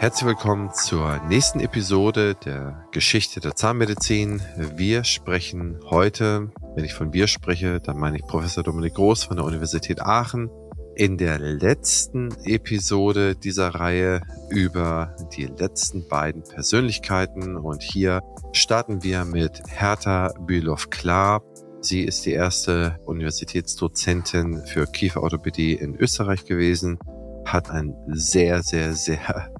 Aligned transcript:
Herzlich 0.00 0.28
willkommen 0.28 0.72
zur 0.72 1.20
nächsten 1.28 1.60
Episode 1.60 2.34
der 2.34 2.86
Geschichte 2.90 3.38
der 3.38 3.54
Zahnmedizin. 3.54 4.40
Wir 4.74 5.04
sprechen 5.04 5.78
heute, 5.90 6.50
wenn 6.74 6.86
ich 6.86 6.94
von 6.94 7.12
wir 7.12 7.26
spreche, 7.26 7.80
dann 7.80 7.98
meine 7.98 8.16
ich 8.16 8.22
Professor 8.22 8.64
Dominik 8.64 8.94
Groß 8.94 9.24
von 9.24 9.36
der 9.36 9.44
Universität 9.44 10.00
Aachen. 10.00 10.48
In 10.96 11.18
der 11.18 11.38
letzten 11.38 12.30
Episode 12.44 13.36
dieser 13.36 13.74
Reihe 13.74 14.22
über 14.48 15.14
die 15.36 15.44
letzten 15.44 16.08
beiden 16.08 16.44
Persönlichkeiten 16.44 17.58
und 17.58 17.82
hier 17.82 18.22
starten 18.52 19.02
wir 19.02 19.26
mit 19.26 19.60
Hertha 19.68 20.32
Bülow-Klar. 20.46 21.42
Sie 21.82 22.04
ist 22.04 22.24
die 22.24 22.32
erste 22.32 22.98
Universitätsdozentin 23.04 24.62
für 24.64 24.86
Kieferorthopädie 24.86 25.74
in 25.74 25.94
Österreich 25.94 26.46
gewesen, 26.46 26.98
hat 27.44 27.70
ein 27.70 27.94
sehr, 28.08 28.62
sehr, 28.62 28.94
sehr 28.94 29.50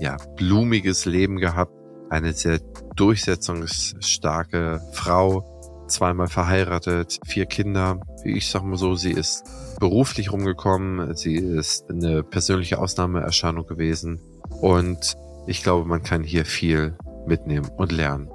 ja, 0.00 0.16
blumiges 0.36 1.04
Leben 1.04 1.36
gehabt, 1.36 1.72
eine 2.08 2.32
sehr 2.32 2.58
durchsetzungsstarke 2.96 4.80
Frau, 4.92 5.44
zweimal 5.86 6.28
verheiratet, 6.28 7.20
vier 7.26 7.46
Kinder. 7.46 8.00
Ich 8.24 8.50
sag 8.50 8.62
mal 8.62 8.76
so, 8.76 8.94
sie 8.94 9.12
ist 9.12 9.44
beruflich 9.78 10.32
rumgekommen, 10.32 11.14
sie 11.14 11.36
ist 11.36 11.88
eine 11.90 12.22
persönliche 12.22 12.78
Ausnahmeerscheinung 12.78 13.66
gewesen 13.66 14.20
und 14.60 15.16
ich 15.46 15.62
glaube, 15.62 15.86
man 15.86 16.02
kann 16.02 16.22
hier 16.22 16.44
viel 16.44 16.96
mitnehmen 17.26 17.68
und 17.76 17.92
lernen. 17.92 18.30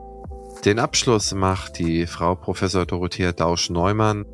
Den 0.63 0.79
Abschluss 0.79 1.33
macht 1.33 1.79
die 1.79 2.07
Frau 2.07 2.35
Professor 2.35 2.85
Dorothea 2.85 3.31
Dausch-Neumann 3.31 4.25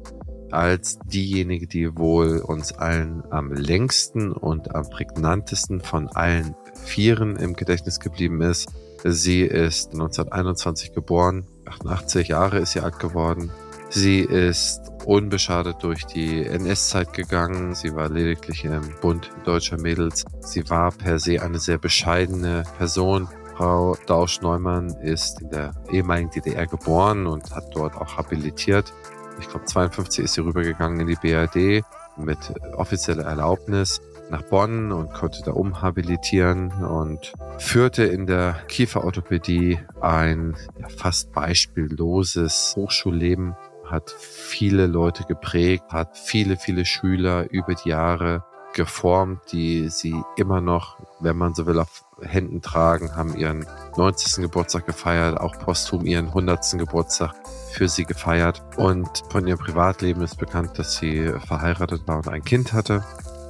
als 0.51 0.99
diejenige, 1.05 1.67
die 1.67 1.97
wohl 1.97 2.39
uns 2.39 2.73
allen 2.73 3.23
am 3.31 3.51
längsten 3.51 4.31
und 4.31 4.73
am 4.75 4.89
prägnantesten 4.89 5.81
von 5.81 6.07
allen 6.09 6.55
Vieren 6.83 7.35
im 7.35 7.53
Gedächtnis 7.55 7.99
geblieben 7.99 8.41
ist. 8.41 8.69
Sie 9.03 9.41
ist 9.41 9.93
1921 9.93 10.93
geboren, 10.93 11.47
88 11.65 12.27
Jahre 12.27 12.59
ist 12.59 12.73
sie 12.73 12.81
alt 12.81 12.99
geworden. 12.99 13.51
Sie 13.89 14.19
ist 14.19 14.81
unbeschadet 15.05 15.77
durch 15.81 16.05
die 16.05 16.45
NS-Zeit 16.45 17.11
gegangen. 17.11 17.75
Sie 17.75 17.93
war 17.93 18.09
lediglich 18.09 18.63
im 18.63 18.89
Bund 19.01 19.29
deutscher 19.43 19.77
Mädels. 19.77 20.25
Sie 20.39 20.69
war 20.69 20.91
per 20.91 21.19
se 21.19 21.41
eine 21.41 21.59
sehr 21.59 21.77
bescheidene 21.77 22.63
Person. 22.77 23.27
Frau 23.57 23.97
Dausch-Neumann 24.07 24.95
ist 25.01 25.41
in 25.41 25.49
der 25.49 25.73
ehemaligen 25.91 26.31
DDR 26.31 26.67
geboren 26.67 27.27
und 27.27 27.53
hat 27.53 27.75
dort 27.75 27.95
auch 27.95 28.17
habilitiert. 28.17 28.93
Ich 29.39 29.49
glaube, 29.49 29.65
52 29.65 30.25
ist 30.25 30.33
sie 30.35 30.41
rübergegangen 30.41 31.01
in 31.01 31.07
die 31.07 31.15
BRD 31.15 31.83
mit 32.17 32.37
offizieller 32.75 33.25
Erlaubnis 33.25 34.01
nach 34.31 34.43
Bonn 34.43 34.91
und 34.91 35.13
konnte 35.13 35.43
da 35.43 35.51
umhabilitieren 35.51 36.71
und 36.83 37.33
führte 37.59 38.05
in 38.05 38.25
der 38.25 38.55
Kieferorthopädie 38.67 39.79
ein 39.99 40.55
ja, 40.79 40.87
fast 40.87 41.33
beispielloses 41.33 42.73
Hochschulleben, 42.77 43.55
hat 43.85 44.09
viele 44.09 44.87
Leute 44.87 45.25
geprägt, 45.25 45.83
hat 45.91 46.17
viele, 46.17 46.55
viele 46.55 46.85
Schüler 46.85 47.51
über 47.51 47.75
die 47.75 47.89
Jahre 47.89 48.43
geformt, 48.73 49.51
die 49.51 49.89
sie 49.89 50.15
immer 50.37 50.61
noch, 50.61 50.97
wenn 51.19 51.35
man 51.35 51.53
so 51.53 51.65
will, 51.65 51.79
auf 51.79 52.05
Händen 52.21 52.61
tragen, 52.61 53.17
haben 53.17 53.35
ihren 53.35 53.65
90. 53.97 54.43
Geburtstag 54.43 54.85
gefeiert, 54.85 55.37
auch 55.39 55.57
posthum 55.59 56.05
ihren 56.05 56.27
100. 56.27 56.77
Geburtstag 56.77 57.33
für 57.71 57.89
sie 57.89 58.05
gefeiert. 58.05 58.61
Und 58.77 59.09
von 59.29 59.45
ihrem 59.45 59.59
Privatleben 59.59 60.21
ist 60.21 60.37
bekannt, 60.37 60.79
dass 60.79 60.95
sie 60.95 61.33
verheiratet 61.45 62.07
war 62.07 62.17
und 62.17 62.29
ein 62.29 62.43
Kind 62.43 62.71
hatte. 62.71 63.03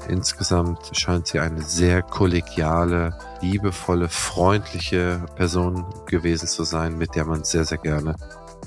Insgesamt 0.07 0.91
scheint 0.93 1.27
sie 1.27 1.39
eine 1.39 1.61
sehr 1.61 2.01
kollegiale, 2.01 3.17
liebevolle, 3.41 4.09
freundliche 4.09 5.25
Person 5.35 5.85
gewesen 6.05 6.47
zu 6.47 6.63
sein, 6.63 6.97
mit 6.97 7.15
der 7.15 7.25
man 7.25 7.43
sehr, 7.43 7.65
sehr 7.65 7.77
gerne 7.77 8.15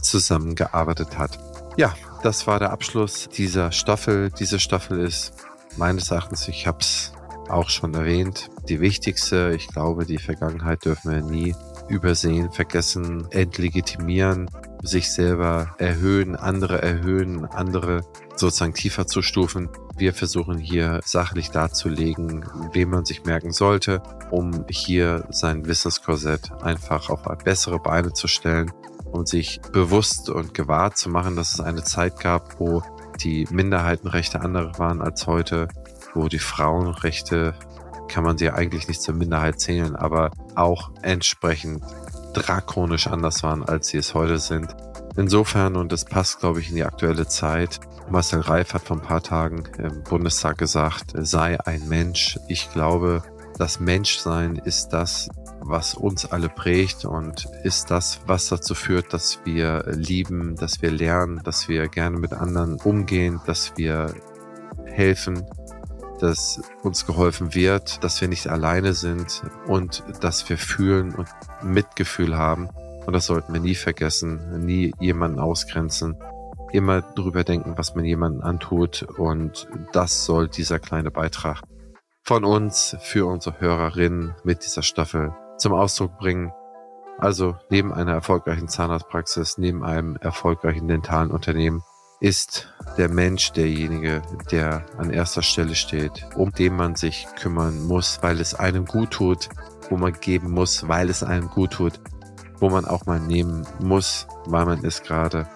zusammengearbeitet 0.01 1.19
hat. 1.19 1.39
Ja, 1.77 1.95
das 2.23 2.47
war 2.47 2.59
der 2.59 2.71
Abschluss 2.71 3.29
dieser 3.29 3.73
Staffel. 3.73 4.31
Diese 4.31 4.59
Staffel 4.59 5.01
ist 5.01 5.35
meines 5.77 6.11
Erachtens, 6.11 6.49
ich 6.49 6.67
habe 6.67 6.79
es 6.81 7.13
auch 7.49 7.69
schon 7.69 7.95
erwähnt, 7.95 8.51
die 8.69 8.81
wichtigste. 8.81 9.53
Ich 9.55 9.69
glaube, 9.69 10.07
die 10.07 10.19
Vergangenheit 10.19 10.85
dürfen 10.85 11.11
wir 11.11 11.23
nie 11.23 11.55
übersehen, 11.89 12.51
vergessen, 12.51 13.27
entlegitimieren, 13.31 14.51
sich 14.83 15.11
selber 15.13 15.75
erhöhen, 15.79 16.37
andere 16.37 16.81
erhöhen, 16.81 17.45
andere 17.45 18.03
sozusagen 18.37 18.75
tiefer 18.75 19.07
zu 19.07 19.23
stufen. 19.23 19.69
Wir 19.97 20.13
versuchen 20.13 20.59
hier 20.59 21.01
sachlich 21.05 21.51
darzulegen, 21.51 22.45
wem 22.73 22.91
man 22.91 23.05
sich 23.05 23.25
merken 23.25 23.53
sollte, 23.53 24.03
um 24.31 24.65
hier 24.69 25.27
sein 25.31 25.67
Wissenskorsett 25.67 26.51
einfach 26.63 27.11
auf 27.11 27.23
bessere 27.45 27.79
Beine 27.79 28.13
zu 28.13 28.27
stellen 28.27 28.73
um 29.15 29.27
sich 29.27 29.61
bewusst 29.73 30.29
und 30.29 30.55
gewahrt 30.55 30.99
zu 30.99 31.09
machen, 31.09 31.37
dass 31.37 31.55
es 31.55 31.61
eine 31.61 31.85
Zeit 31.85 32.19
gab, 32.19 32.59
wo 32.59 32.83
die 33.21 33.47
Minderheitenrechte 33.49 34.41
andere 34.41 34.77
waren 34.79 35.01
als 35.01 35.29
heute, 35.29 35.69
wo 36.15 36.27
die 36.27 36.41
Frauenrechte, 36.41 37.55
kann 38.09 38.25
man 38.25 38.37
sie 38.37 38.51
eigentlich 38.51 38.89
nicht 38.89 39.01
zur 39.01 39.15
Minderheit 39.15 39.61
zählen, 39.61 39.95
aber 39.95 40.33
auch 40.57 40.91
entsprechend 41.03 41.85
drakonisch 42.33 43.07
anders 43.07 43.45
waren, 43.45 43.63
als 43.63 43.89
sie 43.89 43.99
es 43.99 44.15
heute 44.15 44.39
sind. 44.39 44.75
Insofern, 45.17 45.77
und 45.77 45.93
das 45.93 46.05
passt, 46.05 46.41
glaube 46.41 46.59
ich, 46.59 46.71
in 46.71 46.75
die 46.75 46.85
aktuelle 46.85 47.29
Zeit, 47.29 47.79
Marcel 48.11 48.41
Reif 48.41 48.75
hat 48.75 48.83
vor 48.83 48.99
ein 48.99 49.03
paar 49.03 49.23
Tagen 49.23 49.65
im 49.79 50.03
Bundestag 50.03 50.59
gesagt, 50.59 51.13
sei 51.17 51.59
ein 51.67 51.89
Mensch. 51.89 52.39
Ich 52.49 52.71
glaube, 52.73 53.23
das 53.59 53.81
Menschsein 53.81 54.57
ist 54.57 54.89
das, 54.89 55.29
was 55.61 55.95
uns 55.95 56.27
alle 56.27 56.49
prägt 56.49 57.05
und 57.05 57.47
ist 57.63 57.91
das, 57.91 58.21
was 58.27 58.49
dazu 58.49 58.75
führt, 58.75 59.13
dass 59.13 59.39
wir 59.45 59.85
lieben, 59.87 60.57
dass 60.57 60.83
wir 60.83 60.91
lernen, 60.91 61.41
dass 61.45 61.69
wir 61.69 61.89
gerne 61.89 62.19
mit 62.19 62.35
anderen 62.35 62.75
umgehen, 62.81 63.41
dass 63.47 63.73
wir 63.77 64.15
helfen, 64.85 65.47
dass 66.21 66.61
uns 66.83 67.07
geholfen 67.07 67.55
wird, 67.55 68.05
dass 68.05 68.21
wir 68.21 68.29
nicht 68.29 68.49
alleine 68.49 68.93
sind 68.93 69.43
und 69.67 70.03
dass 70.21 70.49
wir 70.49 70.59
fühlen 70.59 71.15
und 71.15 71.29
Mitgefühl 71.63 72.37
haben. 72.37 72.69
Und 73.07 73.13
das 73.13 73.27
sollten 73.27 73.53
wir 73.53 73.61
nie 73.61 73.75
vergessen, 73.75 74.65
nie 74.65 74.93
jemanden 75.01 75.39
ausgrenzen, 75.39 76.17
immer 76.75 77.03
drüber 77.03 77.45
denken, 77.45 77.75
was 77.77 77.95
man 77.95 78.05
jemanden 78.05 78.43
antut. 78.43 79.03
Und 79.17 79.69
das 79.93 80.25
soll 80.25 80.49
dieser 80.49 80.79
kleine 80.81 81.11
Beitrag 81.11 81.63
von 82.23 82.45
uns 82.45 82.97
für 83.01 83.27
unsere 83.27 83.61
Hörerinnen 83.61 84.35
mit 84.43 84.65
dieser 84.65 84.83
Staffel 84.83 85.33
zum 85.57 85.73
Ausdruck 85.73 86.19
bringen. 86.19 86.53
Also 87.19 87.57
neben 87.71 87.93
einer 87.93 88.13
erfolgreichen 88.13 88.67
Zahnarztpraxis, 88.67 89.57
neben 89.57 89.85
einem 89.85 90.17
erfolgreichen 90.17 90.89
dentalen 90.89 91.31
Unternehmen 91.31 91.83
ist 92.21 92.69
der 92.97 93.09
Mensch 93.09 93.53
derjenige, 93.53 94.23
der 94.51 94.87
an 94.97 95.11
erster 95.11 95.43
Stelle 95.43 95.75
steht, 95.75 96.27
um 96.35 96.51
den 96.51 96.75
man 96.75 96.97
sich 96.97 97.27
kümmern 97.39 97.87
muss, 97.87 98.19
weil 98.23 98.41
es 98.41 98.55
einem 98.55 98.87
gut 98.87 99.11
tut, 99.11 99.49
wo 99.91 99.97
man 99.97 100.13
geben 100.13 100.51
muss, 100.51 100.89
weil 100.89 101.11
es 101.11 101.23
einem 101.23 101.49
gut 101.49 101.73
tut, 101.73 102.01
wo 102.59 102.71
man 102.71 102.85
auch 102.85 103.07
mal 103.07 103.21
nehmen 103.21 103.67
muss, 103.81 104.27
weil 104.47 104.65
man 104.65 104.85
es 104.85 105.03
gerade 105.03 105.47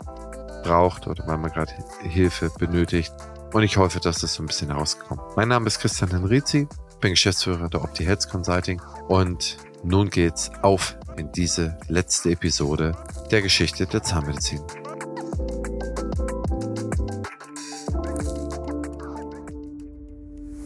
braucht 0.62 1.06
oder 1.06 1.26
weil 1.26 1.38
man 1.38 1.50
gerade 1.50 1.72
Hilfe 2.02 2.50
benötigt. 2.58 3.12
Und 3.52 3.62
ich 3.62 3.76
hoffe, 3.76 4.00
dass 4.00 4.20
das 4.20 4.34
so 4.34 4.42
ein 4.42 4.46
bisschen 4.46 4.70
rauskommt. 4.70 5.20
Mein 5.36 5.48
Name 5.48 5.66
ist 5.66 5.80
Christian 5.80 6.10
Henrizi, 6.10 6.69
bin 7.00 7.10
Geschäftsführer 7.10 7.69
der 7.69 7.82
Opti 7.82 8.06
Consulting 8.30 8.80
und 9.08 9.56
nun 9.82 10.10
geht's 10.10 10.50
auf 10.62 10.97
in 11.16 11.32
diese 11.32 11.78
letzte 11.88 12.30
Episode 12.30 12.97
der 13.30 13.42
Geschichte 13.42 13.86
der 13.86 14.02
Zahnmedizin. 14.02 14.60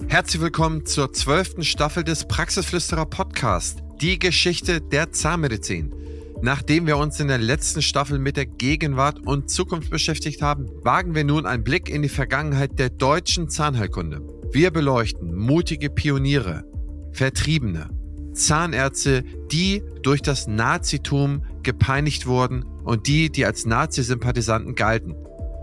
Herzlich 0.08 0.42
willkommen 0.42 0.84
zur 0.84 1.12
zwölften 1.14 1.64
Staffel 1.64 2.04
des 2.04 2.26
Praxisflüsterer 2.26 3.06
Podcast, 3.06 3.82
die 4.00 4.18
Geschichte 4.18 4.82
der 4.82 5.10
Zahnmedizin. 5.12 6.01
Nachdem 6.44 6.88
wir 6.88 6.96
uns 6.96 7.20
in 7.20 7.28
der 7.28 7.38
letzten 7.38 7.82
Staffel 7.82 8.18
mit 8.18 8.36
der 8.36 8.46
Gegenwart 8.46 9.24
und 9.24 9.48
Zukunft 9.48 9.90
beschäftigt 9.90 10.42
haben, 10.42 10.66
wagen 10.82 11.14
wir 11.14 11.22
nun 11.22 11.46
einen 11.46 11.62
Blick 11.62 11.88
in 11.88 12.02
die 12.02 12.08
Vergangenheit 12.08 12.80
der 12.80 12.90
deutschen 12.90 13.48
Zahnheilkunde. 13.48 14.20
Wir 14.50 14.72
beleuchten 14.72 15.36
mutige 15.36 15.88
Pioniere, 15.88 16.64
Vertriebene, 17.12 17.90
Zahnärzte, 18.32 19.22
die 19.52 19.84
durch 20.02 20.20
das 20.20 20.48
Nazitum 20.48 21.44
gepeinigt 21.62 22.26
wurden 22.26 22.64
und 22.82 23.06
die, 23.06 23.30
die 23.30 23.46
als 23.46 23.64
Nazi-Sympathisanten 23.64 24.74
galten. 24.74 25.14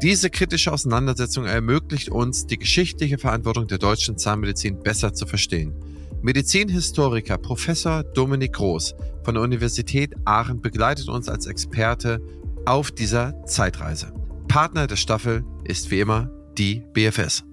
Diese 0.02 0.30
kritische 0.30 0.72
Auseinandersetzung 0.72 1.44
ermöglicht 1.44 2.08
uns, 2.08 2.48
die 2.48 2.58
geschichtliche 2.58 3.18
Verantwortung 3.18 3.68
der 3.68 3.80
deutschen 3.80 4.18
Zahnmedizin 4.18 4.80
besser 4.80 5.14
zu 5.14 5.26
verstehen. 5.26 5.74
Medizinhistoriker 6.22 7.38
Professor 7.38 8.04
Dominik 8.04 8.52
Groß 8.52 8.94
von 9.24 9.36
der 9.36 9.44
Universität 9.44 10.14
Aachen 10.26 10.62
begleitet 10.62 11.08
uns 11.08 11.30
als 11.30 11.46
Experte 11.46 12.20
auf 12.66 12.92
dieser 12.92 13.46
Zeitreise. 13.46 14.14
Partner 14.50 14.86
der 14.86 14.98
Staffel 14.98 15.46
ist 15.64 15.92
wie 15.92 16.02
immer 16.02 16.30
die 16.58 16.84
BFS. 16.92 17.46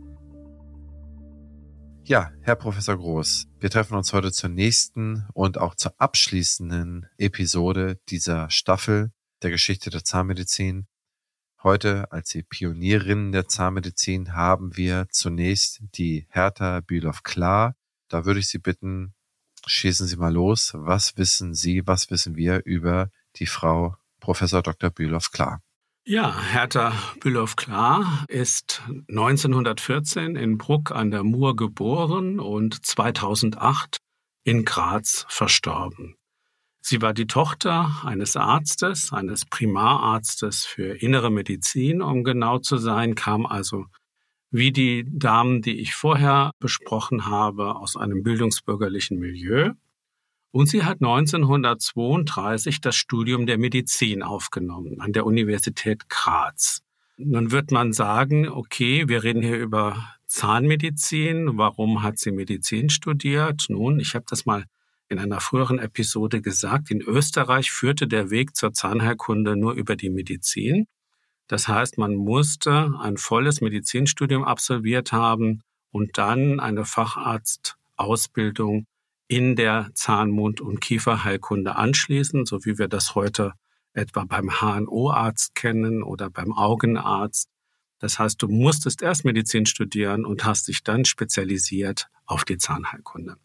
Ja, 2.03 2.33
Herr 2.41 2.57
Professor 2.57 2.97
Groß, 2.97 3.47
wir 3.61 3.71
treffen 3.71 3.95
uns 3.95 4.13
heute 4.13 4.33
zur 4.33 4.51
nächsten 4.51 5.25
und 5.33 5.59
auch 5.59 5.77
zur 5.77 5.95
abschließenden 5.99 7.07
Episode 7.19 8.01
dieser 8.09 8.51
Staffel 8.51 9.13
der 9.43 9.51
Geschichte 9.51 9.91
der 9.91 10.03
Zahnmedizin. 10.03 10.89
Heute 11.63 12.11
als 12.11 12.31
die 12.31 12.43
Pionierin 12.43 13.31
der 13.31 13.47
Zahnmedizin 13.47 14.35
haben 14.35 14.77
wir 14.77 15.07
zunächst 15.11 15.83
die 15.95 16.27
Hertha 16.31 16.81
Bülow-Klar. 16.81 17.77
Da 18.09 18.25
würde 18.25 18.41
ich 18.41 18.49
Sie 18.49 18.59
bitten, 18.59 19.15
schießen 19.67 20.07
Sie 20.07 20.17
mal 20.17 20.33
los. 20.33 20.73
Was 20.75 21.17
wissen 21.17 21.55
Sie, 21.55 21.83
was 21.87 22.11
wissen 22.11 22.37
wir 22.37 22.63
über 22.65 23.11
die 23.37 23.47
Frau 23.47 23.97
Professor 24.21 24.63
Dr. 24.63 24.91
Bülow-Klar? 24.91 25.61
Ja, 26.05 26.41
Hertha 26.41 26.93
Bülow-Klar 27.21 28.25
ist 28.29 28.81
1914 29.09 30.37
in 30.37 30.57
Bruck 30.57 30.93
an 30.93 31.11
der 31.11 31.25
Mur 31.25 31.57
geboren 31.57 32.39
und 32.39 32.87
2008 32.87 33.99
in 34.45 34.65
Graz 34.65 35.27
verstorben. 35.29 36.15
Sie 36.81 37.03
war 37.03 37.13
die 37.13 37.27
Tochter 37.27 37.91
eines 38.05 38.37
Arztes, 38.37 39.13
eines 39.13 39.45
Primararztes 39.47 40.65
für 40.65 40.95
innere 41.03 41.33
Medizin, 41.33 42.01
um 42.01 42.23
genau 42.23 42.61
zu 42.61 42.77
sein, 42.77 43.17
kam 43.17 43.45
also 43.45 43.87
wie 44.51 44.73
die 44.73 45.05
Damen, 45.07 45.63
die 45.63 45.81
ich 45.81 45.95
vorher 45.95 46.53
besprochen 46.59 47.27
habe, 47.27 47.77
aus 47.77 47.97
einem 47.97 48.23
bildungsbürgerlichen 48.23 49.19
Milieu 49.19 49.73
und 50.57 50.69
sie 50.71 50.85
hat 50.85 51.03
1932 51.03 52.81
das 52.81 52.97
Studium 52.97 53.45
der 53.45 53.59
Medizin 53.59 54.23
aufgenommen 54.23 55.03
an 55.03 55.13
der 55.13 55.27
Universität 55.27 56.09
Graz. 56.09 56.81
Nun 57.19 57.51
wird 57.51 57.73
man 57.73 57.93
sagen, 57.93 58.49
okay, 58.49 59.07
wir 59.07 59.23
reden 59.23 59.43
hier 59.43 59.59
über 59.59 60.15
Zahnmedizin. 60.29 61.59
Warum 61.59 62.03
hat 62.03 62.19
sie 62.19 62.33
Medizin 62.33 62.89
studiert? 62.89 63.67
Nun, 63.69 64.01
ich 64.01 64.15
habe 64.15 64.25
das 64.31 64.47
mal 64.47 64.65
in 65.11 65.19
einer 65.19 65.41
früheren 65.41 65.79
Episode 65.79 66.41
gesagt. 66.41 66.91
In 66.91 67.03
Österreich 67.03 67.71
führte 67.71 68.09
der 68.09 68.31
Weg 68.31 68.57
zur 68.57 68.73
Zahnheilkunde 68.73 69.57
nur 69.57 69.75
über 69.75 69.95
die 69.95 70.09
Medizin. 70.09 70.87
Das 71.49 71.69
heißt, 71.69 71.99
man 71.99 72.15
musste 72.15 72.95
ein 73.01 73.17
volles 73.17 73.61
Medizinstudium 73.61 74.45
absolviert 74.45 75.13
haben 75.13 75.63
und 75.91 76.19
dann 76.19 76.61
eine 76.61 76.85
Facharztausbildung 76.85 78.87
in 79.29 79.57
der 79.57 79.91
Zahn-, 79.95 80.31
Mund- 80.31 80.61
und 80.61 80.81
Kieferheilkunde 80.81 81.77
anschließen, 81.77 82.47
so 82.47 82.65
wie 82.65 82.79
wir 82.79 82.89
das 82.89 83.15
heute 83.15 83.53
etwa 83.93 84.25
beim 84.25 84.61
HNO-Arzt 84.61 85.55
kennen 85.55 86.03
oder 86.03 86.31
beim 86.31 86.53
Augenarzt. 86.53 87.49
Das 87.99 88.19
heißt, 88.19 88.43
du 88.43 88.49
musstest 88.49 89.03
erst 89.03 89.25
Medizin 89.25 89.65
studieren 89.65 90.27
und 90.27 90.45
hast 90.45 90.69
dich 90.69 90.83
dann 90.83 91.05
spezialisiert 91.05 92.09
auf 92.27 92.45
die 92.45 92.59
Zahnheilkunde. 92.59 93.37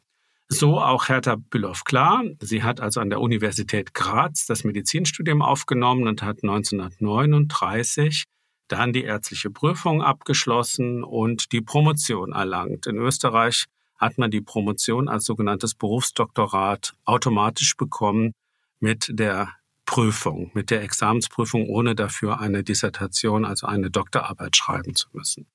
So 0.53 0.81
auch 0.81 1.07
Hertha 1.07 1.37
Bülow-Klar. 1.37 2.25
Sie 2.41 2.61
hat 2.61 2.81
also 2.81 2.99
an 2.99 3.09
der 3.09 3.21
Universität 3.21 3.93
Graz 3.93 4.45
das 4.45 4.65
Medizinstudium 4.65 5.41
aufgenommen 5.41 6.09
und 6.09 6.23
hat 6.23 6.43
1939 6.43 8.25
dann 8.67 8.91
die 8.91 9.05
ärztliche 9.05 9.49
Prüfung 9.49 10.01
abgeschlossen 10.01 11.05
und 11.05 11.53
die 11.53 11.61
Promotion 11.61 12.33
erlangt. 12.33 12.85
In 12.85 12.97
Österreich 12.97 13.63
hat 13.95 14.17
man 14.17 14.29
die 14.29 14.41
Promotion 14.41 15.07
als 15.07 15.23
sogenanntes 15.23 15.73
Berufsdoktorat 15.73 16.95
automatisch 17.05 17.77
bekommen 17.77 18.33
mit 18.81 19.07
der 19.09 19.53
Prüfung, 19.85 20.51
mit 20.53 20.69
der 20.69 20.81
Examensprüfung, 20.81 21.69
ohne 21.69 21.95
dafür 21.95 22.41
eine 22.41 22.61
Dissertation, 22.61 23.45
also 23.45 23.67
eine 23.67 23.89
Doktorarbeit 23.89 24.57
schreiben 24.57 24.95
zu 24.95 25.07
müssen. 25.13 25.47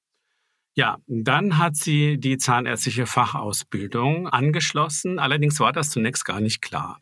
Ja, 0.79 0.99
dann 1.07 1.57
hat 1.57 1.75
sie 1.75 2.19
die 2.19 2.37
zahnärztliche 2.37 3.07
Fachausbildung 3.07 4.29
angeschlossen. 4.29 5.19
Allerdings 5.19 5.59
war 5.59 5.73
das 5.73 5.89
zunächst 5.89 6.27
gar 6.27 6.41
nicht 6.41 6.61
klar. 6.61 7.01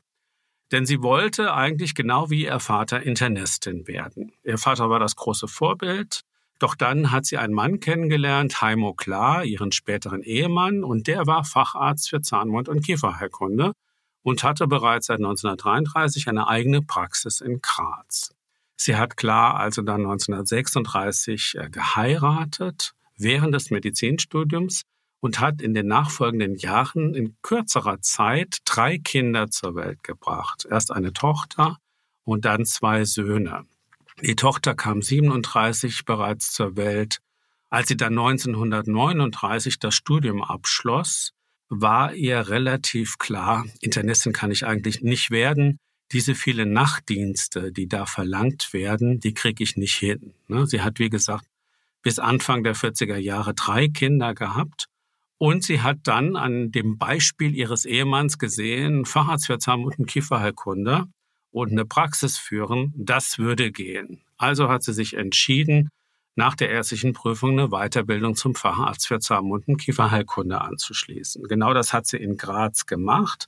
Denn 0.71 0.87
sie 0.87 1.03
wollte 1.03 1.53
eigentlich 1.53 1.97
genau 1.97 2.31
wie 2.31 2.45
ihr 2.45 2.61
Vater 2.61 3.03
Internistin 3.03 3.89
werden. 3.89 4.31
Ihr 4.45 4.59
Vater 4.59 4.91
war 4.91 5.01
das 5.01 5.17
große 5.17 5.49
Vorbild. 5.49 6.21
Doch 6.61 6.77
dann 6.77 7.11
hat 7.11 7.27
sie 7.27 7.37
einen 7.37 7.53
Mann 7.53 7.81
kennengelernt, 7.81 8.63
Heimo 8.63 8.95
Klar, 8.95 9.45
ihren 9.45 9.73
späteren 9.73 10.23
Ehemann, 10.23 10.85
und 10.85 11.09
der 11.09 11.27
war 11.27 11.45
Facharzt 11.45 12.09
für 12.09 12.23
Zahnmund- 12.23 12.69
und 12.69 12.81
Kieferheilkunde 12.87 13.73
und 14.23 14.45
hatte 14.45 14.69
bereits 14.69 15.07
seit 15.07 15.19
1933 15.19 16.29
eine 16.29 16.47
eigene 16.47 16.81
Praxis 16.81 17.41
in 17.41 17.61
Graz. 17.61 18.33
Sie 18.77 18.95
hat 18.95 19.17
Klar 19.17 19.57
also 19.57 19.83
dann 19.83 20.03
1936 20.03 21.57
äh, 21.59 21.69
geheiratet 21.71 22.95
während 23.17 23.55
des 23.55 23.71
Medizinstudiums 23.71 24.83
und 25.21 25.41
hat 25.41 25.63
in 25.63 25.73
den 25.73 25.87
nachfolgenden 25.87 26.57
Jahren 26.57 27.15
in 27.15 27.37
kürzerer 27.43 28.01
Zeit 28.03 28.59
drei 28.65 28.99
Kinder 28.99 29.51
zur 29.51 29.75
Welt 29.75 30.03
gebracht. 30.03 30.67
Erst 30.71 30.93
eine 30.93 31.13
Tochter 31.13 31.79
und 32.25 32.45
dann 32.45 32.67
zwei 32.67 33.05
Söhne. 33.05 33.65
Die 34.23 34.37
Tochter 34.37 34.75
kam 34.75 35.03
37 35.03 36.05
bereits 36.05 36.53
zur 36.53 36.77
Welt. 36.77 37.19
Als 37.71 37.89
sie 37.89 37.97
dann 37.97 38.19
1939 38.19 39.79
das 39.79 39.95
Studium 39.95 40.43
abschloss, 40.43 41.33
war 41.69 42.15
ihr 42.15 42.49
relativ 42.49 43.19
klar, 43.19 43.65
Internistin 43.81 44.33
kann 44.33 44.51
ich 44.51 44.67
eigentlich 44.67 45.01
nicht 45.01 45.31
werden. 45.31 45.79
Diese 46.13 46.35
vielen 46.35 46.73
Nachtdienste, 46.73 47.73
die 47.73 47.89
da 47.89 48.07
verlangt 48.07 48.73
werden, 48.73 49.21
die 49.21 49.35
kriege 49.35 49.65
ich 49.65 49.77
nicht 49.77 49.97
hin. 49.97 50.35
Ne? 50.49 50.67
Sie 50.67 50.83
hat, 50.83 50.99
wie 50.99 51.11
gesagt, 51.11 51.47
bis 52.05 52.21
Anfang 52.21 52.63
der 52.63 52.77
40er 52.77 53.17
Jahre 53.17 53.55
drei 53.55 53.89
Kinder 53.89 54.35
gehabt. 54.35 54.87
Und 55.39 55.65
sie 55.65 55.83
hat 55.83 55.99
dann 56.05 56.37
an 56.37 56.71
dem 56.71 56.97
Beispiel 56.97 57.57
ihres 57.57 57.85
Ehemanns 57.85 58.39
gesehen, 58.39 59.05
Facharzt 59.05 59.47
für 59.47 59.59
Zahnmund- 59.59 59.99
und 59.99 60.07
Kieferheilkunde, 60.07 61.07
und 61.51 61.71
eine 61.71 61.85
Praxis 61.85 62.37
führen, 62.37 62.93
das 62.97 63.39
würde 63.39 63.71
gehen. 63.71 64.23
Also 64.37 64.69
hat 64.69 64.83
sie 64.83 64.93
sich 64.93 65.15
entschieden, 65.15 65.89
nach 66.35 66.57
der 66.57 66.69
ärztlichen 66.71 67.13
Prüfung 67.13 67.53
eine 67.53 67.69
Weiterbildung 67.69 68.35
zum 68.35 68.57
Facharzt 68.57 69.07
für 69.07 69.21
Zahnmund- 69.21 69.69
und 69.69 69.77
Kieferheilkunde 69.77 70.61
anzuschließen. 70.61 71.45
Genau 71.45 71.73
das 71.73 71.93
hat 71.93 72.07
sie 72.07 72.17
in 72.17 72.37
Graz 72.37 72.87
gemacht 72.87 73.47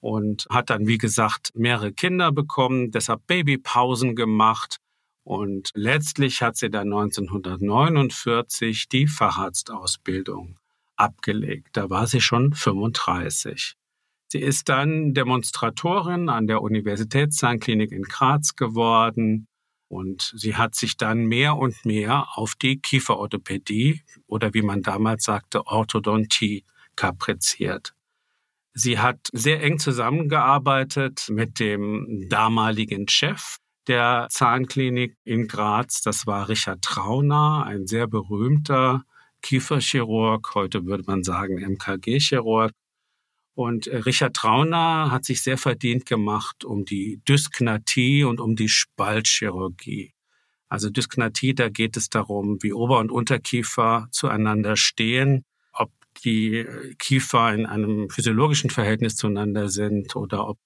und 0.00 0.46
hat 0.48 0.70
dann, 0.70 0.86
wie 0.86 0.98
gesagt, 0.98 1.50
mehrere 1.54 1.92
Kinder 1.92 2.30
bekommen, 2.30 2.92
deshalb 2.92 3.26
Babypausen 3.26 4.14
gemacht. 4.14 4.76
Und 5.24 5.70
letztlich 5.74 6.42
hat 6.42 6.56
sie 6.56 6.70
dann 6.70 6.92
1949 6.92 8.88
die 8.88 9.06
Facharztausbildung 9.06 10.58
abgelegt. 10.96 11.76
Da 11.76 11.90
war 11.90 12.06
sie 12.06 12.20
schon 12.20 12.52
35. 12.52 13.76
Sie 14.28 14.40
ist 14.40 14.68
dann 14.68 15.12
Demonstratorin 15.12 16.28
an 16.28 16.46
der 16.46 16.62
Universitätszahnklinik 16.62 17.90
in 17.90 18.04
Graz 18.04 18.54
geworden 18.54 19.48
und 19.88 20.32
sie 20.36 20.54
hat 20.54 20.76
sich 20.76 20.96
dann 20.96 21.24
mehr 21.24 21.56
und 21.56 21.84
mehr 21.84 22.28
auf 22.36 22.54
die 22.54 22.78
Kieferorthopädie 22.78 24.02
oder 24.28 24.54
wie 24.54 24.62
man 24.62 24.82
damals 24.82 25.24
sagte, 25.24 25.66
Orthodontie 25.66 26.64
kapriziert. 26.94 27.92
Sie 28.72 29.00
hat 29.00 29.28
sehr 29.32 29.62
eng 29.64 29.80
zusammengearbeitet 29.80 31.26
mit 31.28 31.58
dem 31.58 32.28
damaligen 32.28 33.08
Chef 33.08 33.58
der 33.90 34.28
Zahnklinik 34.30 35.16
in 35.24 35.48
Graz. 35.48 36.00
Das 36.00 36.24
war 36.26 36.48
Richard 36.48 36.80
Trauner, 36.80 37.64
ein 37.66 37.88
sehr 37.88 38.06
berühmter 38.06 39.02
Kieferchirurg, 39.42 40.54
heute 40.54 40.86
würde 40.86 41.02
man 41.06 41.24
sagen 41.24 41.58
MKG-Chirurg. 41.58 42.70
Und 43.54 43.88
äh, 43.88 43.96
Richard 43.96 44.36
Trauner 44.36 45.10
hat 45.10 45.24
sich 45.24 45.42
sehr 45.42 45.58
verdient 45.58 46.06
gemacht 46.06 46.64
um 46.64 46.84
die 46.84 47.20
Dysknatie 47.28 48.22
und 48.22 48.40
um 48.40 48.54
die 48.54 48.68
Spaltchirurgie. 48.68 50.14
Also 50.68 50.88
Dysknatie, 50.88 51.54
da 51.54 51.68
geht 51.68 51.96
es 51.96 52.10
darum, 52.10 52.58
wie 52.62 52.72
Ober- 52.72 53.00
und 53.00 53.10
Unterkiefer 53.10 54.06
zueinander 54.12 54.76
stehen, 54.76 55.44
ob 55.72 55.90
die 56.24 56.64
Kiefer 57.00 57.52
in 57.52 57.66
einem 57.66 58.08
physiologischen 58.08 58.70
Verhältnis 58.70 59.16
zueinander 59.16 59.68
sind 59.68 60.14
oder 60.14 60.46
ob 60.46 60.58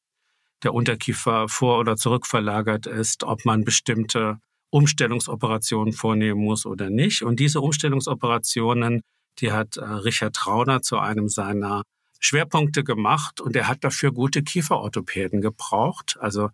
der 0.62 0.74
Unterkiefer 0.74 1.48
vor- 1.48 1.78
oder 1.78 1.96
zurückverlagert 1.96 2.86
ist, 2.86 3.24
ob 3.24 3.44
man 3.44 3.64
bestimmte 3.64 4.38
Umstellungsoperationen 4.70 5.92
vornehmen 5.92 6.40
muss 6.42 6.66
oder 6.66 6.90
nicht. 6.90 7.22
Und 7.22 7.38
diese 7.38 7.60
Umstellungsoperationen, 7.60 9.02
die 9.38 9.52
hat 9.52 9.76
äh, 9.76 9.84
Richard 9.84 10.34
Trauner 10.34 10.82
zu 10.82 10.98
einem 10.98 11.28
seiner 11.28 11.82
Schwerpunkte 12.18 12.82
gemacht 12.82 13.40
und 13.40 13.54
er 13.54 13.68
hat 13.68 13.84
dafür 13.84 14.10
gute 14.10 14.42
Kieferorthopäden 14.42 15.42
gebraucht. 15.42 16.16
Also 16.18 16.48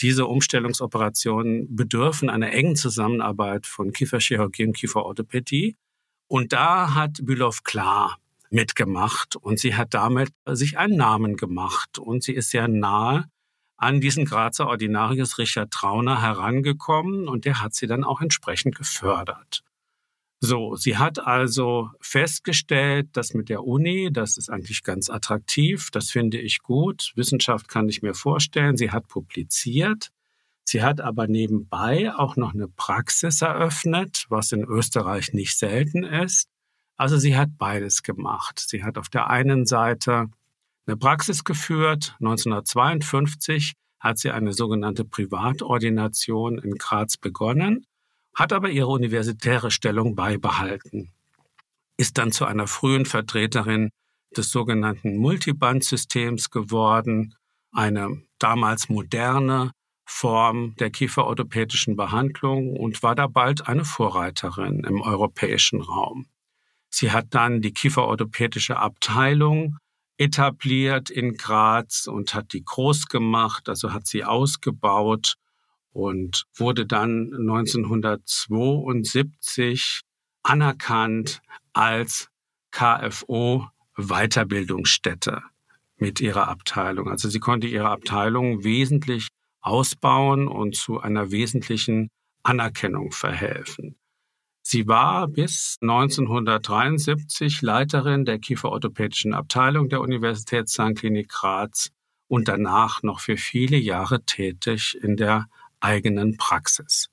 diese 0.00 0.26
Umstellungsoperationen 0.26 1.74
bedürfen 1.74 2.30
einer 2.30 2.52
engen 2.52 2.76
Zusammenarbeit 2.76 3.66
von 3.66 3.92
Kieferchirurgie 3.92 4.66
und 4.66 4.76
Kieferorthopädie. 4.76 5.76
Und 6.28 6.52
da 6.52 6.94
hat 6.94 7.18
Bülow 7.22 7.54
klar 7.64 8.18
mitgemacht 8.50 9.36
und 9.36 9.58
sie 9.58 9.74
hat 9.74 9.94
damit 9.94 10.30
sich 10.46 10.78
einen 10.78 10.96
Namen 10.96 11.36
gemacht 11.36 11.98
und 11.98 12.22
sie 12.22 12.32
ist 12.32 12.50
sehr 12.50 12.68
nahe 12.68 13.24
an 13.76 14.00
diesen 14.00 14.24
Grazer 14.24 14.68
Ordinarius 14.68 15.38
Richard 15.38 15.70
Trauner 15.70 16.22
herangekommen 16.22 17.28
und 17.28 17.44
der 17.44 17.60
hat 17.60 17.74
sie 17.74 17.86
dann 17.86 18.04
auch 18.04 18.20
entsprechend 18.20 18.74
gefördert. 18.74 19.62
So, 20.40 20.76
sie 20.76 20.98
hat 20.98 21.18
also 21.18 21.90
festgestellt, 22.00 23.08
dass 23.16 23.32
mit 23.32 23.48
der 23.48 23.64
Uni, 23.64 24.10
das 24.12 24.36
ist 24.36 24.50
eigentlich 24.50 24.82
ganz 24.82 25.08
attraktiv, 25.08 25.90
das 25.90 26.10
finde 26.10 26.38
ich 26.38 26.62
gut, 26.62 27.12
Wissenschaft 27.16 27.68
kann 27.68 27.88
ich 27.88 28.02
mir 28.02 28.14
vorstellen, 28.14 28.76
sie 28.76 28.90
hat 28.90 29.08
publiziert, 29.08 30.10
sie 30.64 30.82
hat 30.82 31.00
aber 31.00 31.26
nebenbei 31.26 32.14
auch 32.14 32.36
noch 32.36 32.52
eine 32.52 32.68
Praxis 32.68 33.40
eröffnet, 33.40 34.26
was 34.28 34.52
in 34.52 34.62
Österreich 34.62 35.32
nicht 35.32 35.56
selten 35.56 36.04
ist. 36.04 36.48
Also 36.98 37.18
sie 37.18 37.36
hat 37.36 37.58
beides 37.58 38.02
gemacht. 38.02 38.62
Sie 38.66 38.82
hat 38.82 38.96
auf 38.98 39.08
der 39.08 39.28
einen 39.28 39.66
Seite 39.66 40.28
eine 40.86 40.96
Praxis 40.96 41.44
geführt, 41.44 42.14
1952 42.20 43.74
hat 43.98 44.18
sie 44.18 44.30
eine 44.30 44.52
sogenannte 44.52 45.04
Privatordination 45.04 46.58
in 46.58 46.74
Graz 46.76 47.16
begonnen 47.16 47.86
hat 48.36 48.52
aber 48.52 48.68
ihre 48.68 48.88
universitäre 48.88 49.70
Stellung 49.70 50.14
beibehalten, 50.14 51.10
ist 51.96 52.18
dann 52.18 52.30
zu 52.30 52.44
einer 52.44 52.66
frühen 52.66 53.06
Vertreterin 53.06 53.90
des 54.36 54.50
sogenannten 54.50 55.16
Multiband-Systems 55.16 56.50
geworden, 56.50 57.34
eine 57.72 58.22
damals 58.38 58.90
moderne 58.90 59.72
Form 60.04 60.76
der 60.76 60.90
kieferorthopädischen 60.90 61.96
Behandlung 61.96 62.76
und 62.76 63.02
war 63.02 63.14
da 63.14 63.26
bald 63.26 63.66
eine 63.66 63.84
Vorreiterin 63.84 64.84
im 64.84 65.00
europäischen 65.00 65.80
Raum. 65.80 66.26
Sie 66.90 67.10
hat 67.10 67.28
dann 67.30 67.62
die 67.62 67.72
kieferorthopädische 67.72 68.76
Abteilung 68.76 69.78
etabliert 70.18 71.10
in 71.10 71.34
Graz 71.34 72.06
und 72.06 72.34
hat 72.34 72.52
die 72.52 72.64
groß 72.64 73.06
gemacht, 73.06 73.68
also 73.68 73.92
hat 73.92 74.06
sie 74.06 74.24
ausgebaut 74.24 75.34
und 75.92 76.44
wurde 76.54 76.86
dann 76.86 77.34
1972 77.34 80.02
anerkannt 80.42 81.40
als 81.72 82.28
KFO 82.70 83.68
Weiterbildungsstätte 83.96 85.42
mit 85.96 86.20
ihrer 86.20 86.48
Abteilung. 86.48 87.08
Also 87.08 87.28
sie 87.28 87.40
konnte 87.40 87.66
ihre 87.66 87.88
Abteilung 87.88 88.64
wesentlich 88.64 89.28
ausbauen 89.60 90.48
und 90.48 90.76
zu 90.76 91.00
einer 91.00 91.30
wesentlichen 91.30 92.10
Anerkennung 92.42 93.10
verhelfen. 93.10 93.96
Sie 94.68 94.88
war 94.88 95.28
bis 95.28 95.78
1973 95.80 97.62
Leiterin 97.62 98.24
der 98.24 98.40
kieferorthopädischen 98.40 99.32
Abteilung 99.32 99.88
der 99.88 100.00
Universitätszanklinik 100.00 101.28
Graz 101.28 101.92
und 102.26 102.48
danach 102.48 103.04
noch 103.04 103.20
für 103.20 103.36
viele 103.36 103.76
Jahre 103.76 104.24
tätig 104.24 104.98
in 105.00 105.16
der 105.16 105.46
eigenen 105.78 106.36
Praxis. 106.36 107.10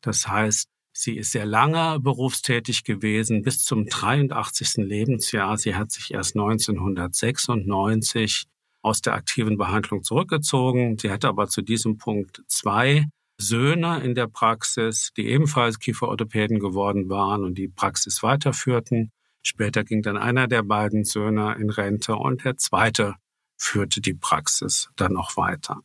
Das 0.00 0.26
heißt, 0.26 0.68
sie 0.92 1.16
ist 1.16 1.30
sehr 1.30 1.46
lange 1.46 2.00
berufstätig 2.00 2.82
gewesen, 2.82 3.42
bis 3.42 3.62
zum 3.62 3.86
83. 3.86 4.78
Lebensjahr. 4.78 5.58
Sie 5.58 5.76
hat 5.76 5.92
sich 5.92 6.12
erst 6.12 6.34
1996 6.34 8.46
aus 8.82 9.00
der 9.00 9.12
aktiven 9.12 9.58
Behandlung 9.58 10.02
zurückgezogen. 10.02 10.98
Sie 10.98 11.12
hatte 11.12 11.28
aber 11.28 11.46
zu 11.46 11.62
diesem 11.62 11.98
Punkt 11.98 12.42
zwei 12.48 13.06
Söhne 13.40 14.00
in 14.00 14.14
der 14.14 14.26
Praxis, 14.26 15.12
die 15.16 15.28
ebenfalls 15.28 15.78
Kieferorthopäden 15.78 16.58
geworden 16.58 17.08
waren 17.08 17.44
und 17.44 17.56
die 17.56 17.68
Praxis 17.68 18.22
weiterführten. 18.22 19.12
Später 19.42 19.84
ging 19.84 20.02
dann 20.02 20.16
einer 20.16 20.46
der 20.46 20.62
beiden 20.62 21.04
Söhne 21.04 21.56
in 21.58 21.70
Rente 21.70 22.16
und 22.16 22.44
der 22.44 22.58
zweite 22.58 23.14
führte 23.56 24.00
die 24.00 24.14
Praxis 24.14 24.90
dann 24.96 25.14
noch 25.14 25.36
weiter. 25.36 25.80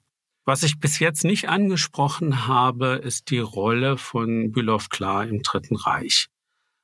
Was 0.46 0.64
ich 0.64 0.80
bis 0.80 1.00
jetzt 1.00 1.24
nicht 1.24 1.50
angesprochen 1.50 2.48
habe, 2.48 3.02
ist 3.04 3.32
die 3.32 3.40
Rolle 3.40 3.98
von 3.98 4.52
Bülow 4.52 4.84
Klar 4.90 5.26
im 5.26 5.42
Dritten 5.42 5.76
Reich. 5.76 6.28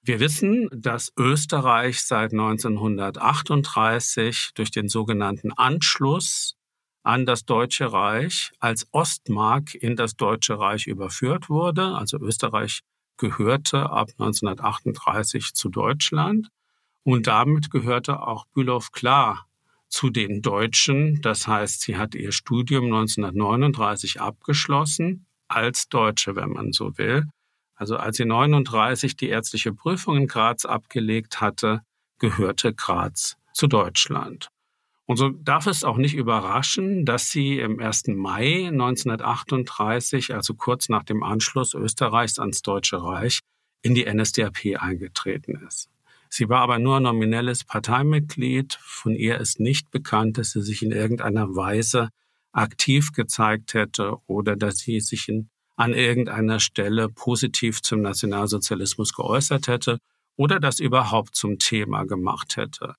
Wir 0.04 0.20
wissen, 0.20 0.68
dass 0.74 1.14
Österreich 1.16 2.02
seit 2.02 2.32
1938 2.32 4.50
durch 4.56 4.72
den 4.72 4.90
sogenannten 4.90 5.52
Anschluss 5.52 6.56
an 7.04 7.26
das 7.26 7.46
Deutsche 7.46 7.92
Reich 7.92 8.52
als 8.60 8.88
Ostmark 8.92 9.74
in 9.76 9.96
das 9.96 10.16
Deutsche 10.16 10.60
Reich 10.60 10.88
überführt 10.88 11.50
wurde. 11.50 11.96
Also 11.96 12.18
Österreich 12.20 12.82
gehörte 13.18 13.90
ab 13.90 14.10
1938 14.18 15.54
zu 15.54 15.70
Deutschland 15.70 16.50
und 17.04 17.28
damit 17.28 17.72
gehörte 17.72 18.22
auch 18.22 18.46
Bülow 18.54 18.84
Klar 18.92 19.46
zu 19.88 20.10
den 20.10 20.42
Deutschen. 20.42 21.22
Das 21.22 21.48
heißt, 21.48 21.82
sie 21.82 21.98
hat 21.98 22.16
ihr 22.16 22.32
Studium 22.32 22.86
1939 22.86 24.22
abgeschlossen, 24.22 25.26
als 25.48 25.90
Deutsche, 25.90 26.36
wenn 26.36 26.50
man 26.50 26.72
so 26.72 26.98
will. 26.98 27.26
Also 27.76 27.98
als 27.98 28.18
sie 28.18 28.26
39 28.26 29.16
die 29.18 29.30
ärztliche 29.30 29.74
Prüfung 29.74 30.16
in 30.16 30.28
Graz 30.28 30.66
abgelegt 30.66 31.42
hatte, 31.42 31.82
gehörte 32.20 32.74
Graz 32.74 33.38
zu 33.54 33.68
Deutschland. 33.68 34.50
Und 35.08 35.18
so 35.18 35.30
darf 35.30 35.68
es 35.68 35.84
auch 35.84 35.98
nicht 35.98 36.16
überraschen, 36.16 37.06
dass 37.06 37.30
sie 37.30 37.60
im 37.60 37.80
1. 37.80 38.08
Mai 38.08 38.68
1938, 38.68 40.34
also 40.34 40.54
kurz 40.54 40.90
nach 40.90 41.04
dem 41.04 41.24
Anschluss 41.24 41.74
Österreichs 41.74 42.40
ans 42.40 42.62
Deutsche 42.62 43.04
Reich, 43.04 43.40
in 43.82 43.96
die 43.96 44.06
NSDAP 44.06 44.78
eingetreten 44.80 45.60
ist. 45.68 45.90
Sie 46.30 46.48
war 46.48 46.62
aber 46.62 46.80
nur 46.80 47.02
nominelles 47.02 47.66
Parteimitglied. 47.66 48.80
Von 48.82 49.16
ihr 49.16 49.38
ist 49.38 49.60
nicht 49.60 49.92
bekannt, 49.92 50.38
dass 50.38 50.52
sie 50.52 50.62
sich 50.62 50.82
in 50.82 50.92
irgendeiner 50.92 51.56
Weise 51.56 52.10
aktiv 52.54 53.12
gezeigt 53.12 53.74
hätte 53.74 54.16
oder 54.28 54.56
dass 54.56 54.78
sie 54.78 55.02
sich 55.02 55.28
in, 55.28 55.50
an 55.76 55.94
irgendeiner 55.94 56.60
Stelle 56.60 57.10
positiv 57.10 57.82
zum 57.82 58.02
Nationalsozialismus 58.02 59.14
geäußert 59.14 59.68
hätte 59.68 59.98
oder 60.38 60.60
das 60.60 60.80
überhaupt 60.80 61.36
zum 61.36 61.60
Thema 61.60 62.06
gemacht 62.06 62.56
hätte. 62.56 62.96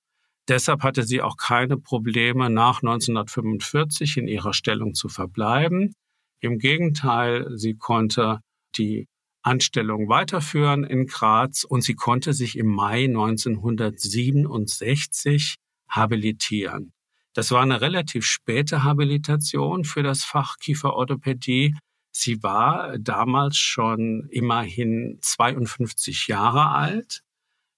Deshalb 0.48 0.82
hatte 0.82 1.04
sie 1.04 1.22
auch 1.22 1.36
keine 1.36 1.76
Probleme, 1.76 2.50
nach 2.50 2.82
1945 2.82 4.16
in 4.16 4.26
ihrer 4.26 4.54
Stellung 4.54 4.94
zu 4.94 5.08
verbleiben. 5.08 5.94
Im 6.40 6.58
Gegenteil, 6.58 7.56
sie 7.56 7.74
konnte 7.74 8.40
die 8.76 9.06
Anstellung 9.42 10.08
weiterführen 10.08 10.82
in 10.84 11.06
Graz 11.06 11.62
und 11.64 11.82
sie 11.82 11.94
konnte 11.94 12.32
sich 12.32 12.56
im 12.58 12.68
Mai 12.68 13.04
1967 13.04 15.56
habilitieren. 15.88 16.92
Das 17.34 17.50
war 17.50 17.62
eine 17.62 17.80
relativ 17.80 18.26
späte 18.26 18.84
Habilitation 18.84 19.84
für 19.84 20.02
das 20.02 20.22
Fach 20.24 20.58
Kieferorthopädie. 20.58 21.74
Sie 22.12 22.42
war 22.42 22.98
damals 22.98 23.56
schon 23.56 24.28
immerhin 24.30 25.18
52 25.22 26.26
Jahre 26.26 26.68
alt. 26.68 27.22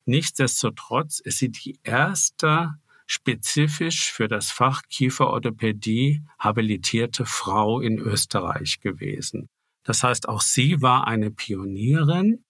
Nichtsdestotrotz 0.06 1.20
ist 1.20 1.38
sie 1.38 1.50
die 1.50 1.78
erste 1.82 2.74
spezifisch 3.06 4.12
für 4.12 4.28
das 4.28 4.50
Fach 4.50 4.82
Kieferorthopädie 4.88 6.22
habilitierte 6.38 7.26
Frau 7.26 7.80
in 7.80 7.98
Österreich 7.98 8.80
gewesen. 8.80 9.48
Das 9.84 10.02
heißt, 10.02 10.28
auch 10.28 10.40
sie 10.40 10.80
war 10.80 11.06
eine 11.06 11.30
Pionierin. 11.30 12.44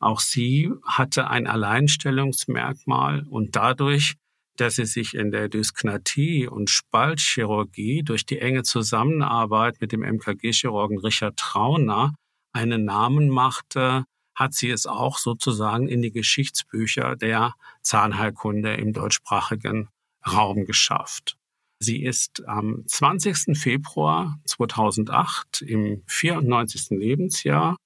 Auch 0.00 0.20
sie 0.20 0.70
hatte 0.84 1.28
ein 1.28 1.46
Alleinstellungsmerkmal 1.46 3.26
und 3.28 3.56
dadurch, 3.56 4.14
dass 4.56 4.76
sie 4.76 4.86
sich 4.86 5.14
in 5.14 5.30
der 5.30 5.48
Dysknatie 5.48 6.46
und 6.46 6.70
Spaltchirurgie 6.70 8.02
durch 8.02 8.24
die 8.24 8.38
enge 8.38 8.62
Zusammenarbeit 8.62 9.80
mit 9.80 9.92
dem 9.92 10.02
MKG-Chirurgen 10.02 10.98
Richard 10.98 11.36
Trauner 11.36 12.14
einen 12.52 12.84
Namen 12.84 13.28
machte, 13.28 14.04
hat 14.38 14.54
sie 14.54 14.70
es 14.70 14.86
auch 14.86 15.18
sozusagen 15.18 15.88
in 15.88 16.00
die 16.00 16.12
Geschichtsbücher 16.12 17.16
der 17.16 17.54
Zahnheilkunde 17.82 18.74
im 18.74 18.92
deutschsprachigen 18.92 19.88
Raum 20.24 20.64
geschafft. 20.64 21.36
Sie 21.80 22.04
ist 22.04 22.46
am 22.46 22.84
20. 22.86 23.58
Februar 23.58 24.38
2008 24.46 25.62
im 25.62 26.02
94. 26.06 26.90
Lebensjahr 26.90 27.76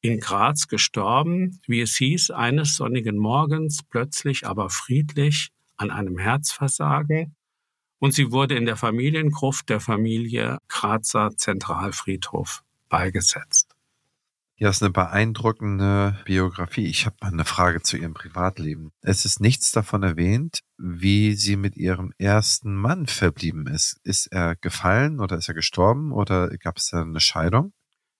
in 0.00 0.18
Graz 0.18 0.66
gestorben, 0.66 1.60
wie 1.66 1.80
es 1.80 1.96
hieß, 1.96 2.32
eines 2.32 2.74
sonnigen 2.76 3.16
Morgens, 3.16 3.82
plötzlich 3.88 4.46
aber 4.46 4.70
friedlich 4.70 5.50
an 5.76 5.92
einem 5.92 6.18
Herzversagen. 6.18 7.36
Und 8.00 8.12
sie 8.12 8.32
wurde 8.32 8.56
in 8.56 8.66
der 8.66 8.76
Familiengruft 8.76 9.68
der 9.68 9.78
Familie 9.78 10.58
Grazer 10.66 11.30
Zentralfriedhof 11.36 12.64
beigesetzt. 12.88 13.61
Ja, 14.62 14.68
ist 14.68 14.80
eine 14.80 14.92
beeindruckende 14.92 16.16
Biografie. 16.24 16.86
Ich 16.86 17.04
habe 17.04 17.16
mal 17.20 17.32
eine 17.32 17.44
Frage 17.44 17.82
zu 17.82 17.96
ihrem 17.96 18.14
Privatleben. 18.14 18.92
Es 19.00 19.24
ist 19.24 19.40
nichts 19.40 19.72
davon 19.72 20.04
erwähnt, 20.04 20.60
wie 20.78 21.34
sie 21.34 21.56
mit 21.56 21.76
ihrem 21.76 22.12
ersten 22.16 22.76
Mann 22.76 23.08
verblieben 23.08 23.66
ist. 23.66 23.98
Ist 24.04 24.28
er 24.30 24.54
gefallen 24.54 25.18
oder 25.18 25.36
ist 25.36 25.48
er 25.48 25.54
gestorben 25.54 26.12
oder 26.12 26.48
gab 26.58 26.76
es 26.76 26.90
da 26.90 27.02
eine 27.02 27.18
Scheidung? 27.18 27.72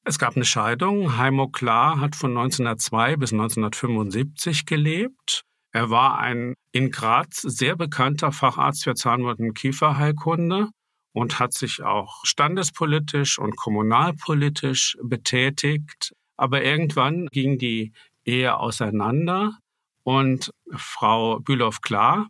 Es 0.04 0.18
gab 0.18 0.34
eine 0.34 0.44
Scheidung. 0.44 1.16
Heimo 1.16 1.46
Klar 1.46 2.00
hat 2.00 2.16
von 2.16 2.32
1902 2.36 3.18
bis 3.18 3.32
1975 3.32 4.66
gelebt. 4.66 5.44
Er 5.70 5.90
war 5.90 6.18
ein 6.18 6.54
in 6.72 6.90
Graz 6.90 7.42
sehr 7.42 7.76
bekannter 7.76 8.32
Facharzt 8.32 8.82
für 8.82 8.94
Zahnwurz- 8.94 9.38
und 9.38 9.54
Kieferheilkunde 9.54 10.70
und 11.12 11.38
hat 11.38 11.52
sich 11.52 11.84
auch 11.84 12.24
standespolitisch 12.24 13.38
und 13.38 13.56
kommunalpolitisch 13.56 14.96
betätigt. 15.04 16.12
Aber 16.36 16.62
irgendwann 16.62 17.26
ging 17.26 17.58
die 17.58 17.92
Ehe 18.24 18.56
auseinander 18.56 19.58
und 20.02 20.52
Frau 20.74 21.40
Bülow-Klar 21.40 22.28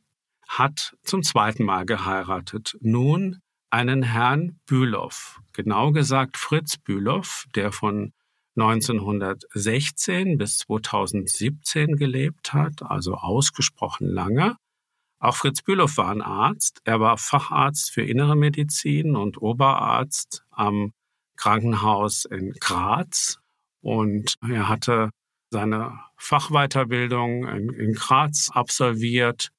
hat 0.49 0.95
zum 1.03 1.23
zweiten 1.23 1.65
Mal 1.65 1.87
geheiratet. 1.87 2.77
Nun 2.81 3.41
einen 3.71 4.03
Herrn 4.03 4.61
Bülow, 4.67 5.15
genau 5.53 5.93
gesagt 5.93 6.37
Fritz 6.37 6.77
Bülow, 6.77 7.27
der 7.55 7.73
von 7.73 8.13
1916 8.57 10.37
bis 10.37 10.59
2017 10.59 11.97
gelebt 11.97 12.53
hat, 12.53 12.83
also 12.83 13.15
ausgesprochen 13.15 14.09
lange. 14.09 14.57
Auch 15.19 15.37
Fritz 15.37 15.63
Bülow 15.63 15.89
war 15.97 16.11
ein 16.11 16.21
Arzt. 16.21 16.81
Er 16.85 17.01
war 17.01 17.17
Facharzt 17.17 17.91
für 17.93 18.03
Innere 18.03 18.37
Medizin 18.37 19.17
und 19.17 19.41
Oberarzt 19.41 20.45
am 20.51 20.93
Krankenhaus 21.37 22.25
in 22.27 22.53
Graz. 22.53 23.39
Und 23.83 24.37
er 24.49 24.69
hatte 24.69 25.11
seine 25.51 25.99
Fachweiterbildung 26.17 27.47
in, 27.47 27.69
in 27.75 27.93
Graz 27.93 28.51
absolviert. 28.51 29.51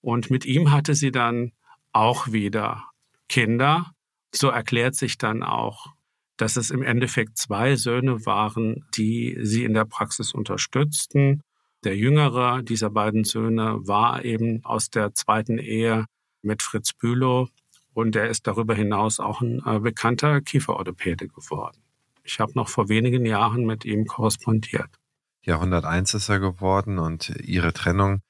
Und 0.00 0.30
mit 0.30 0.44
ihm 0.46 0.70
hatte 0.70 0.94
sie 0.94 1.12
dann 1.12 1.52
auch 1.92 2.32
wieder 2.32 2.84
Kinder. 3.28 3.92
So 4.34 4.48
erklärt 4.48 4.94
sich 4.94 5.18
dann 5.18 5.42
auch, 5.42 5.88
dass 6.36 6.56
es 6.56 6.70
im 6.70 6.82
Endeffekt 6.82 7.36
zwei 7.36 7.76
Söhne 7.76 8.24
waren, 8.24 8.86
die 8.96 9.36
sie 9.42 9.64
in 9.64 9.74
der 9.74 9.84
Praxis 9.84 10.32
unterstützten. 10.32 11.42
Der 11.84 11.96
jüngere 11.96 12.62
dieser 12.62 12.90
beiden 12.90 13.24
Söhne 13.24 13.76
war 13.86 14.24
eben 14.24 14.64
aus 14.64 14.88
der 14.88 15.14
zweiten 15.14 15.58
Ehe 15.58 16.06
mit 16.40 16.62
Fritz 16.62 16.92
Bülow 16.92 17.48
und 17.92 18.16
er 18.16 18.28
ist 18.28 18.46
darüber 18.46 18.74
hinaus 18.74 19.20
auch 19.20 19.40
ein 19.40 19.62
äh, 19.66 19.80
bekannter 19.80 20.40
Kieferorthopäde 20.40 21.28
geworden. 21.28 21.81
Ich 22.22 22.40
habe 22.40 22.52
noch 22.54 22.68
vor 22.68 22.88
wenigen 22.88 23.26
Jahren 23.26 23.64
mit 23.64 23.84
ihm 23.84 24.06
korrespondiert. 24.06 24.98
Ja, 25.44 25.56
101 25.56 26.14
ist 26.14 26.28
er 26.28 26.38
geworden 26.38 26.98
und 26.98 27.30
ihre 27.40 27.72
Trennung 27.72 28.22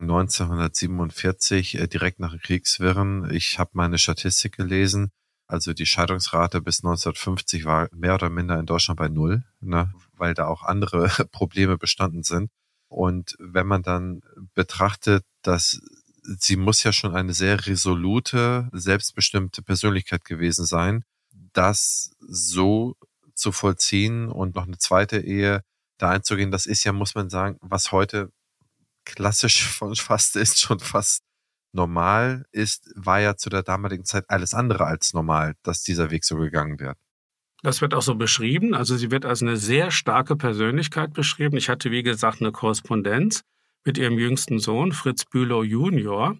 1947, 0.00 1.78
äh, 1.78 1.86
direkt 1.86 2.20
nach 2.20 2.38
Kriegswirren. 2.38 3.30
Ich 3.30 3.58
habe 3.58 3.70
meine 3.74 3.98
Statistik 3.98 4.56
gelesen. 4.56 5.10
Also 5.46 5.74
die 5.74 5.86
Scheidungsrate 5.86 6.62
bis 6.62 6.78
1950 6.78 7.64
war 7.64 7.88
mehr 7.92 8.14
oder 8.14 8.30
minder 8.30 8.58
in 8.58 8.66
Deutschland 8.66 8.98
bei 8.98 9.08
null, 9.08 9.44
ne, 9.60 9.92
weil 10.14 10.34
da 10.34 10.46
auch 10.46 10.62
andere 10.62 11.08
Probleme 11.32 11.76
bestanden 11.76 12.22
sind. 12.22 12.50
Und 12.88 13.36
wenn 13.38 13.66
man 13.66 13.82
dann 13.82 14.22
betrachtet, 14.54 15.24
dass 15.42 15.80
sie 16.22 16.56
muss 16.56 16.82
ja 16.82 16.92
schon 16.92 17.14
eine 17.14 17.34
sehr 17.34 17.66
resolute, 17.66 18.70
selbstbestimmte 18.72 19.62
Persönlichkeit 19.62 20.24
gewesen 20.24 20.64
sein, 20.64 21.04
das 21.52 22.12
so 22.20 22.96
zu 23.34 23.52
vollziehen 23.52 24.28
und 24.30 24.54
noch 24.54 24.66
eine 24.66 24.78
zweite 24.78 25.18
Ehe 25.18 25.62
da 25.98 26.10
einzugehen, 26.10 26.50
das 26.50 26.66
ist 26.66 26.84
ja, 26.84 26.92
muss 26.92 27.14
man 27.14 27.30
sagen, 27.30 27.56
was 27.60 27.92
heute 27.92 28.30
klassisch 29.04 29.68
von 29.78 29.94
fast 29.94 30.36
ist, 30.36 30.60
schon 30.60 30.80
fast 30.80 31.22
normal 31.72 32.44
ist, 32.52 32.92
war 32.94 33.20
ja 33.20 33.36
zu 33.36 33.50
der 33.50 33.62
damaligen 33.62 34.04
Zeit 34.04 34.24
alles 34.28 34.54
andere 34.54 34.86
als 34.86 35.12
normal, 35.12 35.54
dass 35.62 35.82
dieser 35.82 36.10
Weg 36.10 36.24
so 36.24 36.36
gegangen 36.36 36.78
wird. 36.78 36.96
Das 37.62 37.80
wird 37.80 37.94
auch 37.94 38.02
so 38.02 38.14
beschrieben. 38.14 38.74
Also 38.74 38.96
sie 38.96 39.10
wird 39.10 39.24
als 39.24 39.42
eine 39.42 39.56
sehr 39.56 39.90
starke 39.90 40.36
Persönlichkeit 40.36 41.14
beschrieben. 41.14 41.56
Ich 41.56 41.68
hatte, 41.68 41.90
wie 41.90 42.02
gesagt, 42.02 42.40
eine 42.40 42.52
Korrespondenz 42.52 43.42
mit 43.84 43.98
ihrem 43.98 44.18
jüngsten 44.18 44.58
Sohn, 44.58 44.92
Fritz 44.92 45.24
Bülow 45.24 45.64
Junior. 45.64 46.36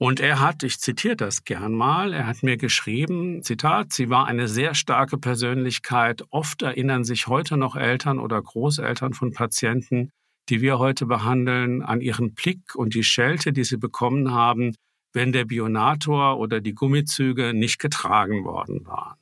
Und 0.00 0.20
er 0.20 0.38
hat, 0.38 0.62
ich 0.62 0.78
zitiere 0.78 1.16
das 1.16 1.42
gern 1.42 1.72
mal, 1.72 2.12
er 2.12 2.28
hat 2.28 2.44
mir 2.44 2.56
geschrieben, 2.56 3.42
Zitat, 3.42 3.92
sie 3.92 4.08
war 4.08 4.26
eine 4.26 4.46
sehr 4.46 4.74
starke 4.74 5.18
Persönlichkeit. 5.18 6.22
Oft 6.30 6.62
erinnern 6.62 7.02
sich 7.02 7.26
heute 7.26 7.56
noch 7.56 7.74
Eltern 7.74 8.20
oder 8.20 8.40
Großeltern 8.40 9.12
von 9.12 9.32
Patienten, 9.32 10.10
die 10.48 10.60
wir 10.60 10.78
heute 10.78 11.06
behandeln, 11.06 11.82
an 11.82 12.00
ihren 12.00 12.32
Blick 12.34 12.76
und 12.76 12.94
die 12.94 13.02
Schelte, 13.02 13.52
die 13.52 13.64
sie 13.64 13.76
bekommen 13.76 14.30
haben, 14.30 14.76
wenn 15.12 15.32
der 15.32 15.46
Bionator 15.46 16.38
oder 16.38 16.60
die 16.60 16.74
Gummizüge 16.74 17.52
nicht 17.52 17.80
getragen 17.80 18.44
worden 18.44 18.86
waren. 18.86 19.18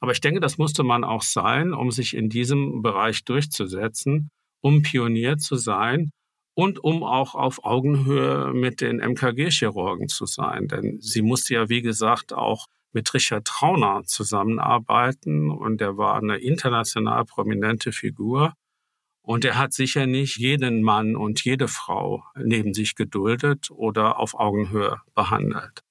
Aber 0.00 0.12
ich 0.12 0.20
denke, 0.20 0.40
das 0.40 0.58
musste 0.58 0.82
man 0.84 1.02
auch 1.02 1.22
sein, 1.22 1.72
um 1.72 1.90
sich 1.90 2.14
in 2.14 2.28
diesem 2.28 2.82
Bereich 2.82 3.24
durchzusetzen, 3.24 4.28
um 4.60 4.82
Pionier 4.82 5.38
zu 5.38 5.56
sein 5.56 6.10
und 6.58 6.82
um 6.82 7.04
auch 7.04 7.36
auf 7.36 7.64
Augenhöhe 7.64 8.52
mit 8.52 8.80
den 8.80 8.98
MKG-Chirurgen 8.98 10.08
zu 10.08 10.26
sein. 10.26 10.66
Denn 10.66 10.98
sie 11.00 11.22
musste 11.22 11.54
ja, 11.54 11.68
wie 11.68 11.82
gesagt, 11.82 12.32
auch 12.32 12.66
mit 12.90 13.14
Richard 13.14 13.46
Trauner 13.46 14.02
zusammenarbeiten 14.06 15.52
und 15.52 15.80
er 15.80 15.96
war 15.96 16.16
eine 16.16 16.38
international 16.38 17.24
prominente 17.26 17.92
Figur. 17.92 18.54
Und 19.22 19.44
er 19.44 19.56
hat 19.56 19.72
sicher 19.72 20.08
nicht 20.08 20.36
jeden 20.36 20.82
Mann 20.82 21.14
und 21.14 21.44
jede 21.44 21.68
Frau 21.68 22.24
neben 22.34 22.74
sich 22.74 22.96
geduldet 22.96 23.70
oder 23.70 24.18
auf 24.18 24.34
Augenhöhe 24.34 25.00
behandelt. 25.14 25.84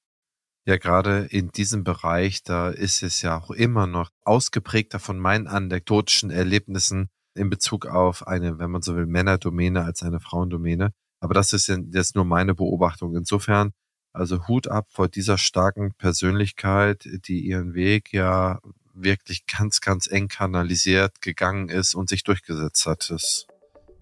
Ja, 0.65 0.75
gerade 0.75 1.29
in 1.29 1.47
diesem 1.47 1.85
Bereich, 1.85 2.43
da 2.43 2.71
ist 2.71 3.03
es 3.03 3.21
ja 3.21 3.39
auch 3.39 3.51
immer 3.51 3.87
noch 3.87 4.09
ausgeprägter 4.25 4.99
von 4.99 5.17
meinen 5.17 5.47
anekdotischen 5.47 6.29
Erlebnissen 6.29 7.07
in 7.37 7.49
Bezug 7.49 7.85
auf 7.85 8.27
eine, 8.27 8.59
wenn 8.59 8.71
man 8.71 8.81
so 8.81 8.95
will, 8.95 9.05
Männerdomäne 9.05 9.83
als 9.83 10.03
eine 10.03 10.19
Frauendomäne. 10.19 10.91
Aber 11.19 11.33
das 11.33 11.53
ist 11.53 11.67
jetzt 11.67 12.15
nur 12.15 12.25
meine 12.25 12.53
Beobachtung. 12.53 13.15
Insofern, 13.15 13.71
also 14.13 14.47
Hut 14.47 14.67
ab 14.67 14.87
vor 14.89 15.07
dieser 15.07 15.37
starken 15.37 15.93
Persönlichkeit, 15.95 17.07
die 17.27 17.39
ihren 17.39 17.73
Weg 17.73 18.13
ja 18.13 18.59
wirklich 18.93 19.45
ganz, 19.45 19.79
ganz 19.81 20.07
eng 20.07 20.27
kanalisiert 20.27 21.21
gegangen 21.21 21.69
ist 21.69 21.95
und 21.95 22.09
sich 22.09 22.23
durchgesetzt 22.23 22.85
hat. 22.85 23.09
Das 23.09 23.45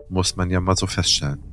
muss 0.10 0.36
man 0.36 0.50
ja 0.50 0.60
mal 0.60 0.78
so 0.78 0.88
feststellen. 0.88 1.44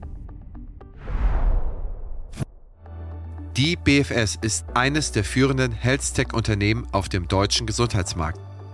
Die 3.57 3.77
BFS 3.77 4.39
ist 4.41 4.65
eines 4.75 5.13
der 5.13 5.25
führenden 5.25 5.73
Health-Tech-Unternehmen 5.73 6.87
auf 6.93 7.11
dem 7.11 7.29
deutschen 7.29 7.67
Gesundheitsmarkt. 7.67 8.52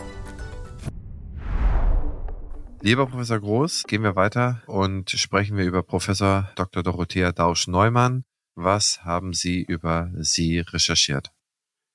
Lieber 2.81 3.07
Professor 3.07 3.39
Groß, 3.39 3.85
gehen 3.85 4.03
wir 4.03 4.17
weiter 4.17 4.61
und 4.67 5.11
sprechen 5.11 5.57
wir 5.57 5.65
über 5.65 5.85
Professor 5.85 6.51
Dr. 6.57 6.83
Dorothea 6.83 7.31
Dausch-Neumann. 7.31 8.25
Was 8.57 9.05
haben 9.05 9.33
Sie 9.33 9.63
über 9.63 10.11
sie 10.19 10.59
recherchiert? 10.59 11.31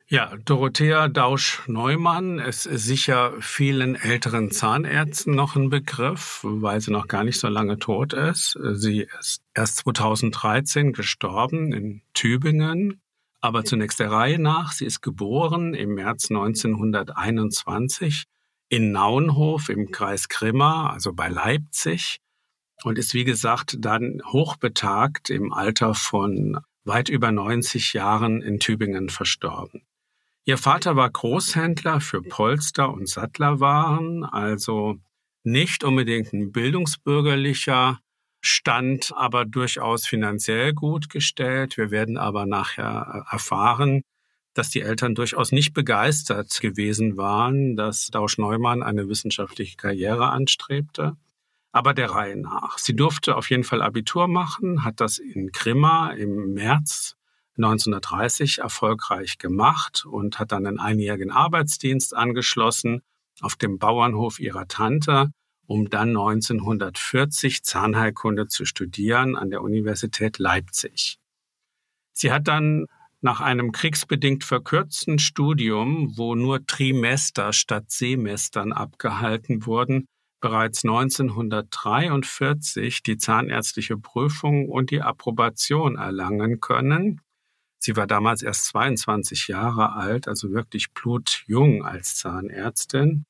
Ja, 0.10 0.34
Dorothea 0.46 1.10
Dausch-Neumann 1.10 2.40
ist 2.40 2.64
sicher 2.64 3.34
vielen 3.42 3.96
älteren 3.96 4.52
Zahnärzten 4.52 5.36
noch 5.36 5.58
ein 5.58 5.70
Begriff, 5.70 6.40
weil 6.44 6.80
sie 6.80 6.92
noch 6.92 7.10
gar 7.10 7.26
nicht 7.26 7.42
so 7.42 7.50
lange 7.50 7.78
tot 7.78 8.14
ist. 8.14 8.58
Sie 8.72 9.06
ist 9.20 9.44
erst 9.54 9.80
2013 9.80 10.94
gestorben 10.94 11.74
in 11.74 12.04
Tübingen 12.14 13.02
Aber 13.42 13.64
zunächst 13.64 14.00
der 14.00 14.12
Reihe 14.12 14.40
nach. 14.40 14.72
Sie 14.72 14.86
ist 14.86 15.02
geboren 15.02 15.74
im 15.74 15.94
März 15.96 16.30
1921 16.30 18.26
in 18.70 18.92
Naunhof 18.92 19.70
im 19.70 19.92
Kreis 19.92 20.28
Grimma, 20.28 20.90
also 20.90 21.14
bei 21.14 21.30
Leipzig, 21.30 22.20
und 22.84 22.98
ist 22.98 23.14
wie 23.14 23.24
gesagt 23.24 23.78
dann 23.80 24.22
hochbetagt 24.26 25.30
im 25.30 25.54
Alter 25.54 25.94
von 25.94 26.60
weit 26.84 27.10
über 27.10 27.32
90 27.32 27.94
Jahren 27.94 28.42
in 28.42 28.60
Tübingen 28.60 29.10
verstorben. 29.10 29.84
Ihr 30.46 30.58
Vater 30.58 30.96
war 30.96 31.10
Großhändler 31.10 32.00
für 32.00 32.22
Polster- 32.22 32.94
und 32.94 33.10
Sattlerwaren, 33.10 34.24
also 34.24 34.96
nicht 35.44 35.84
unbedingt 35.84 36.32
ein 36.34 36.52
bildungsbürgerlicher 36.52 38.00
Stand, 38.48 39.14
aber 39.16 39.46
durchaus 39.46 40.08
finanziell 40.08 40.74
gut 40.74 41.10
gestellt. 41.10 41.78
Wir 41.78 41.92
werden 41.92 42.18
aber 42.18 42.46
nachher 42.46 43.26
äh, 43.30 43.34
erfahren, 43.34 44.04
dass 44.54 44.70
die 44.70 44.82
Eltern 44.82 45.16
durchaus 45.16 45.52
nicht 45.52 45.74
begeistert 45.74 46.60
gewesen 46.62 47.18
waren, 47.18 47.76
dass 47.76 48.08
Dausch 48.08 48.38
Neumann 48.38 48.84
eine 48.84 49.08
wissenschaftliche 49.08 49.78
Karriere 49.78 50.30
anstrebte. 50.30 51.16
Aber 51.72 51.94
der 51.94 52.10
Reihe 52.10 52.38
nach. 52.38 52.78
Sie 52.78 52.96
durfte 52.96 53.36
auf 53.36 53.50
jeden 53.50 53.64
Fall 53.64 53.82
Abitur 53.82 54.28
machen, 54.28 54.84
hat 54.84 55.00
das 55.00 55.20
in 55.20 55.52
Grimma 55.52 56.12
im 56.12 56.54
März 56.54 57.16
1930 57.58 58.60
erfolgreich 58.60 59.38
gemacht 59.38 60.06
und 60.06 60.40
hat 60.40 60.52
dann 60.52 60.66
einen 60.66 60.80
einjährigen 60.80 61.32
Arbeitsdienst 61.32 62.16
angeschlossen 62.16 63.02
auf 63.42 63.56
dem 63.56 63.78
Bauernhof 63.78 64.40
ihrer 64.40 64.68
Tante 64.68 65.32
um 65.68 65.90
dann 65.90 66.10
1940 66.10 67.64
Zahnheilkunde 67.64 68.48
zu 68.48 68.66
studieren 68.66 69.36
an 69.36 69.50
der 69.50 69.62
Universität 69.62 70.40
Leipzig. 70.40 71.20
Sie 72.14 72.32
hat 72.32 72.48
dann 72.48 72.86
nach 73.22 73.42
einem 73.42 73.72
kriegsbedingt 73.72 74.44
verkürzten 74.44 75.20
Studium, 75.20 76.18
wo 76.18 76.34
nur 76.36 76.66
Trimester 76.66 77.54
statt 77.54 77.92
Semestern 77.92 78.72
abgehalten 78.72 79.66
wurden, 79.66 80.08
bereits 80.40 80.86
1943 80.86 83.04
die 83.04 83.18
zahnärztliche 83.18 83.98
Prüfung 83.98 84.70
und 84.70 84.92
die 84.92 85.02
Approbation 85.02 85.98
erlangen 85.98 86.60
können. 86.60 87.22
Sie 87.80 87.96
war 87.96 88.06
damals 88.08 88.44
erst 88.44 88.66
22 88.66 89.48
Jahre 89.48 89.94
alt, 89.94 90.28
also 90.28 90.52
wirklich 90.52 90.94
blutjung 90.94 91.86
als 91.86 92.16
Zahnärztin. 92.16 93.26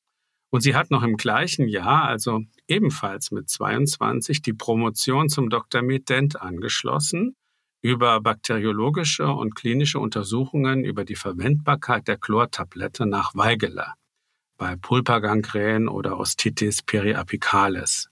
Und 0.50 0.62
sie 0.62 0.74
hat 0.74 0.90
noch 0.90 1.02
im 1.02 1.16
gleichen 1.16 1.68
Jahr, 1.68 2.04
also 2.04 2.42
ebenfalls 2.66 3.30
mit 3.30 3.50
22, 3.50 4.40
die 4.40 4.54
Promotion 4.54 5.28
zum 5.28 5.50
Dr. 5.50 5.82
Med 5.82 6.08
Dent 6.08 6.40
angeschlossen 6.40 7.36
über 7.80 8.20
bakteriologische 8.20 9.28
und 9.28 9.54
klinische 9.54 10.00
Untersuchungen 10.00 10.84
über 10.84 11.04
die 11.04 11.14
Verwendbarkeit 11.14 12.08
der 12.08 12.16
Chlortablette 12.16 13.06
nach 13.06 13.34
Weigeler 13.34 13.94
bei 14.56 14.74
Pulpergangrän 14.74 15.86
oder 15.86 16.18
Ostitis 16.18 16.82
periapicalis. 16.82 18.08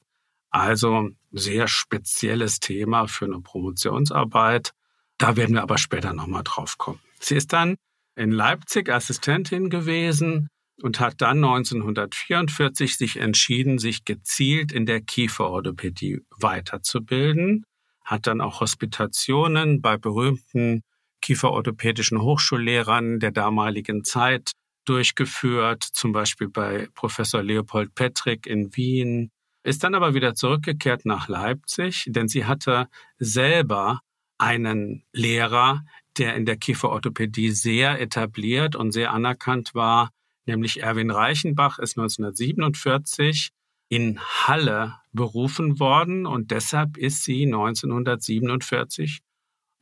Also 0.51 1.11
sehr 1.33 1.69
spezielles 1.69 2.61
Thema 2.61 3.09
für 3.09 3.25
eine 3.25 3.41
Promotionsarbeit. 3.41 4.73
Da 5.19 5.37
werden 5.37 5.57
wir 5.57 5.63
aber 5.63 5.79
später 5.79 6.13
nochmal 6.13 6.45
drauf 6.45 6.79
kommen. 6.79 7.01
Sie 7.19 7.35
ist 7.35 7.53
dann 7.53 7.77
in 8.15 8.31
Leipzig 8.31 8.89
Assistentin 8.89 9.69
gewesen 9.69 10.49
und 10.83 11.01
hat 11.01 11.21
dann 11.21 11.39
1944 11.45 12.97
sich 12.97 13.17
entschieden, 13.17 13.79
sich 13.79 14.05
gezielt 14.05 14.73
in 14.73 14.87
der 14.87 15.01
Kieferorthopädie 15.01 16.21
weiterzubilden, 16.31 17.65
hat 18.05 18.27
dann 18.27 18.41
auch 18.41 18.61
Hospitationen 18.61 19.81
bei 19.81 19.97
berühmten 19.97 20.83
kieferorthopädischen 21.23 22.21
Hochschullehrern 22.21 23.19
der 23.19 23.33
damaligen 23.33 24.05
Zeit 24.05 24.53
durchgeführt, 24.85 25.83
zum 25.83 26.13
Beispiel 26.13 26.49
bei 26.49 26.89
Professor 26.95 27.43
Leopold 27.43 27.95
Petrick 27.95 28.47
in 28.47 28.75
Wien, 28.77 29.31
ist 29.65 29.83
dann 29.83 29.97
aber 29.97 30.15
wieder 30.15 30.35
zurückgekehrt 30.35 31.05
nach 31.07 31.27
Leipzig, 31.27 32.05
denn 32.07 32.29
sie 32.29 32.45
hatte 32.45 32.89
selber 33.19 34.01
einen 34.39 35.05
Lehrer, 35.13 35.85
der 36.19 36.37
in 36.37 36.47
der 36.47 36.57
Kieferorthopädie 36.57 37.51
sehr 37.51 38.01
etabliert 38.01 38.77
und 38.77 38.93
sehr 38.93 39.13
anerkannt 39.13 39.75
war, 39.75 40.11
nämlich 40.47 40.83
Erwin 40.83 41.11
Reichenbach 41.11 41.79
ist 41.79 41.99
1947 41.99 43.51
in 43.89 44.19
Halle 44.21 44.95
berufen 45.13 45.79
worden 45.79 46.27
und 46.27 46.51
deshalb 46.51 46.97
ist 46.97 47.25
sie 47.25 47.45
1947 47.45 49.21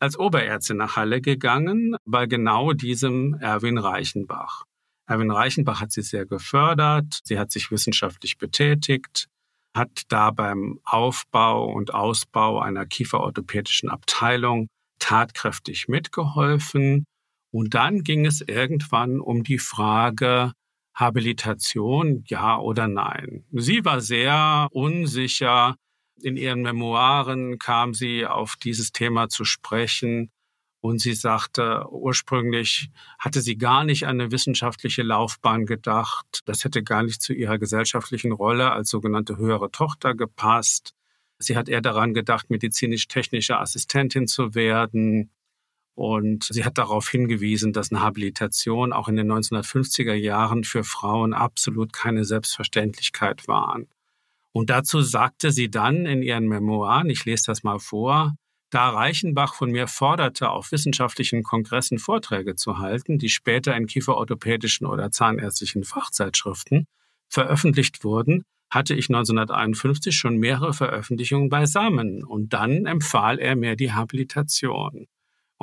als 0.01 0.19
Oberärztin 0.19 0.77
nach 0.77 0.97
Halle 0.97 1.21
gegangen, 1.21 1.97
bei 2.05 2.27
genau 2.27 2.73
diesem 2.73 3.35
Erwin 3.41 3.79
Reichenbach. 3.79 4.65
Erwin 5.07 5.31
Reichenbach 5.31 5.81
hat 5.81 5.93
sie 5.93 6.03
sehr 6.03 6.27
gefördert, 6.27 7.21
sie 7.25 7.39
hat 7.39 7.51
sich 7.51 7.71
wissenschaftlich 7.71 8.37
betätigt, 8.37 9.29
hat 9.75 10.03
da 10.09 10.31
beim 10.31 10.81
Aufbau 10.85 11.73
und 11.73 11.95
Ausbau 11.95 12.61
einer 12.61 12.87
kieferorthopädischen 12.87 13.89
Abteilung 13.89 14.69
tatkräftig 14.99 15.89
mitgeholfen 15.89 17.05
und 17.55 17.75
dann 17.75 18.03
ging 18.03 18.27
es 18.27 18.41
irgendwann 18.41 19.21
um 19.21 19.45
die 19.45 19.61
Frage 19.61 20.55
Habilitation, 20.93 22.25
ja 22.27 22.59
oder 22.59 22.89
nein. 22.89 23.45
Sie 23.53 23.85
war 23.85 24.01
sehr 24.01 24.67
unsicher. 24.73 25.77
In 26.21 26.37
ihren 26.37 26.63
Memoiren 26.63 27.61
kam 27.61 27.95
sie 27.95 28.27
auf 28.27 28.57
dieses 28.57 28.91
Thema 28.91 29.29
zu 29.29 29.45
sprechen. 29.45 30.33
Und 30.81 31.01
sie 31.01 31.15
sagte, 31.15 31.87
ursprünglich 31.93 32.91
hatte 33.21 33.41
sie 33.41 33.57
gar 33.57 33.85
nicht 33.85 34.09
an 34.09 34.21
eine 34.21 34.33
wissenschaftliche 34.33 35.05
Laufbahn 35.05 35.65
gedacht. 35.65 36.41
Das 36.47 36.65
hätte 36.65 36.83
gar 36.83 37.05
nicht 37.05 37.23
zu 37.23 37.33
ihrer 37.35 37.59
gesellschaftlichen 37.59 38.33
Rolle 38.33 38.73
als 38.73 38.91
sogenannte 38.91 39.37
höhere 39.37 39.71
Tochter 39.71 40.17
gepasst. 40.17 40.93
Sie 41.39 41.57
hat 41.57 41.69
eher 41.69 41.83
daran 41.83 42.15
gedacht, 42.15 42.51
medizinisch-technische 42.51 43.61
Assistentin 43.61 44.27
zu 44.27 44.57
werden. 44.57 45.31
Und 45.95 46.45
sie 46.51 46.65
hat 46.65 46.79
darauf 46.79 47.09
hingewiesen, 47.09 47.73
dass 47.73 47.93
eine 47.93 48.03
Habilitation 48.03 48.93
auch 48.93 49.09
in 49.09 49.17
den 49.17 49.31
1950er 49.31 50.15
Jahren 50.15 50.65
für 50.65 50.83
Frauen 50.83 51.35
absolut 51.35 51.93
keine 51.93 52.25
Selbstverständlichkeit 52.25 53.47
waren. 53.47 53.87
Und 54.53 54.71
dazu 54.71 55.03
sagte 55.03 55.51
sie 55.51 55.71
dann 55.71 56.07
in 56.07 56.23
ihren 56.23 56.47
Memoiren, 56.47 57.11
ich 57.11 57.25
lese 57.25 57.45
das 57.47 57.63
mal 57.63 57.79
vor, 57.79 58.35
da 58.71 58.89
Reichenbach 58.89 59.55
von 59.55 59.71
mir 59.71 59.87
forderte, 59.87 60.51
auf 60.51 60.73
wissenschaftlichen 60.73 61.45
Kongressen 61.45 61.99
Vorträge 61.99 62.57
zu 62.57 62.79
halten, 62.79 63.19
die 63.19 63.29
später 63.29 63.77
in 63.77 63.87
kieferorthopädischen 63.87 64.87
oder 64.87 65.13
zahnärztlichen 65.13 65.85
Fachzeitschriften 65.85 66.87
veröffentlicht 67.29 68.03
wurden, 68.03 68.45
hatte 68.71 68.95
ich 68.95 69.09
1951 69.09 70.17
schon 70.17 70.39
mehrere 70.39 70.73
Veröffentlichungen 70.73 71.49
beisammen 71.49 72.25
und 72.25 72.53
dann 72.53 72.87
empfahl 72.87 73.39
er 73.39 73.55
mir 73.55 73.77
die 73.77 73.93
Habilitation. 73.93 75.07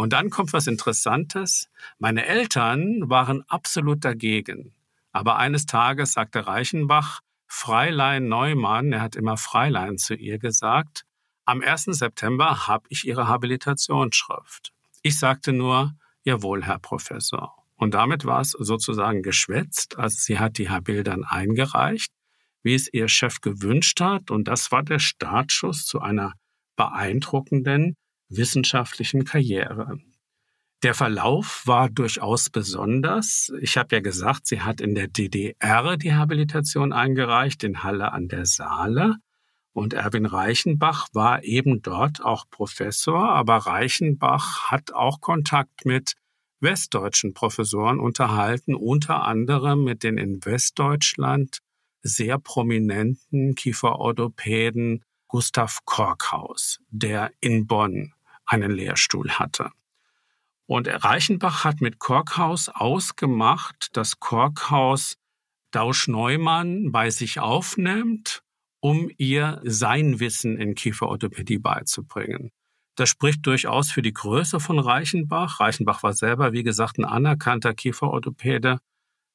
Und 0.02 0.14
dann 0.14 0.32
kommt 0.32 0.52
was 0.52 0.66
Interessantes. 0.66 1.70
Meine 2.00 2.26
Eltern 2.26 3.08
waren 3.12 3.44
absolut 3.48 4.04
dagegen. 4.04 4.74
Aber 5.12 5.38
eines 5.38 5.68
Tages 5.68 6.14
sagte 6.14 6.48
Reichenbach, 6.48 7.20
Freilein 7.46 8.28
Neumann, 8.28 8.94
er 8.94 9.02
hat 9.02 9.16
immer 9.16 9.38
Freilein 9.38 10.00
zu 10.00 10.16
ihr 10.16 10.40
gesagt, 10.40 11.06
am 11.46 11.62
1. 11.62 11.84
September 11.84 12.68
habe 12.68 12.88
ich 12.90 13.06
Ihre 13.06 13.28
Habilitationsschrift. 13.28 14.74
Ich 15.04 15.20
sagte 15.20 15.54
nur, 15.54 15.94
jawohl, 16.24 16.64
Herr 16.64 16.80
Professor. 16.80 17.54
Und 17.76 17.94
damit 17.94 18.26
war 18.26 18.42
es 18.42 18.54
sozusagen 18.58 19.22
geschwätzt. 19.22 20.00
Also 20.00 20.18
sie 20.20 20.40
hat 20.40 20.58
die 20.58 20.72
Habil 20.72 21.04
dann 21.04 21.26
eingereicht, 21.26 22.12
wie 22.64 22.74
es 22.74 22.92
ihr 22.92 23.08
Chef 23.08 23.40
gewünscht 23.40 24.02
hat. 24.02 24.32
Und 24.32 24.48
das 24.48 24.72
war 24.72 24.82
der 24.82 24.98
Startschuss 24.98 25.86
zu 25.86 26.02
einer 26.02 26.34
beeindruckenden 26.76 27.98
wissenschaftlichen 28.32 29.26
Karriere. 29.26 30.00
Der 30.84 30.96
Verlauf 30.96 31.62
war 31.66 31.90
durchaus 31.90 32.50
besonders. 32.50 33.52
Ich 33.62 33.78
habe 33.78 33.96
ja 33.96 34.02
gesagt, 34.02 34.48
sie 34.48 34.62
hat 34.62 34.82
in 34.82 34.96
der 34.96 35.08
DDR 35.08 35.96
die 35.98 36.16
Habilitation 36.16 36.92
eingereicht, 36.92 37.64
in 37.64 37.84
Halle 37.84 38.12
an 38.12 38.28
der 38.30 38.48
Saale. 38.48 39.18
Und 39.74 39.94
Erwin 39.94 40.26
Reichenbach 40.26 41.08
war 41.14 41.44
eben 41.44 41.82
dort 41.82 42.26
auch 42.26 42.46
Professor, 42.50 43.30
aber 43.30 43.58
Reichenbach 43.58 44.72
hat 44.72 44.92
auch 44.92 45.22
Kontakt 45.22 45.86
mit 45.86 46.16
westdeutschen 46.62 47.34
Professoren 47.34 48.00
unterhalten, 48.00 48.76
unter 48.76 49.24
anderem 49.24 49.84
mit 49.84 50.04
den 50.04 50.18
in 50.18 50.44
Westdeutschland 50.44 51.60
sehr 52.02 52.40
prominenten 52.40 53.54
Kieferorthopäden 53.56 55.04
Gustav 55.28 55.80
Korkhaus, 55.86 56.80
der 56.90 57.32
in 57.40 57.68
Bonn 57.68 58.14
einen 58.52 58.72
Lehrstuhl 58.72 59.32
hatte. 59.32 59.72
Und 60.66 60.88
Reichenbach 60.88 61.64
hat 61.66 61.82
mit 61.82 62.00
Korkhaus 62.00 62.70
ausgemacht, 62.70 63.90
dass 63.94 64.20
Korkhaus 64.20 65.18
Dausch 65.72 66.08
Neumann 66.08 66.92
bei 66.92 67.10
sich 67.10 67.40
aufnimmt, 67.40 68.44
um 68.82 69.10
ihr 69.18 69.62
sein 69.64 70.20
Wissen 70.20 70.58
in 70.58 70.76
Kieferorthopädie 70.76 71.60
beizubringen. 71.60 72.52
Das 72.96 73.10
spricht 73.10 73.46
durchaus 73.46 73.90
für 73.90 74.02
die 74.02 74.14
Größe 74.14 74.60
von 74.60 74.80
Reichenbach. 74.80 75.60
Reichenbach 75.60 76.04
war 76.04 76.14
selber, 76.14 76.52
wie 76.52 76.64
gesagt, 76.64 76.98
ein 76.98 77.06
anerkannter 77.06 77.74
Kieferorthopäde, 77.74 78.80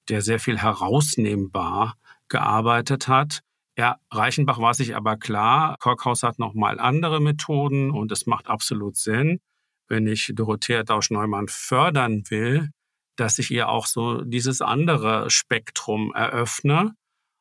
der 0.09 0.22
sehr 0.22 0.38
viel 0.38 0.59
herausnehmbar 0.59 1.96
gearbeitet 2.29 3.09
hat. 3.09 3.40
Ja, 3.79 3.99
Reichenbach 4.11 4.59
war 4.59 4.73
sich 4.73 4.97
aber 4.97 5.17
klar, 5.19 5.77
Korkhaus 5.79 6.23
hat 6.23 6.39
noch 6.39 6.55
mal 6.55 6.81
andere 6.81 7.21
Methoden 7.21 7.91
und 7.91 8.11
es 8.11 8.27
macht 8.27 8.47
absolut 8.47 8.97
Sinn, 8.97 9.41
wenn 9.89 10.07
ich 10.07 10.33
Dorothea 10.35 10.83
Dausch-Neumann 10.83 11.49
fördern 11.49 12.23
will, 12.31 12.71
dass 13.17 13.39
ich 13.39 13.51
ihr 13.51 13.69
auch 13.69 13.87
so 13.87 14.23
dieses 14.23 14.62
andere 14.62 15.29
Spektrum 15.31 16.12
eröffne. 16.15 16.95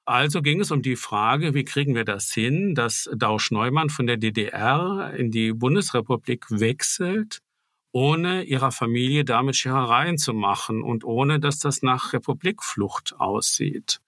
Also 0.05 0.41
ging 0.41 0.59
es 0.59 0.71
um 0.71 0.81
die 0.81 0.97
Frage, 0.97 1.53
wie 1.53 1.63
kriegen 1.63 1.95
wir 1.95 2.03
das 2.05 2.31
hin, 2.31 2.75
dass 2.75 3.09
Dausch-Neumann 3.15 3.89
von 3.89 4.05
der 4.05 4.17
DDR 4.17 5.13
in 5.15 5.31
die 5.31 5.53
Bundesrepublik 5.53 6.45
wechselt, 6.49 7.39
ohne 7.93 8.43
ihrer 8.43 8.71
Familie 8.71 9.23
damit 9.23 9.55
Scherereien 9.55 10.17
zu 10.17 10.33
machen 10.33 10.83
und 10.83 11.05
ohne, 11.05 11.39
dass 11.39 11.59
das 11.59 11.81
nach 11.81 12.11
Republikflucht 12.13 13.15
aussieht. 13.17 14.01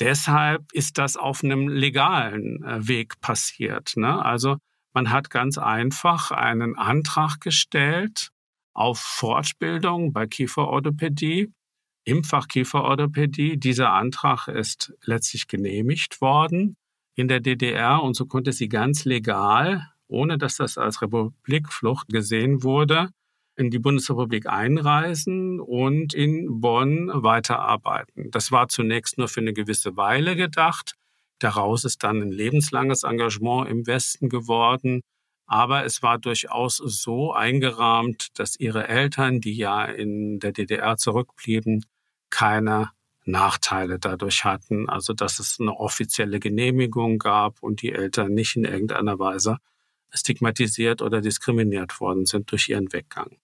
Deshalb 0.00 0.72
ist 0.72 0.98
das 0.98 1.16
auf 1.16 1.42
einem 1.42 1.68
legalen 1.68 2.62
äh, 2.62 2.86
Weg 2.86 3.20
passiert. 3.20 3.96
Ne? 3.96 4.24
Also 4.24 4.58
man 4.92 5.10
hat 5.10 5.30
ganz 5.30 5.58
einfach 5.58 6.30
einen 6.30 6.76
Antrag 6.76 7.40
gestellt 7.40 8.30
auf 8.74 8.98
Fortbildung 8.98 10.12
bei 10.12 10.26
Kieferorthopädie, 10.26 11.52
im 12.04 12.24
Fach 12.24 12.46
Kieferorthopädie. 12.46 13.56
Dieser 13.56 13.92
Antrag 13.92 14.48
ist 14.48 14.94
letztlich 15.02 15.48
genehmigt 15.48 16.20
worden 16.20 16.76
in 17.14 17.28
der 17.28 17.40
DDR 17.40 18.02
und 18.02 18.14
so 18.14 18.26
konnte 18.26 18.52
sie 18.52 18.68
ganz 18.68 19.04
legal, 19.04 19.90
ohne 20.06 20.38
dass 20.38 20.56
das 20.56 20.78
als 20.78 21.02
Republikflucht 21.02 22.08
gesehen 22.08 22.62
wurde, 22.62 23.10
in 23.56 23.70
die 23.70 23.78
Bundesrepublik 23.78 24.46
einreisen 24.46 25.60
und 25.60 26.14
in 26.14 26.60
Bonn 26.60 27.10
weiterarbeiten. 27.12 28.30
Das 28.30 28.52
war 28.52 28.68
zunächst 28.68 29.18
nur 29.18 29.28
für 29.28 29.40
eine 29.40 29.54
gewisse 29.54 29.96
Weile 29.96 30.36
gedacht. 30.36 30.94
Daraus 31.38 31.84
ist 31.84 32.02
dann 32.04 32.20
ein 32.22 32.32
lebenslanges 32.32 33.02
Engagement 33.02 33.68
im 33.68 33.86
Westen 33.86 34.28
geworden. 34.28 35.02
Aber 35.46 35.84
es 35.84 36.02
war 36.02 36.18
durchaus 36.18 36.76
so 36.76 37.32
eingerahmt, 37.32 38.38
dass 38.38 38.58
ihre 38.58 38.88
Eltern, 38.88 39.40
die 39.40 39.56
ja 39.56 39.84
in 39.84 40.40
der 40.40 40.52
DDR 40.52 40.96
zurückblieben, 40.96 41.86
keine 42.30 42.90
Nachteile 43.24 43.98
dadurch 43.98 44.44
hatten. 44.44 44.88
Also 44.88 45.12
dass 45.12 45.38
es 45.38 45.58
eine 45.60 45.76
offizielle 45.76 46.40
Genehmigung 46.40 47.18
gab 47.18 47.62
und 47.62 47.82
die 47.82 47.92
Eltern 47.92 48.34
nicht 48.34 48.56
in 48.56 48.64
irgendeiner 48.64 49.18
Weise 49.18 49.58
stigmatisiert 50.12 51.00
oder 51.02 51.20
diskriminiert 51.20 52.00
worden 52.00 52.26
sind 52.26 52.50
durch 52.50 52.68
ihren 52.68 52.92
Weggang. 52.92 53.36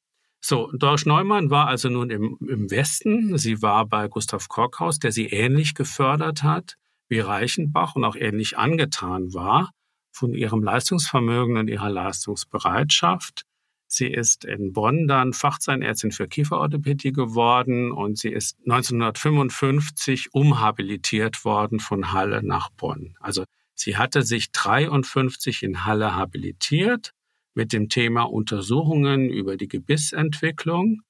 So, 0.45 0.73
Dorsch 0.73 1.07
Neumann 1.07 1.51
war 1.51 1.69
also 1.69 1.89
nun 1.89 2.11
im, 2.11 2.37
im 2.41 2.69
Westen. 2.71 3.39
Sie 3.39 3.63
war 3.63 3.87
bei 3.87 4.09
Gustav 4.09 4.49
Korkhaus, 4.49 4.99
der 4.99 5.13
sie 5.13 5.27
ähnlich 5.27 5.75
gefördert 5.75 6.43
hat 6.43 6.77
wie 7.09 7.21
Reichenbach 7.21 7.95
und 7.95 8.05
auch 8.05 8.17
ähnlich 8.17 8.59
angetan 8.59 9.33
war 9.35 9.71
von 10.11 10.35
ihrem 10.35 10.63
Leistungsvermögen 10.63 11.59
und 11.59 11.69
ihrer 11.69 11.91
Leistungsbereitschaft. 11.91 13.45
Sie 13.87 14.09
ist 14.09 14.45
in 14.45 14.73
Bonn 14.73 15.07
dann 15.07 15.33
Fachzahnärztin 15.33 16.11
für 16.11 16.27
Kieferorthopädie 16.27 17.13
geworden 17.13 17.93
und 17.93 18.19
sie 18.19 18.31
ist 18.31 18.57
1955 18.65 20.35
umhabilitiert 20.35 21.45
worden 21.45 21.79
von 21.79 22.13
Halle 22.13 22.43
nach 22.43 22.71
Bonn. 22.71 23.15
Also 23.21 23.45
sie 23.75 23.97
hatte 23.97 24.23
sich 24.23 24.51
53 24.51 25.63
in 25.63 25.85
Halle 25.85 26.17
habilitiert 26.17 27.13
mit 27.55 27.73
dem 27.73 27.89
Thema 27.89 28.23
Untersuchungen 28.23 29.29
über 29.29 29.57
die 29.57 29.69
Gebissentwicklung. 29.69 31.03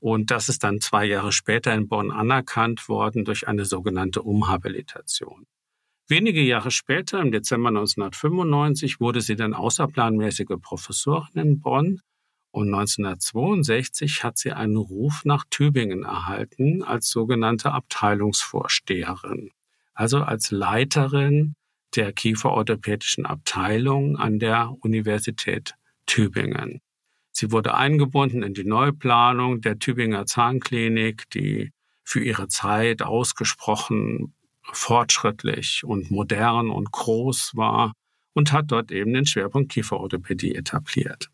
Und 0.00 0.30
das 0.30 0.48
ist 0.48 0.64
dann 0.64 0.80
zwei 0.80 1.04
Jahre 1.04 1.32
später 1.32 1.72
in 1.74 1.88
Bonn 1.88 2.10
anerkannt 2.10 2.88
worden 2.88 3.24
durch 3.24 3.46
eine 3.46 3.64
sogenannte 3.64 4.22
Umhabilitation. 4.22 5.46
Wenige 6.08 6.42
Jahre 6.42 6.70
später, 6.70 7.20
im 7.20 7.30
Dezember 7.30 7.68
1995, 7.68 9.00
wurde 9.00 9.20
sie 9.20 9.36
dann 9.36 9.54
außerplanmäßige 9.54 10.60
Professorin 10.60 11.40
in 11.40 11.60
Bonn 11.60 12.00
und 12.52 12.66
1962 12.66 14.24
hat 14.24 14.36
sie 14.36 14.52
einen 14.52 14.76
Ruf 14.76 15.22
nach 15.24 15.44
Tübingen 15.48 16.02
erhalten 16.04 16.82
als 16.82 17.08
sogenannte 17.08 17.72
Abteilungsvorsteherin, 17.72 19.50
also 19.94 20.18
als 20.18 20.50
Leiterin 20.50 21.54
der 21.96 22.12
kieferorthopädischen 22.12 23.24
Abteilung 23.24 24.18
an 24.18 24.38
der 24.38 24.70
Universität 24.80 25.74
Tübingen. 26.12 26.82
Sie 27.30 27.52
wurde 27.52 27.72
eingebunden 27.72 28.42
in 28.42 28.52
die 28.52 28.64
Neuplanung 28.64 29.62
der 29.62 29.78
Tübinger 29.78 30.26
Zahnklinik, 30.26 31.30
die 31.30 31.72
für 32.04 32.22
ihre 32.22 32.48
Zeit 32.48 33.00
ausgesprochen 33.00 34.34
fortschrittlich 34.60 35.84
und 35.84 36.10
modern 36.10 36.68
und 36.68 36.92
groß 36.92 37.52
war 37.54 37.94
und 38.34 38.52
hat 38.52 38.70
dort 38.72 38.92
eben 38.92 39.14
den 39.14 39.24
Schwerpunkt 39.24 39.72
Kieferorthopädie 39.72 40.54
etabliert. 40.54 41.30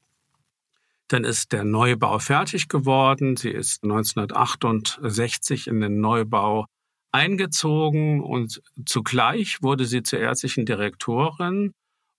Dann 1.08 1.24
ist 1.24 1.50
der 1.50 1.64
Neubau 1.64 2.20
fertig 2.20 2.68
geworden. 2.68 3.36
Sie 3.36 3.50
ist 3.50 3.82
1968 3.82 5.66
in 5.66 5.80
den 5.80 6.00
Neubau 6.00 6.66
eingezogen 7.10 8.22
und 8.22 8.62
zugleich 8.86 9.60
wurde 9.60 9.86
sie 9.86 10.04
zur 10.04 10.20
ärztlichen 10.20 10.66
Direktorin 10.66 11.72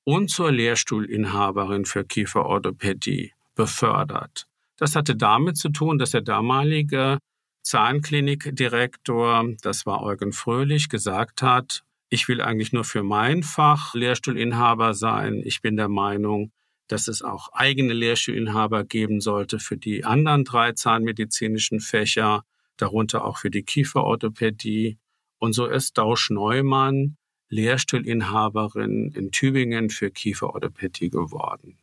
und 0.03 0.29
zur 0.29 0.51
Lehrstuhlinhaberin 0.51 1.85
für 1.85 2.03
Kieferorthopädie 2.03 3.33
befördert. 3.55 4.47
Das 4.77 4.95
hatte 4.95 5.15
damit 5.15 5.57
zu 5.57 5.69
tun, 5.69 5.99
dass 5.99 6.11
der 6.11 6.21
damalige 6.21 7.19
Zahnklinikdirektor, 7.63 9.45
das 9.61 9.85
war 9.85 10.01
Eugen 10.01 10.31
Fröhlich, 10.31 10.89
gesagt 10.89 11.41
hat, 11.41 11.83
ich 12.09 12.27
will 12.27 12.41
eigentlich 12.41 12.73
nur 12.73 12.85
für 12.85 13.03
mein 13.03 13.43
Fach 13.43 13.93
Lehrstuhlinhaber 13.93 14.95
sein. 14.95 15.41
Ich 15.45 15.61
bin 15.61 15.75
der 15.75 15.89
Meinung, 15.89 16.51
dass 16.87 17.07
es 17.07 17.21
auch 17.21 17.49
eigene 17.53 17.93
Lehrstuhlinhaber 17.93 18.83
geben 18.83 19.21
sollte 19.21 19.59
für 19.59 19.77
die 19.77 20.05
anderen 20.05 20.43
drei 20.43 20.71
zahnmedizinischen 20.71 21.79
Fächer, 21.81 22.43
darunter 22.77 23.25
auch 23.25 23.37
für 23.37 23.51
die 23.51 23.61
Kieferorthopädie. 23.61 24.97
Und 25.37 25.53
so 25.53 25.67
ist 25.67 25.97
Dausch 25.99 26.31
Neumann 26.31 27.17
Lehrstuhlinhaberin 27.49 29.11
in 29.11 29.31
Tübingen 29.31 29.89
für 29.89 30.11
Kieferorthopädie 30.11 31.09
geworden. 31.09 31.77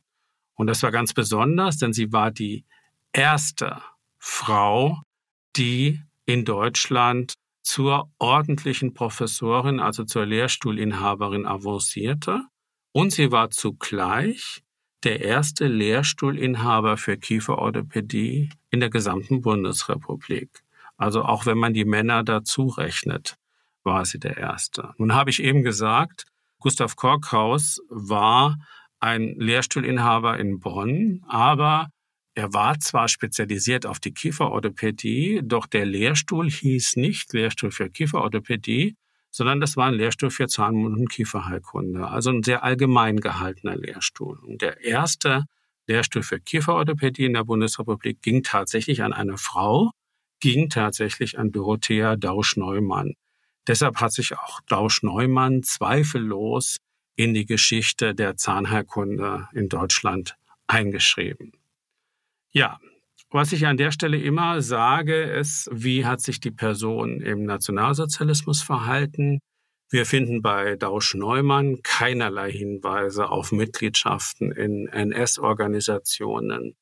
Und 0.54 0.68
das 0.68 0.82
war 0.82 0.90
ganz 0.90 1.12
besonders, 1.12 1.76
denn 1.78 1.92
sie 1.92 2.12
war 2.12 2.30
die 2.30 2.64
erste 3.12 3.82
Frau, 4.18 5.02
die 5.56 6.00
in 6.24 6.44
Deutschland 6.44 7.34
zur 7.62 8.10
ordentlichen 8.18 8.94
Professorin, 8.94 9.80
also 9.80 10.04
zur 10.04 10.24
Lehrstuhlinhaberin 10.24 11.46
avancierte. 11.46 12.42
Und 12.92 13.12
sie 13.12 13.32
war 13.32 13.50
zugleich 13.50 14.62
der 15.02 15.20
erste 15.20 15.66
Lehrstuhlinhaber 15.66 16.96
für 16.96 17.16
Kieferorthopädie 17.16 18.50
in 18.70 18.80
der 18.80 18.90
gesamten 18.90 19.42
Bundesrepublik. 19.42 20.62
Also 20.96 21.22
auch 21.22 21.44
wenn 21.44 21.58
man 21.58 21.74
die 21.74 21.84
Männer 21.84 22.24
dazu 22.24 22.68
rechnet 22.68 23.36
sie 24.04 24.18
der 24.18 24.36
Erste. 24.36 24.94
Nun 24.98 25.14
habe 25.14 25.30
ich 25.30 25.42
eben 25.42 25.62
gesagt, 25.62 26.26
Gustav 26.58 26.96
Korkhaus 26.96 27.80
war 27.88 28.56
ein 28.98 29.34
Lehrstuhlinhaber 29.38 30.38
in 30.38 30.60
Bonn, 30.60 31.22
aber 31.28 31.88
er 32.34 32.52
war 32.52 32.78
zwar 32.80 33.08
spezialisiert 33.08 33.86
auf 33.86 33.98
die 33.98 34.12
Kieferorthopädie, 34.12 35.40
doch 35.42 35.66
der 35.66 35.86
Lehrstuhl 35.86 36.50
hieß 36.50 36.96
nicht 36.96 37.32
Lehrstuhl 37.32 37.70
für 37.70 37.88
Kieferorthopädie, 37.88 38.96
sondern 39.30 39.60
das 39.60 39.76
war 39.76 39.86
ein 39.86 39.94
Lehrstuhl 39.94 40.30
für 40.30 40.46
Zahnmund- 40.46 40.98
und 40.98 41.10
Kieferheilkunde, 41.10 42.08
also 42.08 42.30
ein 42.30 42.42
sehr 42.42 42.64
allgemein 42.64 43.20
gehaltener 43.20 43.76
Lehrstuhl. 43.76 44.38
Und 44.38 44.62
der 44.62 44.82
erste 44.82 45.44
Lehrstuhl 45.86 46.22
für 46.22 46.40
Kieferorthopädie 46.40 47.24
in 47.24 47.34
der 47.34 47.44
Bundesrepublik 47.44 48.20
ging 48.22 48.42
tatsächlich 48.42 49.02
an 49.02 49.12
eine 49.12 49.38
Frau, 49.38 49.90
ging 50.40 50.68
tatsächlich 50.68 51.38
an 51.38 51.52
Dorothea 51.52 52.16
Dausch-Neumann. 52.16 53.14
Deshalb 53.66 54.00
hat 54.00 54.12
sich 54.12 54.36
auch 54.38 54.60
Dausch 54.62 55.02
Neumann 55.02 55.62
zweifellos 55.62 56.76
in 57.16 57.34
die 57.34 57.46
Geschichte 57.46 58.14
der 58.14 58.36
Zahnheilkunde 58.36 59.48
in 59.52 59.68
Deutschland 59.68 60.36
eingeschrieben. 60.66 61.52
Ja, 62.50 62.78
was 63.30 63.52
ich 63.52 63.66
an 63.66 63.76
der 63.76 63.90
Stelle 63.90 64.18
immer 64.18 64.62
sage, 64.62 65.22
ist, 65.22 65.68
wie 65.72 66.04
hat 66.04 66.20
sich 66.20 66.40
die 66.40 66.52
Person 66.52 67.20
im 67.20 67.44
Nationalsozialismus 67.44 68.62
verhalten? 68.62 69.40
Wir 69.90 70.06
finden 70.06 70.42
bei 70.42 70.76
Dausch 70.76 71.14
Neumann 71.14 71.82
keinerlei 71.82 72.50
Hinweise 72.50 73.28
auf 73.28 73.52
Mitgliedschaften 73.52 74.52
in 74.52 74.86
NS-Organisationen 74.88 76.76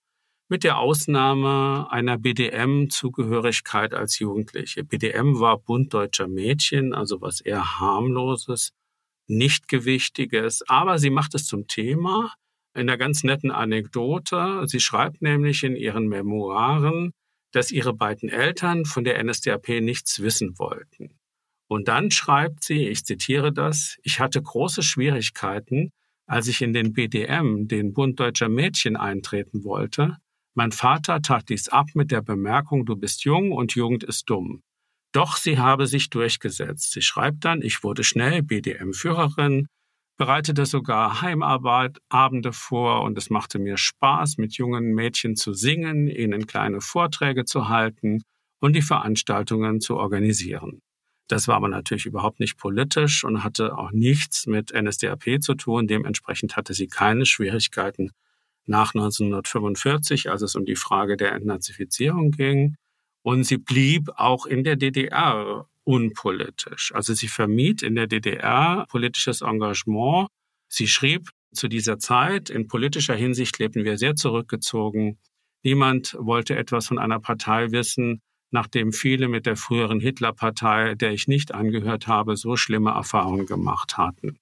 mit 0.48 0.64
der 0.64 0.78
Ausnahme 0.78 1.87
einer 1.90 2.18
BDM-Zugehörigkeit 2.18 3.94
als 3.94 4.18
Jugendliche. 4.18 4.85
BDM 4.85 5.40
war 5.40 5.59
Bund 5.59 5.94
deutscher 5.94 6.28
Mädchen, 6.28 6.94
also 6.94 7.20
was 7.20 7.40
eher 7.40 7.80
harmloses, 7.80 8.72
nicht 9.26 9.68
gewichtiges, 9.68 10.62
aber 10.68 10.98
sie 10.98 11.11
macht 11.11 11.35
es 11.35 11.46
zum 11.46 11.66
Thema, 11.66 12.33
in 12.74 12.83
einer 12.83 12.98
ganz 12.98 13.24
netten 13.24 13.50
Anekdote. 13.50 14.64
Sie 14.66 14.80
schreibt 14.80 15.22
nämlich 15.22 15.62
in 15.62 15.76
ihren 15.76 16.09
Memoiren, 16.09 17.12
dass 17.52 17.70
ihre 17.70 17.94
beiden 17.94 18.28
Eltern 18.28 18.85
von 18.85 19.04
der 19.04 19.22
NSDAP 19.22 19.80
nichts 19.80 20.20
wissen 20.20 20.59
wollten. 20.59 21.16
Und 21.68 21.88
dann 21.88 22.11
schreibt 22.11 22.64
sie, 22.64 22.88
ich 22.88 23.04
zitiere 23.04 23.52
das, 23.52 23.96
ich 24.02 24.20
hatte 24.20 24.42
große 24.42 24.83
Schwierigkeiten, 24.83 25.92
als 26.26 26.48
ich 26.48 26.62
in 26.62 26.72
den 26.72 26.92
BDM, 26.92 27.68
den 27.68 27.92
Bund 27.92 28.18
deutscher 28.20 28.48
Mädchen, 28.48 28.96
eintreten 28.96 29.64
wollte. 29.64 30.18
Mein 30.57 30.71
Vater 30.71 31.21
tat 31.21 31.49
dies 31.49 31.69
ab 31.69 31.88
mit 31.95 32.12
der 32.12 32.23
Bemerkung, 32.23 32.87
du 32.87 32.95
bist 32.95 33.25
jung 33.25 33.51
und 33.51 33.75
Jugend 33.75 34.05
ist 34.05 34.31
dumm. 34.31 34.62
Doch 35.12 35.37
sie 35.37 35.59
habe 35.59 35.87
sich 35.87 36.11
durchgesetzt. 36.11 36.93
Sie 36.93 37.03
schreibt 37.03 37.45
dann, 37.45 37.61
ich 37.61 37.83
wurde 37.83 38.05
schnell 38.05 38.43
BDM-Führerin, 38.43 39.67
bereitete 40.17 40.64
sogar 40.64 41.23
Heimarbeitabende 41.23 42.53
vor 42.53 43.03
und 43.03 43.19
es 43.19 43.31
machte 43.31 43.59
mir 43.59 43.77
Spaß, 43.77 44.38
mit 44.38 44.57
jungen 44.57 44.95
Mädchen 44.95 45.35
zu 45.35 45.55
singen, 45.55 46.07
ihnen 46.07 46.47
kleine 46.47 46.81
Vorträge 46.81 47.45
zu 47.45 47.69
halten 47.69 48.23
und 48.61 48.75
die 48.75 48.83
Veranstaltungen 48.83 49.81
zu 49.81 49.97
organisieren. 49.97 50.81
Das 51.29 51.49
war 51.49 51.57
aber 51.57 51.69
natürlich 51.69 52.07
überhaupt 52.07 52.38
nicht 52.38 52.59
politisch 52.59 53.25
und 53.25 53.43
hatte 53.43 53.77
auch 53.77 53.90
nichts 53.90 54.47
mit 54.47 54.73
NSDAP 54.73 55.40
zu 55.40 55.55
tun. 55.55 55.87
Dementsprechend 55.87 56.57
hatte 56.57 56.75
sie 56.75 56.87
keine 56.87 57.27
Schwierigkeiten 57.27 58.11
nach 58.66 58.94
1945, 58.94 60.31
als 60.31 60.42
es 60.42 60.55
um 60.55 60.64
die 60.64 60.77
Frage 60.77 61.16
der 61.16 61.33
Entnazifizierung 61.33 62.31
ging. 62.31 62.77
Und 63.22 63.44
sie 63.44 63.59
blieb 63.59 64.11
auch 64.16 64.46
in 64.46 64.64
der 64.64 64.77
DDR 64.77 65.66
unpolitisch. 65.85 66.92
Also 66.94 67.14
sie 67.14 67.29
vermied 67.29 67.83
in 67.83 67.94
der 67.94 68.07
DDR 68.07 68.87
politisches 68.88 69.42
Engagement. 69.42 70.29
Sie 70.68 70.88
schrieb 70.88 71.31
zu 71.53 71.68
dieser 71.68 71.98
Zeit, 71.98 72.50
in 72.50 72.68
politischer 72.68 73.14
Hinsicht 73.14 73.59
lebten 73.59 73.85
wir 73.85 73.96
sehr 73.96 74.16
zurückgezogen. 74.16 75.18
Niemand 75.62 76.16
wollte 76.18 76.57
etwas 76.57 76.88
von 76.88 76.98
einer 76.98 77.20
Partei 77.20 77.70
wissen, 77.70 78.20
nachdem 78.50 78.92
viele 78.92 79.29
mit 79.29 79.46
der 79.46 79.57
früheren 79.57 80.00
Hitlerpartei, 80.00 80.94
der 80.94 81.12
ich 81.12 81.29
nicht 81.29 81.53
angehört 81.53 82.07
habe, 82.07 82.37
so 82.37 82.57
schlimme 82.57 82.90
Erfahrungen 82.90 83.46
gemacht 83.46 83.96
hatten. 83.96 84.38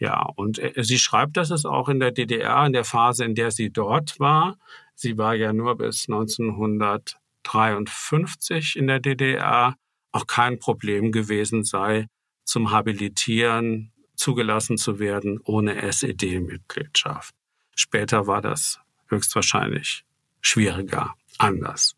Ja, 0.00 0.26
und 0.34 0.58
äh, 0.58 0.72
sie 0.82 0.98
schreibt, 0.98 1.36
dass 1.36 1.50
es 1.50 1.64
auch 1.66 1.90
in 1.90 2.00
der 2.00 2.10
DDR, 2.10 2.64
in 2.66 2.72
der 2.72 2.84
Phase, 2.84 3.24
in 3.24 3.34
der 3.34 3.50
sie 3.50 3.68
dort 3.70 4.18
war, 4.18 4.56
sie 4.94 5.18
war 5.18 5.34
ja 5.34 5.52
nur 5.52 5.76
bis 5.76 6.08
1953 6.08 8.76
in 8.76 8.86
der 8.86 8.98
DDR, 8.98 9.76
auch 10.10 10.26
kein 10.26 10.58
Problem 10.58 11.12
gewesen 11.12 11.64
sei, 11.64 12.06
zum 12.44 12.70
Habilitieren 12.70 13.92
zugelassen 14.16 14.78
zu 14.78 14.98
werden 14.98 15.38
ohne 15.44 15.82
SED-Mitgliedschaft. 15.82 17.34
Später 17.76 18.26
war 18.26 18.40
das 18.40 18.80
höchstwahrscheinlich 19.08 20.06
schwieriger, 20.40 21.12
anders. 21.38 21.94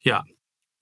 Ja, 0.00 0.24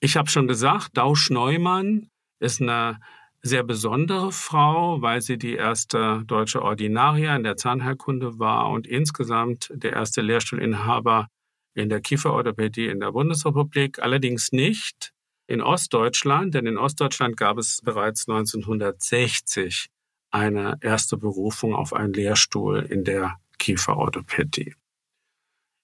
ich 0.01 0.19
habe 0.19 0.29
schon 0.29 0.49
gesagt, 0.49 0.99
Dausch 0.99 1.31
Neumann 1.31 2.11
ist 2.41 2.61
eine 2.61 3.01
sehr 3.43 3.65
besondere 3.65 4.31
Frau, 4.31 5.03
weil 5.03 5.21
sie 5.21 5.37
die 5.37 5.55
erste 5.55 6.23
deutsche 6.27 6.63
Ordinaria 6.63 7.35
in 7.35 7.43
der 7.43 7.57
Zahnheilkunde 7.57 8.39
war 8.39 8.71
und 8.71 8.87
insgesamt 8.87 9.69
der 9.75 9.95
erste 9.95 10.23
Lehrstuhlinhaber 10.23 11.27
in 11.75 11.89
der 11.89 12.01
Kieferorthopädie 12.01 12.87
in 12.87 13.01
der 13.01 13.13
Bundesrepublik. 13.13 13.99
Allerdings 13.99 14.53
nicht 14.53 15.13
in 15.49 15.61
Ostdeutschland, 15.61 16.55
denn 16.55 16.67
in 16.67 16.79
Ostdeutschland 16.79 17.37
gab 17.37 17.59
es 17.59 17.81
bereits 17.83 18.29
1960 18.29 19.89
eine 20.31 20.79
erste 20.81 21.17
Berufung 21.17 21.75
auf 21.75 21.93
einen 21.93 22.13
Lehrstuhl 22.13 22.79
in 22.79 23.05
der 23.05 23.39
Kieferorthopädie. 23.59 24.75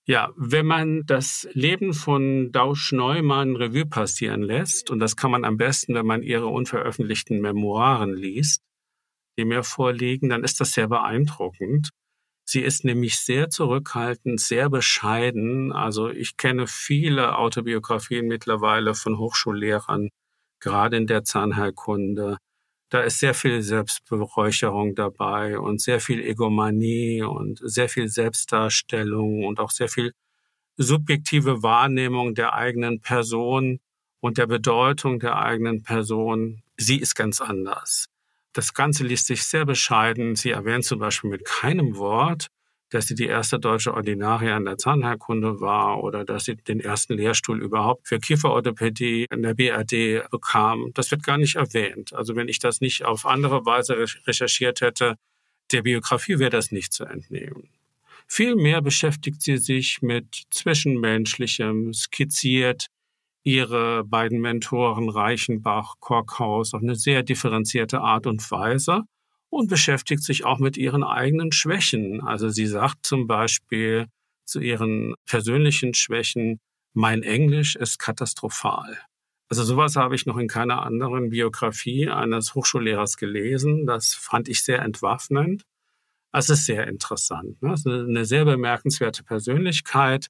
Ja, 0.09 0.33
wenn 0.37 0.65
man 0.65 1.03
das 1.05 1.47
Leben 1.53 1.93
von 1.93 2.51
Dausch 2.51 2.93
Neumann 2.93 3.57
Revue 3.57 3.85
passieren 3.85 4.41
lässt, 4.43 4.91
und 4.91 5.01
das 5.01 5.17
kann 5.17 5.31
man 5.31 5.45
am 5.45 5.59
besten, 5.59 5.95
wenn 5.95 6.07
man 6.07 6.23
ihre 6.23 6.47
unveröffentlichten 6.47 7.43
Memoiren 7.43 8.15
liest, 8.15 8.63
die 9.39 9.45
mir 9.45 9.63
vorliegen, 9.63 10.31
dann 10.31 10.45
ist 10.45 10.61
das 10.61 10.73
sehr 10.73 10.89
beeindruckend. 10.89 11.91
Sie 12.49 12.63
ist 12.63 12.85
nämlich 12.85 13.17
sehr 13.17 13.51
zurückhaltend, 13.51 14.41
sehr 14.41 14.71
bescheiden. 14.71 15.73
Also 15.73 16.09
ich 16.09 16.39
kenne 16.39 16.67
viele 16.67 17.37
Autobiografien 17.37 18.27
mittlerweile 18.29 18.95
von 18.95 19.19
Hochschullehrern, 19.19 20.09
gerade 20.59 20.97
in 20.97 21.07
der 21.07 21.25
Zahnheilkunde. 21.25 22.39
Da 22.91 23.01
ist 23.01 23.19
sehr 23.19 23.35
viel 23.35 23.61
Selbstberäucherung 23.63 24.95
dabei 24.95 25.59
und 25.59 25.81
sehr 25.81 26.01
viel 26.01 26.21
Egomanie 26.21 27.23
und 27.23 27.61
sehr 27.63 27.89
viel 27.89 28.09
Selbstdarstellung 28.09 29.45
und 29.45 29.61
auch 29.61 29.71
sehr 29.71 29.89
viel 29.89 30.13
subjektive 30.79 31.63
Wahrnehmung 31.63 32.35
der 32.35 32.55
eigenen 32.55 33.01
Person 33.01 33.81
und 34.21 34.39
der 34.39 34.47
Bedeutung 34.47 35.19
der 35.19 35.37
eigenen 35.37 35.83
Person. 35.83 36.63
Sie 36.77 36.99
ist 36.99 37.15
ganz 37.15 37.41
anders. 37.41 38.07
Das 38.53 38.73
Ganze 38.73 39.05
liest 39.05 39.27
sich 39.27 39.43
sehr 39.45 39.67
bescheiden. 39.67 40.35
Sie 40.35 40.51
erwähnt 40.51 40.85
zum 40.85 40.99
Beispiel 40.99 41.31
mit 41.31 41.45
keinem 41.45 41.97
Wort, 41.97 42.49
dass 42.91 43.07
sie 43.07 43.15
die 43.15 43.27
erste 43.27 43.59
deutsche 43.59 43.95
Ordinaria 43.95 44.57
in 44.57 44.65
der 44.65 44.79
Zahnheilkunde 44.79 45.61
war 45.61 46.03
oder 46.03 46.25
dass 46.25 46.45
sie 46.45 46.57
den 46.57 46.81
ersten 46.81 47.15
Lehrstuhl 47.15 47.63
überhaupt 47.63 48.09
für 48.09 48.19
Kieferorthopädie 48.19 49.27
in 49.31 49.43
der 49.43 49.55
BRD 49.55 50.29
bekam. 50.31 50.91
Das 50.95 51.11
wird 51.11 51.23
gar 51.23 51.39
nicht 51.39 51.57
erwähnt. 51.57 52.15
Also 52.15 52.35
wenn 52.35 52.49
ich 52.49 52.59
das 52.59 52.81
nicht 52.81 53.05
auf 53.05 53.27
andere 53.27 53.67
Weise 53.67 53.97
recherchiert 54.27 54.81
hätte, 54.81 55.17
der 55.71 55.83
Biografie 55.83 56.39
wäre 56.39 56.51
das 56.51 56.73
nicht 56.73 56.93
zu 56.93 57.05
entnehmen. 57.05 57.69
Vielmehr 58.27 58.83
beschäftigt 58.83 59.43
sie 59.43 59.57
sich 59.57 60.03
mit 60.03 60.45
Zwischenmenschlichem, 60.51 61.93
skizziert 61.93 62.87
ihre 63.43 64.05
beiden 64.05 64.41
Mentoren 64.41 65.09
Reichenbach, 65.09 65.95
Korkhaus 66.01 66.75
auf 66.75 66.83
eine 66.83 66.95
sehr 66.95 67.23
differenzierte 67.23 68.01
Art 68.01 68.27
und 68.27 68.51
Weise 68.51 69.05
und 69.51 69.69
beschäftigt 69.69 70.23
sich 70.23 70.45
auch 70.45 70.59
mit 70.59 70.77
ihren 70.77 71.05
eigenen 71.05 71.53
Schwächen. 71.53 72.21
Also 72.21 72.49
sie 72.49 72.67
sagt 72.67 73.07
zum 73.07 73.27
Beispiel 73.27 74.07
zu 74.45 74.61
ihren 74.61 75.15
persönlichen 75.27 75.95
Schwächen, 75.95 76.61
mein 76.95 77.23
Englisch 77.23 77.77
ist 77.77 77.99
katastrophal. 77.99 78.99
Also 79.49 79.65
sowas 79.65 79.97
habe 79.97 80.15
ich 80.15 80.27
noch 80.27 80.37
in 80.37 80.49
keiner 80.49 80.83
anderen 80.83 81.31
Biografie 81.31 82.09
eines 82.09 82.55
Hochschullehrers 82.55 83.17
gelesen. 83.17 83.87
Das 83.87 84.15
fand 84.15 84.49
ich 84.49 84.63
sehr 84.63 84.83
entwaffnend. 84.83 85.63
Es 86.33 86.51
ist 86.51 86.67
sehr 86.67 86.87
interessant. 86.87 87.63
Ne? 87.63 87.75
Eine 87.85 88.27
sehr 88.27 88.45
bemerkenswerte 88.45 89.25
Persönlichkeit, 89.25 90.27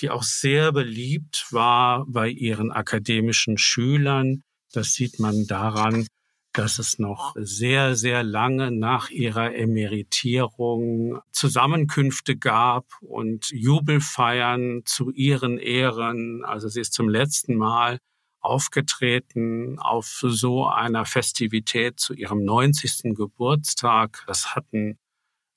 die 0.00 0.10
auch 0.10 0.24
sehr 0.24 0.72
beliebt 0.72 1.46
war 1.50 2.04
bei 2.08 2.28
ihren 2.28 2.72
akademischen 2.72 3.56
Schülern. 3.56 4.42
Das 4.72 4.94
sieht 4.94 5.20
man 5.20 5.46
daran, 5.46 6.06
dass 6.56 6.78
es 6.78 6.98
noch 6.98 7.34
sehr, 7.38 7.96
sehr 7.96 8.22
lange 8.22 8.70
nach 8.70 9.10
ihrer 9.10 9.54
Emeritierung 9.54 11.20
Zusammenkünfte 11.30 12.36
gab 12.36 12.86
und 13.02 13.50
Jubelfeiern 13.50 14.82
zu 14.86 15.10
ihren 15.10 15.58
Ehren. 15.58 16.44
Also 16.44 16.68
sie 16.68 16.80
ist 16.80 16.94
zum 16.94 17.10
letzten 17.10 17.56
Mal 17.56 17.98
aufgetreten 18.40 19.78
auf 19.78 20.06
so 20.22 20.66
einer 20.66 21.04
Festivität 21.04 22.00
zu 22.00 22.14
ihrem 22.14 22.42
90. 22.42 23.14
Geburtstag. 23.14 24.24
Das 24.26 24.54
hatten 24.54 24.98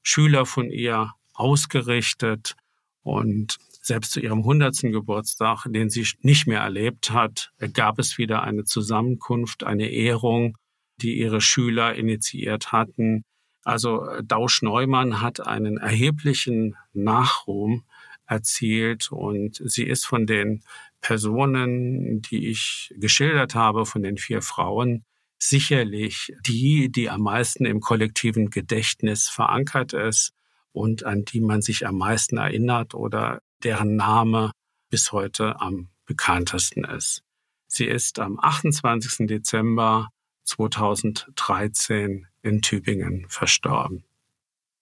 Schüler 0.01 0.45
von 0.45 0.69
ihr 0.69 1.13
ausgerichtet 1.33 2.55
und 3.03 3.57
selbst 3.81 4.11
zu 4.11 4.19
ihrem 4.19 4.39
100. 4.39 4.81
Geburtstag, 4.81 5.65
den 5.67 5.89
sie 5.89 6.05
nicht 6.21 6.45
mehr 6.45 6.59
erlebt 6.59 7.11
hat, 7.11 7.51
gab 7.73 7.99
es 7.99 8.17
wieder 8.17 8.43
eine 8.43 8.65
Zusammenkunft, 8.65 9.63
eine 9.63 9.89
Ehrung 9.89 10.57
die 11.01 11.17
ihre 11.17 11.41
Schüler 11.41 11.95
initiiert 11.95 12.71
hatten. 12.71 13.23
Also 13.63 14.05
äh, 14.05 14.23
Dausch 14.23 14.61
Neumann 14.61 15.21
hat 15.21 15.45
einen 15.45 15.77
erheblichen 15.77 16.75
Nachruhm 16.93 17.83
erzielt 18.25 19.11
und 19.11 19.61
sie 19.65 19.85
ist 19.85 20.05
von 20.05 20.27
den 20.27 20.63
Personen, 21.01 22.21
die 22.21 22.49
ich 22.49 22.93
geschildert 22.97 23.55
habe, 23.55 23.85
von 23.85 24.03
den 24.03 24.17
vier 24.17 24.41
Frauen, 24.41 25.03
sicherlich 25.39 26.33
die, 26.45 26.91
die 26.91 27.09
am 27.09 27.21
meisten 27.21 27.65
im 27.65 27.79
kollektiven 27.79 28.49
Gedächtnis 28.49 29.29
verankert 29.29 29.93
ist 29.93 30.33
und 30.73 31.05
an 31.05 31.25
die 31.25 31.41
man 31.41 31.61
sich 31.61 31.87
am 31.87 31.97
meisten 31.97 32.37
erinnert 32.37 32.93
oder 32.93 33.41
deren 33.63 33.95
Name 33.95 34.51
bis 34.89 35.11
heute 35.11 35.59
am 35.61 35.89
bekanntesten 36.05 36.83
ist. 36.83 37.23
Sie 37.67 37.85
ist 37.85 38.19
am 38.19 38.39
28. 38.39 39.27
Dezember 39.27 40.09
2013 40.49 42.27
in 42.41 42.61
Tübingen 42.61 43.25
verstorben. 43.29 44.03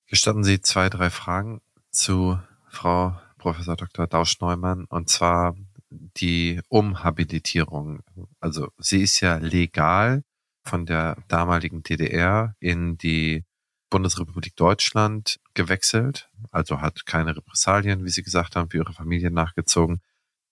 Gestatten 0.08 0.44
Sie 0.44 0.62
zwei, 0.62 0.90
drei 0.90 1.10
Fragen 1.10 1.62
zu 1.92 2.40
Frau 2.70 3.20
Professor 3.38 3.76
Dr. 3.76 4.08
Dausch-Neumann 4.08 4.86
und 4.86 5.10
zwar 5.10 5.56
die 5.90 6.62
Umhabilitierung. 6.70 8.02
Also 8.40 8.70
sie 8.78 9.02
ist 9.02 9.20
ja 9.22 9.38
legal 9.38 10.24
von 10.64 10.86
der 10.86 11.18
damaligen 11.28 11.84
DDR 11.84 12.56
in 12.60 12.98
die 12.98 13.46
Bundesrepublik 13.90 14.56
Deutschland 14.56 15.40
gewechselt, 15.54 16.30
also 16.52 16.82
hat 16.82 17.06
keine 17.06 17.38
Repressalien, 17.38 18.04
wie 18.04 18.10
Sie 18.10 18.24
gesagt 18.24 18.56
haben, 18.56 18.70
für 18.70 18.78
Ihre 18.78 18.94
Familie 18.94 19.32
nachgezogen. 19.32 20.02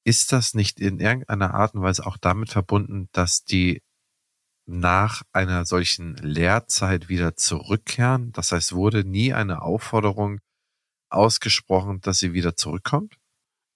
Ist 0.06 0.32
das 0.32 0.54
nicht 0.54 0.80
in 0.80 1.00
irgendeiner 1.00 1.54
Art 1.54 1.74
und 1.76 1.82
Weise 1.82 2.06
auch 2.06 2.18
damit 2.18 2.50
verbunden, 2.50 3.10
dass 3.12 3.44
die 3.44 3.82
nach 4.66 5.24
einer 5.32 5.66
solchen 5.66 6.16
Lehrzeit 6.18 7.10
wieder 7.10 7.36
zurückkehren? 7.36 8.32
Das 8.34 8.52
heißt, 8.52 8.74
wurde 8.74 9.04
nie 9.04 9.34
eine 9.34 9.62
Aufforderung 9.62 10.40
ausgesprochen, 11.10 12.02
dass 12.02 12.20
sie 12.20 12.34
wieder 12.34 12.56
zurückkommt? 12.56 13.16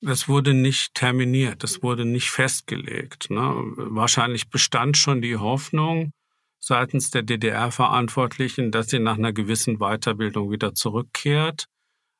Das 0.01 0.29
wurde 0.29 0.53
nicht 0.53 0.93
terminiert, 0.93 1.63
das 1.63 1.83
wurde 1.83 2.05
nicht 2.05 2.29
festgelegt. 2.29 3.29
Ne? 3.29 3.39
Wahrscheinlich 3.75 4.49
bestand 4.49 4.97
schon 4.97 5.21
die 5.21 5.35
Hoffnung 5.35 6.13
seitens 6.59 7.11
der 7.11 7.23
DDR-Verantwortlichen, 7.23 8.71
dass 8.71 8.87
sie 8.87 8.99
nach 8.99 9.17
einer 9.17 9.33
gewissen 9.33 9.77
Weiterbildung 9.77 10.51
wieder 10.51 10.73
zurückkehrt. 10.73 11.65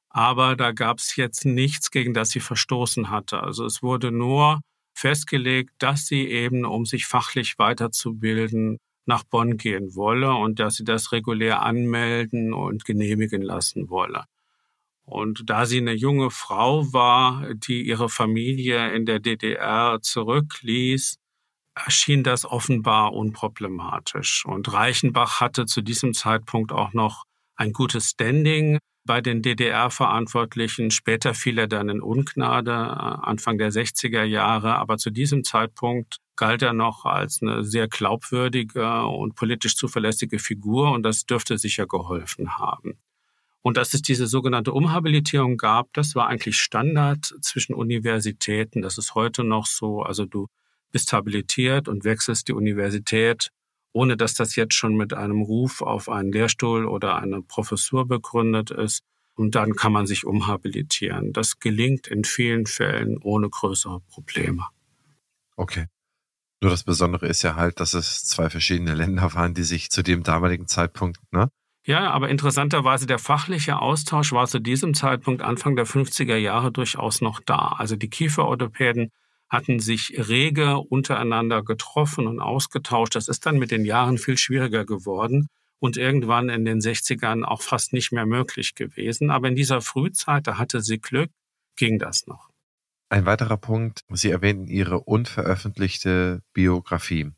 Aber 0.10 0.56
da 0.56 0.72
gab 0.72 1.00
es 1.00 1.16
jetzt 1.16 1.46
nichts, 1.46 1.92
gegen 1.92 2.14
das 2.14 2.32
sie 2.32 2.40
verstoßen 2.40 3.10
hatte. 3.10 3.42
Also 3.42 3.66
es 3.66 3.82
wurde 3.82 4.12
nur 4.12 4.62
festgelegt, 5.00 5.72
dass 5.80 6.06
sie 6.06 6.28
eben, 6.28 6.66
um 6.66 6.86
sich 6.86 7.06
fachlich 7.06 7.58
weiterzubilden, 7.58 8.78
nach 9.06 9.24
Bonn 9.24 9.58
gehen 9.58 9.95
wolle 9.95 10.34
und 10.34 10.60
dass 10.60 10.76
sie 10.76 10.84
das 10.84 11.12
regulär 11.12 11.64
anmelden 11.64 12.54
und 12.54 12.86
genehmigen 12.86 13.41
lassen 13.41 13.89
wolle. 13.89 14.26
Und 15.04 15.50
da 15.50 15.66
sie 15.66 15.80
eine 15.80 15.93
junge 15.93 16.30
Frau 16.30 16.93
war, 16.93 17.56
die 17.56 17.82
ihre 17.82 18.10
Familie 18.10 18.93
in 18.93 19.08
der 19.08 19.20
DDR 19.20 20.00
zurückließ, 20.02 21.18
erschien 21.74 22.24
das 22.24 22.45
offenbar 22.45 23.14
unproblematisch. 23.14 24.45
Und 24.45 24.72
Reichenbach 24.72 25.41
hatte 25.41 25.66
zu 25.66 25.82
diesem 25.82 26.14
Zeitpunkt 26.14 26.72
auch 26.72 26.93
noch 26.93 27.24
ein 27.56 27.74
gutes 27.74 28.10
Standing 28.12 28.78
bei 29.06 29.22
den 29.22 29.41
DDR-Verantwortlichen. 29.41 30.91
Später 30.91 31.34
fiel 31.34 31.58
er 31.58 31.68
dann 31.68 31.89
in 31.89 32.02
Ungnade, 32.02 32.72
äh, 32.72 32.76
Anfang 32.76 33.58
der 33.58 33.72
60er 33.72 34.24
Jahre. 34.24 34.76
Aber 34.76 34.97
zu 34.97 35.10
diesem 35.10 35.43
Zeitpunkt 35.43 36.18
galt 36.36 36.62
er 36.62 36.74
noch 36.74 37.06
als 37.06 37.41
eine 37.41 37.64
sehr 37.64 37.88
glaubwürdige 37.88 39.04
und 39.06 39.36
politisch 39.36 39.76
zuverlässige 39.76 40.39
Figur 40.39 40.91
und 40.91 41.04
das 41.04 41.26
dürfte 41.26 41.58
sicher 41.58 41.86
geholfen 41.86 42.58
haben. 42.58 42.97
Und 43.62 43.76
dass 43.76 43.93
es 43.93 44.02
diese 44.02 44.28
sogenannte 44.28 44.72
Umhabilitierung 44.72 45.58
gab, 45.58 45.91
das 45.93 46.16
war 46.16 46.28
eigentlich 46.28 46.58
Standard 46.58 47.34
zwischen 47.41 47.74
Universitäten. 47.74 48.82
Das 48.82 48.97
ist 48.97 49.16
heute 49.16 49.43
noch 49.43 49.66
so. 49.66 50.02
Also 50.02 50.26
du 50.26 50.47
bist 50.91 51.12
habilitiert 51.12 51.88
und 51.88 52.06
wechselst 52.06 52.47
die 52.47 52.54
Universität, 52.54 53.50
ohne 53.94 54.18
dass 54.18 54.34
das 54.34 54.56
jetzt 54.56 54.74
schon 54.74 54.96
mit 54.96 55.14
einem 55.14 55.42
Ruf 55.42 55.82
auf 55.82 56.10
einen 56.10 56.32
Lehrstuhl 56.32 56.86
oder 56.86 57.18
eine 57.18 57.42
Professur 57.42 58.08
begründet 58.08 58.72
ist. 58.72 59.02
Und 59.36 59.56
dann 59.56 59.76
kann 59.76 59.94
man 59.94 60.06
sich 60.06 60.26
umhabilitieren. 60.26 61.32
Das 61.32 61.60
gelingt 61.60 62.08
in 62.08 62.26
vielen 62.26 62.66
Fällen 62.66 63.18
ohne 63.22 63.50
größere 63.50 64.02
Probleme. 64.02 64.68
Okay. 65.56 65.86
Nur 66.62 66.72
das 66.72 66.84
Besondere 66.84 67.28
ist 67.28 67.42
ja 67.42 67.56
halt, 67.56 67.80
dass 67.80 67.94
es 67.94 68.26
zwei 68.26 68.50
verschiedene 68.50 68.94
Länder 68.94 69.34
waren, 69.34 69.54
die 69.54 69.64
sich 69.64 69.90
zu 69.92 70.04
dem 70.04 70.24
damaligen 70.24 70.68
Zeitpunkt 70.68 71.20
ne, 71.32 71.50
ja, 71.86 72.12
aber 72.12 72.30
interessanterweise 72.30 73.08
der 73.08 73.20
fachliche 73.20 73.80
Austausch 73.80 74.32
war 74.32 74.48
zu 74.48 74.60
diesem 74.60 74.94
Zeitpunkt 74.94 75.42
Anfang 75.42 75.76
der 75.76 75.88
50er 75.88 76.36
Jahre 76.36 76.72
durchaus 76.72 77.20
noch 77.22 77.40
da. 77.40 77.74
Also 77.78 77.96
die 77.96 78.10
Kieferorthopäden 78.10 79.12
hatten 79.50 79.80
sich 79.80 80.14
rege 80.18 80.78
untereinander 80.78 81.64
getroffen 81.64 82.28
und 82.28 82.39
ausgetauscht. 82.39 83.16
Das 83.16 83.28
ist 83.28 83.45
dann 83.45 83.58
mit 83.58 83.72
den 83.72 83.86
Jahren 83.86 84.18
viel 84.18 84.38
schwieriger 84.38 84.86
geworden 84.86 85.47
und 85.80 85.97
irgendwann 85.97 86.50
in 86.50 86.66
den 86.66 86.80
60ern 86.80 87.43
auch 87.43 87.62
fast 87.62 87.93
nicht 87.93 88.12
mehr 88.12 88.26
möglich 88.26 88.76
gewesen. 88.76 89.32
Aber 89.32 89.47
in 89.47 89.56
dieser 89.56 89.82
Frühzeit, 89.82 90.45
da 90.47 90.58
hatte 90.58 90.82
sie 90.82 91.00
Glück, 91.00 91.32
ging 91.76 91.97
das 91.97 92.28
noch. 92.28 92.50
Ein 93.12 93.26
weiterer 93.26 93.58
Punkt, 93.58 94.02
Sie 94.10 94.30
erwähnten 94.30 94.68
Ihre 94.68 95.00
unveröffentlichte 95.00 96.43
Biografie. 96.54 97.32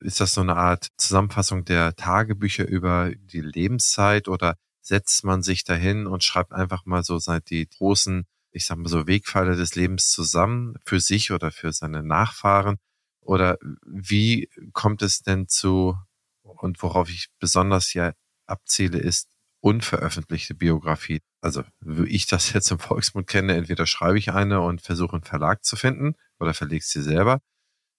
Ist 0.00 0.20
das 0.20 0.32
so 0.32 0.40
eine 0.40 0.56
Art 0.56 0.88
Zusammenfassung 0.96 1.66
der 1.66 1.94
Tagebücher 1.96 2.66
über 2.66 3.12
die 3.14 3.42
Lebenszeit 3.42 4.28
oder 4.28 4.56
setzt 4.80 5.24
man 5.24 5.42
sich 5.42 5.64
dahin 5.64 6.06
und 6.06 6.24
schreibt 6.24 6.52
einfach 6.52 6.86
mal 6.86 7.02
so 7.02 7.18
seit 7.18 7.50
die 7.50 7.68
großen, 7.68 8.24
ich 8.56 8.66
sag 8.66 8.78
mal 8.78 8.88
so 8.88 9.06
Wegpfeiler 9.06 9.56
des 9.56 9.74
Lebens 9.74 10.10
zusammen 10.10 10.76
für 10.84 11.00
sich 11.00 11.30
oder 11.32 11.50
für 11.52 11.72
seine 11.72 12.02
Nachfahren? 12.02 12.78
Oder 13.20 13.58
wie 13.86 14.48
kommt 14.72 15.02
es 15.02 15.20
denn 15.20 15.48
zu, 15.48 15.96
und 16.42 16.82
worauf 16.82 17.10
ich 17.10 17.28
besonders 17.40 17.92
ja 17.94 18.12
abziele, 18.46 18.98
ist 18.98 19.28
unveröffentlichte 19.60 20.54
Biografie. 20.54 21.20
Also, 21.40 21.64
wie 21.80 22.08
ich 22.08 22.26
das 22.26 22.52
jetzt 22.54 22.70
im 22.70 22.78
Volksmund 22.78 23.26
kenne, 23.26 23.54
entweder 23.56 23.86
schreibe 23.86 24.18
ich 24.18 24.32
eine 24.32 24.60
und 24.60 24.82
versuche 24.82 25.14
einen 25.16 25.24
Verlag 25.24 25.64
zu 25.64 25.76
finden 25.76 26.14
oder 26.38 26.54
verlege 26.54 26.84
sie 26.84 27.02
selber 27.02 27.40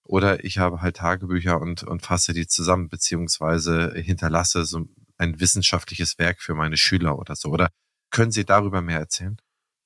oder 0.08 0.42
ich 0.42 0.58
habe 0.58 0.80
halt 0.80 0.96
Tagebücher 0.96 1.60
und, 1.60 1.82
und 1.84 2.00
fasse 2.02 2.32
die 2.32 2.46
zusammen, 2.46 2.88
beziehungsweise 2.88 3.92
hinterlasse 3.94 4.64
so 4.64 4.86
ein 5.18 5.38
wissenschaftliches 5.38 6.18
Werk 6.18 6.40
für 6.40 6.54
meine 6.54 6.78
Schüler 6.78 7.18
oder 7.18 7.36
so. 7.36 7.50
Oder 7.50 7.70
können 8.10 8.32
Sie 8.32 8.46
darüber 8.46 8.80
mehr 8.80 9.00
erzählen? 9.00 9.36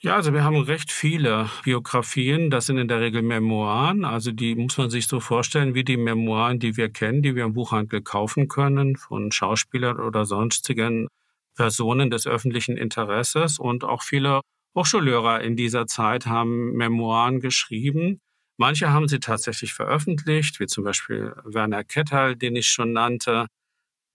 Ja, 0.05 0.17
also 0.17 0.33
wir 0.33 0.43
haben 0.43 0.57
recht 0.57 0.91
viele 0.91 1.49
Biografien. 1.63 2.51
Das 2.51 2.67
sind 2.67 2.77
in 2.77 2.89
der 2.89 3.01
Regel 3.01 3.23
Memoiren. 3.23 4.05
Also 4.05 4.33
die 4.33 4.57
muss 4.57 4.77
man 4.77 4.91
sich 4.91 5.07
so 5.07 5.21
vorstellen 5.21 5.75
wie 5.75 5.85
die 5.85 5.97
Memoiren, 5.97 6.59
die 6.59 6.77
wir 6.77 6.91
kennen, 6.91 7.23
die 7.23 7.37
wir 7.37 7.45
im 7.45 7.53
Buchhandel 7.55 8.03
kaufen 8.03 8.49
können 8.49 8.97
von 8.97 9.31
Schauspielern 9.31 10.01
oder 10.01 10.25
sonstigen 10.25 11.07
Personen 11.55 12.11
des 12.11 12.27
öffentlichen 12.27 12.77
Interesses. 12.77 13.61
Und 13.61 13.85
auch 13.85 14.03
viele 14.03 14.41
Hochschullehrer 14.75 15.41
in 15.43 15.55
dieser 15.55 15.87
Zeit 15.87 16.27
haben 16.27 16.73
Memoiren 16.73 17.39
geschrieben. 17.39 18.21
Manche 18.57 18.91
haben 18.91 19.07
sie 19.07 19.21
tatsächlich 19.21 19.73
veröffentlicht, 19.73 20.59
wie 20.59 20.67
zum 20.67 20.83
Beispiel 20.83 21.33
Werner 21.45 21.85
Kettal, 21.85 22.35
den 22.35 22.57
ich 22.57 22.67
schon 22.73 22.93
nannte, 22.93 23.47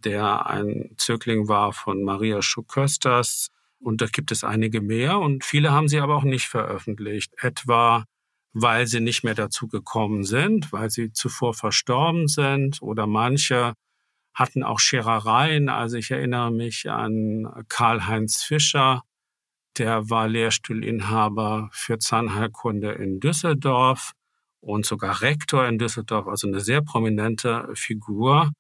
der 0.04 0.48
ein 0.48 0.92
Zögling 0.98 1.48
war 1.48 1.74
von 1.74 2.04
Maria 2.04 2.42
Schuh-Kösters. 2.42 3.50
Und 3.80 4.02
da 4.02 4.08
gibt 4.08 4.32
es 4.32 4.44
einige 4.44 4.82
mehr. 4.82 5.20
Und 5.20 5.46
viele 5.46 5.72
haben 5.72 5.88
sie 5.88 6.00
aber 6.00 6.16
auch 6.16 6.24
nicht 6.24 6.48
veröffentlicht. 6.48 7.34
Etwa, 7.42 8.06
weil 8.54 8.88
sie 8.88 9.00
nicht 9.00 9.24
mehr 9.24 9.36
dazu 9.36 9.68
gekommen 9.68 10.24
sind, 10.24 10.72
weil 10.72 10.90
sie 10.90 11.12
zuvor 11.12 11.54
verstorben 11.54 12.28
sind. 12.28 12.82
Oder 12.82 13.08
manche 13.08 13.74
hatten 14.34 14.64
auch 14.64 14.80
Scherereien. 14.80 15.70
Also 15.70 15.98
ich 15.98 16.12
erinnere 16.12 16.52
mich 16.52 16.90
an 16.90 17.48
Karl-Heinz 17.70 18.44
Fischer. 18.44 19.02
Der 19.78 20.10
war 20.10 20.28
Lehrstuhlinhaber 20.28 21.70
für 21.72 22.00
Zahnheilkunde 22.00 22.94
in 22.94 23.20
Düsseldorf 23.20 24.14
und 24.60 24.86
sogar 24.86 25.22
Rektor 25.22 25.68
in 25.68 25.78
Düsseldorf, 25.78 26.28
also 26.28 26.48
eine 26.48 26.60
sehr 26.60 26.82
prominente 26.82 27.70
Figur. 27.74 28.52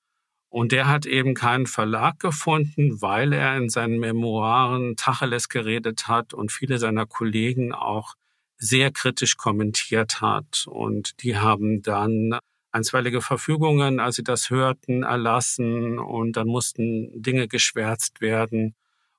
Und 0.50 0.72
der 0.72 0.88
hat 0.88 1.06
eben 1.06 1.34
keinen 1.34 1.68
Verlag 1.68 2.20
gefunden, 2.20 3.02
weil 3.02 3.34
er 3.34 3.58
in 3.58 3.70
seinen 3.70 4.00
Memoiren 4.00 4.96
Tacheles 4.96 5.50
geredet 5.50 6.08
hat 6.08 6.34
und 6.34 6.52
viele 6.52 6.78
seiner 6.80 7.06
Kollegen 7.06 7.74
auch 7.74 8.16
sehr 8.58 8.92
kritisch 8.92 9.38
kommentiert 9.38 10.22
hat. 10.22 10.66
Und 10.68 11.22
die 11.22 11.38
haben 11.38 11.82
dann 11.82 12.40
einstweilige 12.72 13.22
Verfügungen, 13.22 14.00
als 14.00 14.16
sie 14.16 14.24
das 14.24 14.50
hörten, 14.50 15.04
erlassen 15.04 16.00
und 16.00 16.38
dann 16.38 16.48
mussten 16.48 17.22
Dinge 17.22 17.48
geschwärzt 17.48 18.22
werden. 18.22 18.76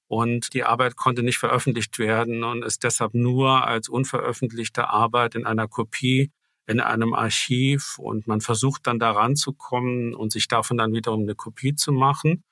Und 0.07 0.55
die 0.55 0.65
Arbeit 0.65 0.97
konnte 0.97 1.23
nicht 1.23 1.39
veröffentlicht 1.39 1.99
werden 1.99 2.43
und 2.43 2.65
ist 2.65 2.83
deshalb 2.83 3.13
nur 3.15 3.67
als 3.67 3.91
unveröffentlichte 3.91 4.89
Arbeit 4.89 5.35
in 5.35 5.45
einer 5.45 5.69
Kopie 5.69 6.31
in 6.69 6.81
einem 6.81 7.15
Archiv 7.15 7.99
und 7.99 8.27
man 8.27 8.43
versucht 8.43 8.87
dann 8.87 8.99
da 8.99 9.13
ranzukommen 9.13 10.15
und 10.15 10.33
sich 10.33 10.49
davon 10.49 10.77
dann 10.77 10.93
wiederum 10.93 11.23
eine 11.23 11.35
Kopie 11.35 11.75
zu 11.75 11.93
machen. 11.93 12.45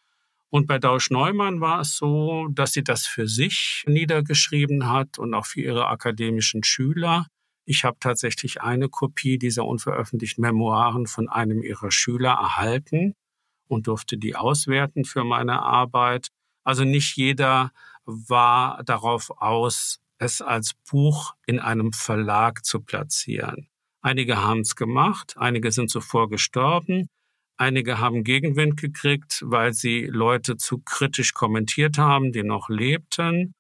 Und 0.49 0.67
bei 0.67 0.79
Dausch 0.79 1.11
Neumann 1.11 1.61
war 1.61 1.81
es 1.81 1.97
so, 1.97 2.49
dass 2.51 2.73
sie 2.73 2.83
das 2.83 3.07
für 3.07 3.29
sich 3.29 3.85
niedergeschrieben 3.87 4.89
hat 4.89 5.19
und 5.19 5.35
auch 5.35 5.45
für 5.45 5.61
ihre 5.61 5.89
akademischen 5.89 6.65
Schüler. 6.65 7.27
Ich 7.67 7.85
habe 7.85 7.99
tatsächlich 8.01 8.63
eine 8.63 8.89
Kopie 8.89 9.39
dieser 9.39 9.67
unveröffentlichten 9.67 10.41
Memoiren 10.41 11.07
von 11.07 11.29
einem 11.29 11.63
ihrer 11.63 11.91
Schüler 11.91 12.31
erhalten 12.31 13.15
und 13.69 13.87
durfte 13.87 14.17
die 14.17 14.35
auswerten 14.35 15.05
für 15.05 15.25
meine 15.25 15.61
Arbeit. 15.61 16.29
Also 16.65 16.85
nicht 16.85 17.17
jeder 17.17 17.71
war 18.07 18.83
darauf 18.85 19.31
aus, 19.43 19.99
es 20.19 20.41
als 20.41 20.73
Buch 20.89 21.35
in 21.45 21.59
einem 21.59 21.93
Verlag 21.93 22.65
zu 22.65 22.81
platzieren. 22.81 23.69
Einige 24.07 24.37
haben 24.37 24.61
es 24.61 24.77
gemacht, 24.77 25.35
einige 25.37 25.73
sind 25.73 25.91
zuvor 25.91 26.29
gestorben, 26.29 27.09
einige 27.57 27.99
haben 27.99 28.23
Gegenwind 28.23 28.81
gekriegt, 28.81 29.43
weil 29.45 29.73
sie 29.73 30.07
Leute 30.07 30.57
zu 30.57 30.79
kritisch 30.79 31.35
kommentiert 31.35 31.99
haben, 31.99 32.31
die 32.31 32.45
noch 32.45 32.69
lebten. 32.69 33.53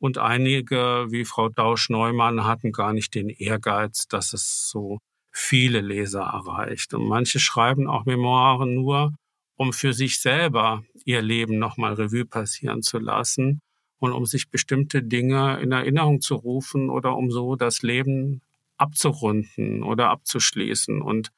Und 0.00 0.18
einige, 0.18 1.06
wie 1.10 1.24
Frau 1.24 1.50
Dausch-Neumann, 1.50 2.44
hatten 2.44 2.72
gar 2.72 2.92
nicht 2.92 3.14
den 3.14 3.28
Ehrgeiz, 3.28 4.08
dass 4.08 4.32
es 4.32 4.68
so 4.68 4.98
viele 5.30 5.80
Leser 5.80 6.22
erreicht. 6.22 6.94
Und 6.94 7.06
manche 7.06 7.38
schreiben 7.38 7.86
auch 7.86 8.04
Memoiren 8.04 8.74
nur, 8.74 9.14
um 9.56 9.72
für 9.72 9.92
sich 9.92 10.20
selber 10.20 10.82
ihr 11.04 11.22
Leben 11.22 11.60
nochmal 11.60 11.94
Revue 11.94 12.24
passieren 12.24 12.82
zu 12.82 12.98
lassen 12.98 13.60
und 14.00 14.10
um 14.10 14.26
sich 14.26 14.50
bestimmte 14.50 15.04
Dinge 15.04 15.60
in 15.60 15.70
Erinnerung 15.70 16.20
zu 16.20 16.34
rufen 16.34 16.90
oder 16.90 17.16
um 17.16 17.30
so 17.30 17.54
das 17.54 17.82
Leben 17.82 18.42
abzurunden 18.82 19.82
oder 19.82 20.10
abzuschließen. 20.10 21.00
Und 21.00 21.30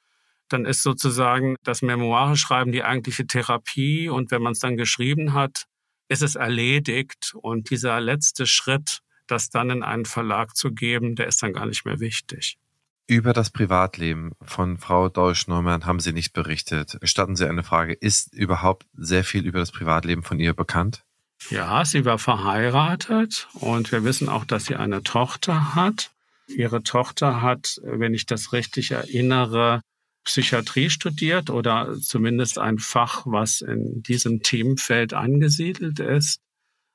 dann 0.48 0.64
ist 0.64 0.82
sozusagen 0.82 1.56
das 1.62 1.82
Memoire 1.82 2.36
schreiben 2.36 2.72
die 2.72 2.82
eigentliche 2.82 3.26
Therapie 3.26 4.08
und 4.08 4.30
wenn 4.30 4.42
man 4.42 4.52
es 4.52 4.58
dann 4.58 4.76
geschrieben 4.76 5.32
hat, 5.32 5.64
ist 6.08 6.22
es 6.22 6.34
erledigt 6.34 7.32
und 7.34 7.70
dieser 7.70 8.00
letzte 8.00 8.46
Schritt, 8.46 9.00
das 9.26 9.48
dann 9.48 9.70
in 9.70 9.82
einen 9.82 10.04
Verlag 10.04 10.54
zu 10.54 10.72
geben, 10.72 11.16
der 11.16 11.26
ist 11.28 11.42
dann 11.42 11.54
gar 11.54 11.66
nicht 11.66 11.86
mehr 11.86 11.98
wichtig. 12.00 12.58
Über 13.06 13.32
das 13.32 13.50
Privatleben 13.50 14.32
von 14.42 14.78
Frau 14.78 15.08
Deutsch-Neumann 15.08 15.84
haben 15.84 16.00
Sie 16.00 16.12
nicht 16.12 16.32
berichtet. 16.32 16.98
Gestatten 17.00 17.36
Sie 17.36 17.46
eine 17.46 17.62
Frage. 17.62 17.92
Ist 17.92 18.32
überhaupt 18.32 18.86
sehr 18.94 19.24
viel 19.24 19.44
über 19.44 19.58
das 19.58 19.72
Privatleben 19.72 20.22
von 20.22 20.40
ihr 20.40 20.54
bekannt? 20.54 21.04
Ja, 21.50 21.84
sie 21.84 22.04
war 22.06 22.18
verheiratet 22.18 23.48
und 23.54 23.92
wir 23.92 24.04
wissen 24.04 24.28
auch, 24.28 24.44
dass 24.44 24.64
sie 24.66 24.76
eine 24.76 25.02
Tochter 25.02 25.74
hat. 25.74 26.13
Ihre 26.48 26.82
Tochter 26.82 27.42
hat, 27.42 27.80
wenn 27.82 28.14
ich 28.14 28.26
das 28.26 28.52
richtig 28.52 28.90
erinnere, 28.90 29.80
Psychiatrie 30.24 30.90
studiert 30.90 31.50
oder 31.50 31.96
zumindest 32.00 32.58
ein 32.58 32.78
Fach, 32.78 33.26
was 33.26 33.60
in 33.60 34.02
diesem 34.02 34.42
Themenfeld 34.42 35.12
angesiedelt 35.12 36.00
ist. 36.00 36.40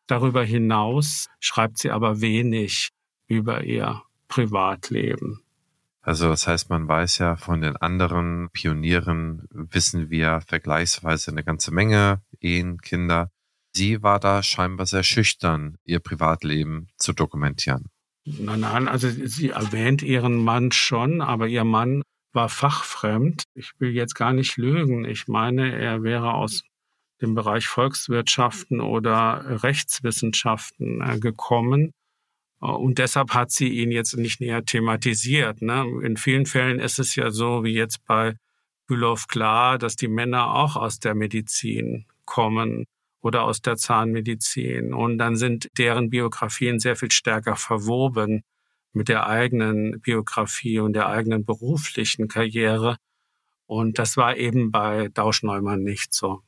Darüber 0.07 0.43
hinaus 0.43 1.27
schreibt 1.39 1.77
sie 1.77 1.91
aber 1.91 2.21
wenig 2.21 2.89
über 3.27 3.63
ihr 3.63 4.01
Privatleben. 4.27 5.43
Also 6.01 6.29
das 6.29 6.47
heißt, 6.47 6.69
man 6.69 6.87
weiß 6.87 7.19
ja 7.19 7.35
von 7.35 7.61
den 7.61 7.75
anderen 7.75 8.49
Pionieren, 8.51 9.47
wissen 9.51 10.09
wir 10.09 10.41
vergleichsweise 10.47 11.29
eine 11.29 11.43
ganze 11.43 11.71
Menge, 11.71 12.23
Ehen, 12.39 12.79
Kinder. 12.81 13.31
Sie 13.73 14.01
war 14.01 14.19
da 14.19 14.41
scheinbar 14.41 14.87
sehr 14.87 15.03
schüchtern, 15.03 15.77
ihr 15.83 15.99
Privatleben 15.99 16.87
zu 16.97 17.13
dokumentieren. 17.13 17.91
Nein, 18.37 18.59
nein, 18.59 18.87
also 18.87 19.09
sie 19.09 19.49
erwähnt 19.49 20.01
ihren 20.01 20.43
Mann 20.43 20.71
schon, 20.71 21.21
aber 21.21 21.47
ihr 21.47 21.63
Mann 21.63 22.03
war 22.31 22.49
fachfremd. 22.49 23.43
Ich 23.55 23.71
will 23.79 23.91
jetzt 23.91 24.13
gar 24.13 24.33
nicht 24.33 24.57
lügen. 24.57 25.05
Ich 25.05 25.27
meine, 25.27 25.75
er 25.75 26.03
wäre 26.03 26.33
aus 26.33 26.63
dem 27.21 27.33
Bereich 27.33 27.67
Volkswirtschaften 27.67 28.81
oder 28.81 29.63
Rechtswissenschaften 29.63 31.01
äh, 31.01 31.19
gekommen. 31.19 31.91
Äh, 32.61 32.67
und 32.67 32.99
deshalb 32.99 33.33
hat 33.33 33.51
sie 33.51 33.69
ihn 33.69 33.91
jetzt 33.91 34.15
nicht 34.15 34.41
näher 34.41 34.63
thematisiert. 34.63 35.61
Ne? 35.61 35.85
In 36.03 36.17
vielen 36.17 36.45
Fällen 36.45 36.79
ist 36.79 36.99
es 36.99 37.15
ja 37.15 37.31
so, 37.31 37.63
wie 37.63 37.73
jetzt 37.73 38.05
bei 38.05 38.35
Bülow 38.87 39.17
klar, 39.27 39.77
dass 39.77 39.95
die 39.95 40.07
Männer 40.07 40.53
auch 40.53 40.75
aus 40.75 40.99
der 40.99 41.15
Medizin 41.15 42.05
kommen 42.25 42.85
oder 43.21 43.43
aus 43.43 43.61
der 43.61 43.75
Zahnmedizin. 43.75 44.93
Und 44.93 45.17
dann 45.17 45.35
sind 45.35 45.69
deren 45.77 46.09
Biografien 46.09 46.79
sehr 46.79 46.95
viel 46.95 47.11
stärker 47.11 47.55
verwoben 47.55 48.43
mit 48.93 49.07
der 49.07 49.27
eigenen 49.27 50.01
Biografie 50.01 50.79
und 50.79 50.93
der 50.93 51.07
eigenen 51.07 51.45
beruflichen 51.45 52.27
Karriere. 52.27 52.97
Und 53.65 53.99
das 53.99 54.17
war 54.17 54.35
eben 54.37 54.71
bei 54.71 55.09
Dausch-Neumann 55.09 55.83
nicht 55.83 56.13
so. 56.13 56.41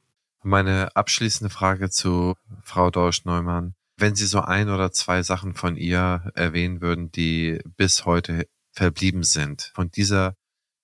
Meine 0.44 0.96
abschließende 0.96 1.54
Frage 1.54 1.90
zu 1.92 2.36
Frau 2.64 2.90
Dausch-Neumann. 2.90 3.76
Wenn 3.98 4.16
Sie 4.16 4.26
so 4.26 4.42
ein 4.42 4.70
oder 4.70 4.92
zwei 4.92 5.22
Sachen 5.22 5.54
von 5.54 5.76
ihr 5.78 6.32
erwähnen 6.34 6.82
würden, 6.82 7.12
die 7.12 7.60
bis 7.78 8.06
heute 8.06 8.48
verblieben 8.72 9.22
sind, 9.22 9.72
von 9.76 9.92
dieser 9.92 10.36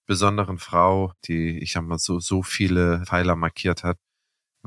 besonderen 0.05 0.59
Frau, 0.59 1.13
die, 1.27 1.57
ich 1.57 1.71
sag 1.71 1.83
mal, 1.83 1.97
so, 1.97 2.19
so 2.19 2.43
viele 2.43 3.03
Pfeiler 3.05 3.35
markiert 3.35 3.83
hat, 3.83 3.97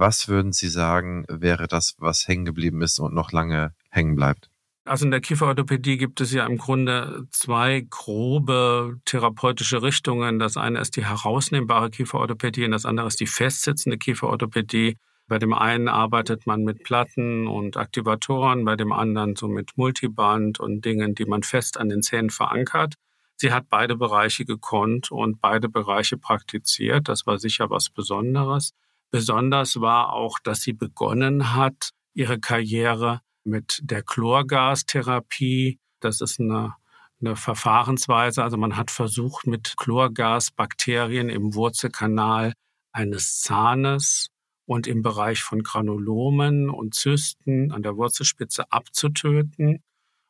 was 0.01 0.29
würden 0.29 0.53
Sie 0.53 0.69
sagen, 0.69 1.25
wäre 1.29 1.69
das, 1.69 1.95
was 1.99 2.27
hängen 2.27 2.47
geblieben 2.47 2.83
ist 2.83 2.99
und 2.99 3.15
noch 3.15 3.33
lange 3.33 3.75
hängen 3.91 4.17
bleibt? 4.17 4.51
Also 4.85 5.05
in 5.05 5.11
der 5.11 5.21
Kieferorthopädie 5.21 5.99
gibt 5.99 6.21
es 6.21 6.33
ja 6.33 6.47
im 6.47 6.57
Grunde 6.57 7.27
zwei 7.31 7.87
grobe 7.89 8.99
therapeutische 9.05 9.83
Richtungen. 9.83 10.39
Das 10.39 10.57
eine 10.57 10.81
ist 10.81 10.97
die 10.97 11.05
herausnehmbare 11.05 11.91
Kieferorthopädie 11.91 12.65
und 12.65 12.71
das 12.73 12.87
andere 12.87 13.07
ist 13.07 13.21
die 13.21 13.27
festsitzende 13.27 13.99
Kieferorthopädie. 13.99 14.97
Bei 15.29 15.39
dem 15.39 15.53
einen 15.53 15.87
arbeitet 15.87 16.47
man 16.47 16.65
mit 16.65 16.83
Platten 16.83 17.47
und 17.47 17.77
Aktivatoren, 17.77 18.65
bei 18.65 18.75
dem 18.75 18.91
anderen 18.91 19.37
so 19.37 19.47
mit 19.47 19.77
Multiband 19.77 20.59
und 20.59 20.85
Dingen, 20.85 21.15
die 21.15 21.27
man 21.27 21.43
fest 21.43 21.79
an 21.79 21.89
den 21.89 22.03
Zähnen 22.03 22.31
verankert. 22.31 22.95
Sie 23.37 23.53
hat 23.53 23.69
beide 23.69 23.97
Bereiche 23.97 24.45
gekonnt 24.45 25.13
und 25.13 25.41
beide 25.41 25.69
Bereiche 25.69 26.17
praktiziert. 26.17 27.09
Das 27.09 27.27
war 27.27 27.39
sicher 27.39 27.71
was 27.71 27.91
Besonderes. 27.91 28.73
Besonders 29.11 29.81
war 29.81 30.13
auch, 30.13 30.39
dass 30.39 30.61
sie 30.61 30.73
begonnen 30.73 31.55
hat, 31.55 31.91
ihre 32.15 32.39
Karriere 32.39 33.21
mit 33.45 33.81
der 33.83 34.03
Chlorgastherapie. 34.03 35.79
Das 36.01 36.21
ist 36.21 36.41
eine, 36.41 36.75
eine 37.21 37.37
Verfahrensweise. 37.37 38.43
Also 38.43 38.57
man 38.57 38.77
hat 38.77 38.91
versucht, 38.91 39.47
mit 39.47 39.75
Chlorgasbakterien 39.77 41.29
im 41.29 41.55
Wurzelkanal 41.55 42.55
eines 42.93 43.41
Zahnes 43.41 44.29
und 44.67 44.87
im 44.87 45.03
Bereich 45.03 45.43
von 45.43 45.63
Granulomen 45.63 46.71
und 46.71 46.95
Zysten 46.95 47.73
an 47.73 47.83
der 47.83 47.97
Wurzelspitze 47.97 48.71
abzutöten 48.71 49.83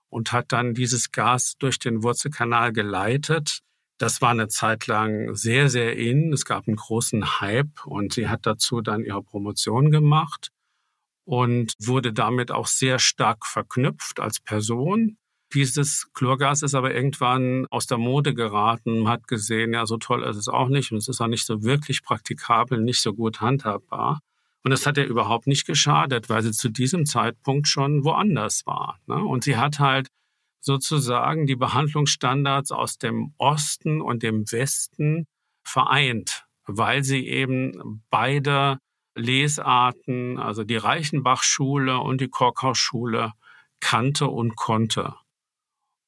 und 0.08 0.32
hat 0.32 0.52
dann 0.52 0.74
dieses 0.74 1.12
Gas 1.12 1.56
durch 1.58 1.78
den 1.78 2.02
Wurzelkanal 2.02 2.72
geleitet. 2.72 3.60
Das 4.00 4.22
war 4.22 4.30
eine 4.30 4.48
Zeit 4.48 4.86
lang 4.86 5.34
sehr, 5.34 5.68
sehr 5.68 5.94
in. 5.94 6.32
Es 6.32 6.46
gab 6.46 6.66
einen 6.66 6.78
großen 6.78 7.42
Hype 7.42 7.84
und 7.84 8.14
sie 8.14 8.28
hat 8.28 8.46
dazu 8.46 8.80
dann 8.80 9.04
ihre 9.04 9.22
Promotion 9.22 9.90
gemacht 9.90 10.48
und 11.26 11.74
wurde 11.78 12.14
damit 12.14 12.50
auch 12.50 12.66
sehr 12.66 12.98
stark 12.98 13.44
verknüpft 13.44 14.18
als 14.18 14.40
Person. 14.40 15.18
Dieses 15.52 16.08
Chlorgas 16.14 16.62
ist 16.62 16.74
aber 16.74 16.94
irgendwann 16.94 17.66
aus 17.70 17.86
der 17.86 17.98
Mode 17.98 18.32
geraten, 18.32 19.06
hat 19.06 19.28
gesehen, 19.28 19.74
ja, 19.74 19.84
so 19.84 19.98
toll 19.98 20.22
ist 20.22 20.36
es 20.36 20.48
auch 20.48 20.68
nicht 20.68 20.92
und 20.92 20.96
es 20.96 21.08
ist 21.08 21.20
auch 21.20 21.26
nicht 21.26 21.44
so 21.44 21.62
wirklich 21.62 22.02
praktikabel, 22.02 22.80
nicht 22.80 23.02
so 23.02 23.12
gut 23.12 23.42
handhabbar. 23.42 24.20
Und 24.64 24.70
das 24.70 24.86
hat 24.86 24.96
ihr 24.96 25.04
überhaupt 25.04 25.46
nicht 25.46 25.66
geschadet, 25.66 26.30
weil 26.30 26.42
sie 26.42 26.52
zu 26.52 26.70
diesem 26.70 27.04
Zeitpunkt 27.04 27.68
schon 27.68 28.02
woanders 28.02 28.64
war. 28.64 28.98
Ne? 29.06 29.16
Und 29.16 29.44
sie 29.44 29.58
hat 29.58 29.78
halt 29.78 30.08
sozusagen 30.60 31.46
die 31.46 31.56
Behandlungsstandards 31.56 32.70
aus 32.70 32.98
dem 32.98 33.34
Osten 33.38 34.00
und 34.00 34.22
dem 34.22 34.50
Westen 34.50 35.26
vereint, 35.64 36.44
weil 36.66 37.02
sie 37.02 37.26
eben 37.26 38.02
beide 38.10 38.78
Lesarten, 39.14 40.38
also 40.38 40.64
die 40.64 40.76
Reichenbach-Schule 40.76 41.98
und 41.98 42.20
die 42.20 42.28
Korkhaus-Schule 42.28 43.32
kannte 43.80 44.26
und 44.26 44.56
konnte. 44.56 45.14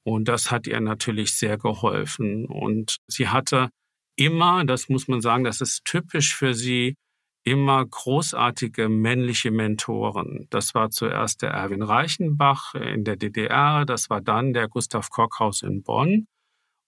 Und 0.04 0.28
das 0.28 0.50
hat 0.50 0.66
ihr 0.66 0.80
natürlich 0.80 1.34
sehr 1.34 1.58
geholfen. 1.58 2.46
Und 2.46 2.98
sie 3.06 3.28
hatte 3.28 3.70
immer, 4.16 4.64
das 4.64 4.88
muss 4.88 5.08
man 5.08 5.20
sagen, 5.20 5.44
das 5.44 5.60
ist 5.60 5.84
typisch 5.84 6.34
für 6.34 6.54
sie, 6.54 6.96
immer 7.44 7.84
großartige 7.84 8.88
männliche 8.88 9.50
Mentoren. 9.50 10.46
Das 10.50 10.74
war 10.74 10.90
zuerst 10.90 11.42
der 11.42 11.50
Erwin 11.50 11.82
Reichenbach 11.82 12.74
in 12.74 13.04
der 13.04 13.16
DDR, 13.16 13.84
das 13.84 14.10
war 14.10 14.20
dann 14.20 14.52
der 14.52 14.68
Gustav 14.68 15.10
Kockhaus 15.10 15.62
in 15.62 15.82
Bonn 15.82 16.26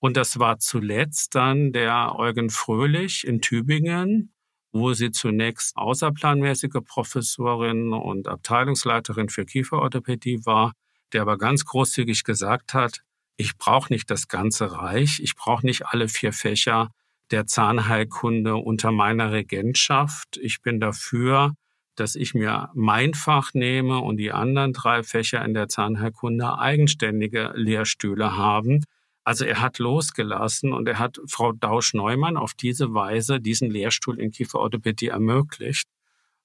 und 0.00 0.16
das 0.16 0.38
war 0.38 0.58
zuletzt 0.58 1.34
dann 1.34 1.72
der 1.72 2.14
Eugen 2.16 2.50
Fröhlich 2.50 3.26
in 3.26 3.40
Tübingen 3.40 4.34
wo 4.74 4.92
sie 4.92 5.12
zunächst 5.12 5.76
außerplanmäßige 5.76 6.82
Professorin 6.84 7.92
und 7.92 8.26
Abteilungsleiterin 8.26 9.28
für 9.28 9.46
Kieferorthopädie 9.46 10.44
war, 10.44 10.72
der 11.12 11.22
aber 11.22 11.38
ganz 11.38 11.64
großzügig 11.64 12.24
gesagt 12.24 12.74
hat, 12.74 13.02
ich 13.36 13.56
brauche 13.56 13.92
nicht 13.92 14.10
das 14.10 14.26
ganze 14.26 14.72
Reich, 14.72 15.20
ich 15.22 15.36
brauche 15.36 15.64
nicht 15.64 15.86
alle 15.86 16.08
vier 16.08 16.32
Fächer 16.32 16.90
der 17.30 17.46
Zahnheilkunde 17.46 18.56
unter 18.56 18.92
meiner 18.92 19.32
Regentschaft. 19.32 20.38
Ich 20.40 20.62
bin 20.62 20.80
dafür, 20.80 21.54
dass 21.96 22.16
ich 22.16 22.34
mir 22.34 22.70
mein 22.74 23.14
Fach 23.14 23.54
nehme 23.54 23.98
und 23.98 24.16
die 24.16 24.32
anderen 24.32 24.72
drei 24.72 25.02
Fächer 25.02 25.44
in 25.44 25.54
der 25.54 25.68
Zahnheilkunde 25.68 26.58
eigenständige 26.58 27.52
Lehrstühle 27.54 28.36
haben, 28.36 28.84
also 29.24 29.46
er 29.46 29.62
hat 29.62 29.78
losgelassen 29.78 30.74
und 30.74 30.86
er 30.86 30.98
hat 30.98 31.18
Frau 31.26 31.52
Dausch-Neumann 31.52 32.36
auf 32.36 32.52
diese 32.52 32.92
Weise 32.92 33.40
diesen 33.40 33.70
Lehrstuhl 33.70 34.20
in 34.20 34.30
Kieferorthopädie 34.30 35.08
ermöglicht. 35.08 35.88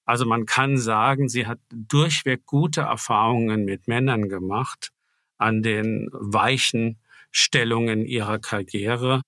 Also 0.06 0.24
man 0.24 0.46
kann 0.46 0.78
sagen, 0.78 1.28
sie 1.28 1.46
hat 1.46 1.58
durchweg 1.70 2.46
gute 2.46 2.80
Erfahrungen 2.80 3.66
mit 3.66 3.86
Männern 3.86 4.30
gemacht 4.30 4.92
an 5.36 5.62
den 5.62 6.08
weichen 6.12 6.98
Stellungen 7.30 8.06
ihrer 8.06 8.38
Karriere. 8.38 9.20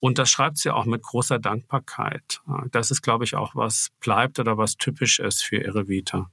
Und 0.00 0.18
das 0.18 0.30
schreibt 0.30 0.58
sie 0.58 0.70
auch 0.70 0.84
mit 0.84 1.02
großer 1.02 1.38
Dankbarkeit. 1.38 2.40
Das 2.70 2.90
ist, 2.90 3.02
glaube 3.02 3.24
ich, 3.24 3.34
auch 3.34 3.54
was 3.54 3.88
bleibt 4.00 4.38
oder 4.38 4.56
was 4.56 4.76
typisch 4.76 5.18
ist 5.18 5.42
für 5.42 5.56
ihre 5.56 5.88
Vita. 5.88 6.30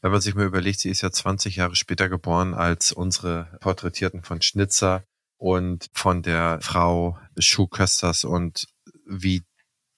Wenn 0.00 0.12
man 0.12 0.20
sich 0.20 0.34
mal 0.34 0.46
überlegt, 0.46 0.80
sie 0.80 0.90
ist 0.90 1.02
ja 1.02 1.10
20 1.10 1.56
Jahre 1.56 1.76
später 1.76 2.08
geboren 2.08 2.54
als 2.54 2.92
unsere 2.92 3.56
Porträtierten 3.60 4.22
von 4.22 4.42
Schnitzer, 4.42 5.04
und 5.44 5.90
von 5.92 6.22
der 6.22 6.58
Frau 6.62 7.18
Schuhkösters 7.38 8.24
und 8.24 8.66
wie 9.06 9.42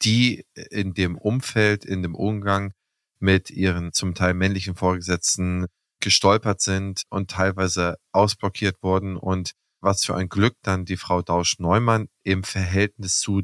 die 0.02 0.44
in 0.70 0.92
dem 0.92 1.16
Umfeld, 1.16 1.84
in 1.84 2.02
dem 2.02 2.16
Umgang 2.16 2.72
mit 3.20 3.50
ihren 3.50 3.92
zum 3.92 4.14
Teil 4.14 4.34
männlichen 4.34 4.74
Vorgesetzten 4.74 5.66
gestolpert 6.00 6.60
sind 6.60 7.04
und 7.10 7.30
teilweise 7.30 7.96
ausblockiert 8.12 8.82
wurden 8.82 9.16
und 9.16 9.52
was 9.86 10.04
für 10.04 10.14
ein 10.14 10.28
Glück 10.28 10.56
dann 10.62 10.84
die 10.84 10.98
Frau 10.98 11.22
Dausch-Neumann 11.22 12.08
im 12.24 12.44
Verhältnis 12.44 13.20
zu 13.20 13.42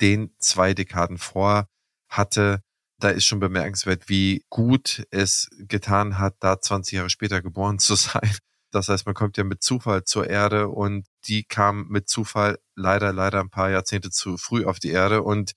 den 0.00 0.34
zwei 0.38 0.74
Dekaden 0.74 1.16
vor 1.16 1.68
hatte. 2.08 2.60
Da 2.98 3.08
ist 3.08 3.24
schon 3.24 3.40
bemerkenswert, 3.40 4.08
wie 4.08 4.44
gut 4.50 5.04
es 5.10 5.48
getan 5.58 6.18
hat, 6.18 6.34
da 6.40 6.60
20 6.60 6.96
Jahre 6.96 7.10
später 7.10 7.40
geboren 7.40 7.78
zu 7.78 7.94
sein. 7.94 8.36
Das 8.70 8.88
heißt, 8.88 9.06
man 9.06 9.14
kommt 9.14 9.36
ja 9.36 9.44
mit 9.44 9.62
Zufall 9.62 10.04
zur 10.04 10.28
Erde 10.28 10.68
und 10.68 11.06
die 11.26 11.44
kam 11.44 11.86
mit 11.88 12.08
Zufall 12.08 12.58
leider, 12.74 13.12
leider 13.12 13.40
ein 13.40 13.50
paar 13.50 13.70
Jahrzehnte 13.70 14.10
zu 14.10 14.36
früh 14.36 14.64
auf 14.64 14.80
die 14.80 14.90
Erde 14.90 15.22
und 15.22 15.52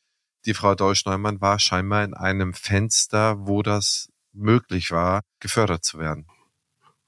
die 0.45 0.53
Frau 0.53 0.75
Deutsch-Neumann 0.75 1.41
war 1.41 1.57
scheinbar 1.57 2.03
in 2.03 2.13
einem 2.13 2.53
Fenster, 2.53 3.35
wo 3.39 3.63
das 3.63 4.09
möglich 4.33 4.91
war, 4.91 5.23
gefördert 5.39 5.83
zu 5.83 5.97
werden. 5.97 6.27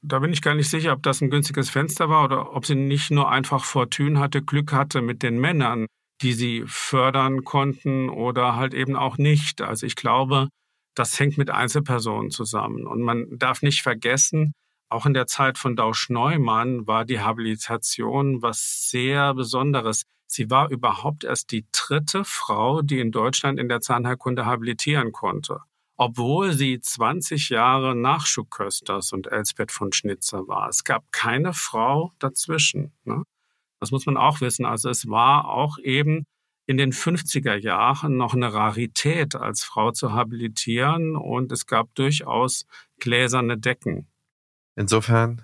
Da 0.02 0.20
bin 0.20 0.32
ich 0.32 0.42
gar 0.42 0.56
nicht 0.56 0.70
sicher, 0.70 0.94
ob 0.94 1.04
das 1.04 1.22
ein 1.22 1.30
günstiges 1.30 1.70
Fenster 1.70 2.10
war 2.10 2.24
oder 2.24 2.56
ob 2.56 2.66
sie 2.66 2.76
nicht 2.76 3.12
nur 3.12 3.30
einfach 3.30 3.66
Fortune 3.66 4.20
hatte, 4.20 4.42
Glück 4.42 4.72
hatte 4.72 5.02
mit 5.02 5.24
den 5.24 5.40
Männern, 5.40 5.88
die 6.22 6.34
sie 6.34 6.64
fördern 6.68 7.44
konnten 7.44 8.10
oder 8.10 8.56
halt 8.56 8.74
eben 8.74 8.96
auch 8.96 9.18
nicht. 9.18 9.62
Also 9.62 9.86
ich 9.86 9.96
glaube, 9.96 10.50
das 10.96 11.20
hängt 11.20 11.38
mit 11.38 11.50
Einzelpersonen 11.50 12.32
zusammen. 12.32 12.88
Und 12.88 13.02
man 13.02 13.28
darf 13.38 13.62
nicht 13.62 13.82
vergessen, 13.82 14.54
auch 14.90 15.06
in 15.06 15.14
der 15.14 15.28
Zeit 15.28 15.58
von 15.58 15.76
Dausch 15.76 16.10
Neumann 16.10 16.88
war 16.88 17.06
die 17.06 17.20
Habilitation 17.20 18.42
was 18.42 18.90
sehr 18.90 19.34
Besonderes. 19.34 20.04
Sie 20.28 20.50
war 20.50 20.70
überhaupt 20.70 21.24
erst 21.24 21.52
die 21.52 21.66
dritte 21.72 22.24
Frau, 22.24 22.82
die 22.82 23.00
in 23.00 23.12
Deutschland 23.12 23.60
in 23.60 23.70
der 23.70 23.82
Zahnheilkunde 23.82 24.46
habilitieren 24.46 25.12
konnte. 25.12 25.62
Obwohl 26.02 26.54
sie 26.54 26.80
20 26.80 27.50
Jahre 27.50 27.94
Nachschub 27.94 28.50
Kösters 28.50 29.12
und 29.12 29.28
Elsbeth 29.28 29.70
von 29.70 29.92
Schnitzer 29.92 30.48
war. 30.48 30.70
Es 30.70 30.86
gab 30.86 31.12
keine 31.12 31.52
Frau 31.52 32.14
dazwischen. 32.20 32.94
Ne? 33.04 33.24
Das 33.82 33.92
muss 33.92 34.06
man 34.06 34.16
auch 34.16 34.40
wissen. 34.40 34.66
Also 34.66 34.90
es 34.90 35.10
war 35.10 35.50
auch 35.50 35.78
eben 35.78 36.24
in 36.68 36.78
den 36.78 36.94
50er 36.94 37.56
Jahren 37.56 38.16
noch 38.16 38.34
eine 38.34 38.54
Rarität, 38.54 39.36
als 39.36 39.66
Frau 39.66 39.92
zu 39.92 40.14
habilitieren 40.14 41.18
und 41.18 41.52
es 41.52 41.66
gab 41.66 41.94
durchaus 41.96 42.66
gläserne 43.02 43.58
Decken. 43.58 44.08
Insofern, 44.78 45.42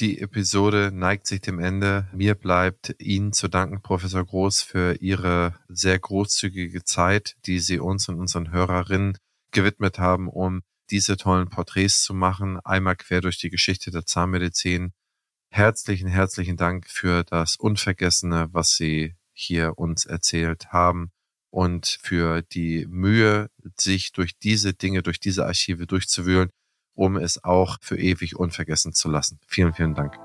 die 0.00 0.18
Episode 0.18 0.92
neigt 0.94 1.26
sich 1.26 1.42
dem 1.42 1.58
Ende. 1.58 2.08
Mir 2.14 2.34
bleibt 2.36 2.94
Ihnen 2.98 3.34
zu 3.34 3.48
danken, 3.48 3.82
Professor 3.82 4.24
Groß, 4.24 4.62
für 4.62 4.94
Ihre 5.02 5.56
sehr 5.68 5.98
großzügige 5.98 6.84
Zeit, 6.84 7.36
die 7.44 7.58
Sie 7.58 7.78
uns 7.78 8.08
und 8.08 8.18
unseren 8.18 8.50
Hörerinnen 8.50 9.18
gewidmet 9.54 9.98
haben, 9.98 10.28
um 10.28 10.62
diese 10.90 11.16
tollen 11.16 11.48
Porträts 11.48 12.02
zu 12.02 12.12
machen, 12.12 12.60
einmal 12.64 12.96
quer 12.96 13.22
durch 13.22 13.38
die 13.38 13.50
Geschichte 13.50 13.90
der 13.90 14.04
Zahnmedizin. 14.04 14.92
Herzlichen, 15.50 16.08
herzlichen 16.08 16.56
Dank 16.56 16.88
für 16.88 17.24
das 17.24 17.56
Unvergessene, 17.56 18.48
was 18.52 18.76
Sie 18.76 19.14
hier 19.32 19.78
uns 19.78 20.04
erzählt 20.04 20.72
haben 20.72 21.10
und 21.50 21.98
für 22.02 22.42
die 22.42 22.86
Mühe, 22.88 23.48
sich 23.80 24.12
durch 24.12 24.38
diese 24.38 24.74
Dinge, 24.74 25.02
durch 25.02 25.20
diese 25.20 25.46
Archive 25.46 25.86
durchzuwühlen 25.86 26.50
um 26.94 27.16
es 27.16 27.42
auch 27.42 27.76
für 27.80 27.98
ewig 27.98 28.36
unvergessen 28.36 28.92
zu 28.92 29.10
lassen. 29.10 29.38
Vielen, 29.46 29.72
vielen 29.72 29.94
Dank. 29.94 30.16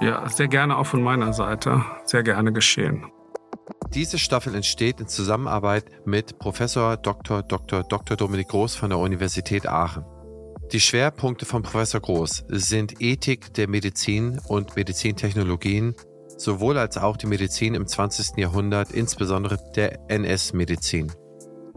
Ja, 0.00 0.28
sehr 0.28 0.48
gerne 0.48 0.76
auch 0.76 0.86
von 0.86 1.02
meiner 1.02 1.32
Seite. 1.32 1.84
Sehr 2.04 2.22
gerne 2.22 2.52
geschehen. 2.52 3.12
Diese 3.94 4.18
Staffel 4.18 4.54
entsteht 4.54 5.00
in 5.00 5.08
Zusammenarbeit 5.08 5.84
mit 6.04 6.38
Professor 6.38 6.96
Dr. 6.96 7.42
Dr. 7.42 7.82
Dr. 7.82 8.16
Dominik 8.16 8.48
Groß 8.48 8.76
von 8.76 8.90
der 8.90 8.98
Universität 8.98 9.66
Aachen. 9.66 10.04
Die 10.72 10.78
Schwerpunkte 10.78 11.44
von 11.44 11.62
Professor 11.62 12.00
Groß 12.00 12.44
sind 12.48 13.00
Ethik 13.00 13.52
der 13.54 13.68
Medizin 13.68 14.38
und 14.46 14.76
Medizintechnologien, 14.76 15.96
sowohl 16.36 16.78
als 16.78 16.96
auch 16.98 17.16
die 17.16 17.26
Medizin 17.26 17.74
im 17.74 17.88
20. 17.88 18.36
Jahrhundert, 18.36 18.92
insbesondere 18.92 19.58
der 19.74 19.98
NS-Medizin. 20.08 21.10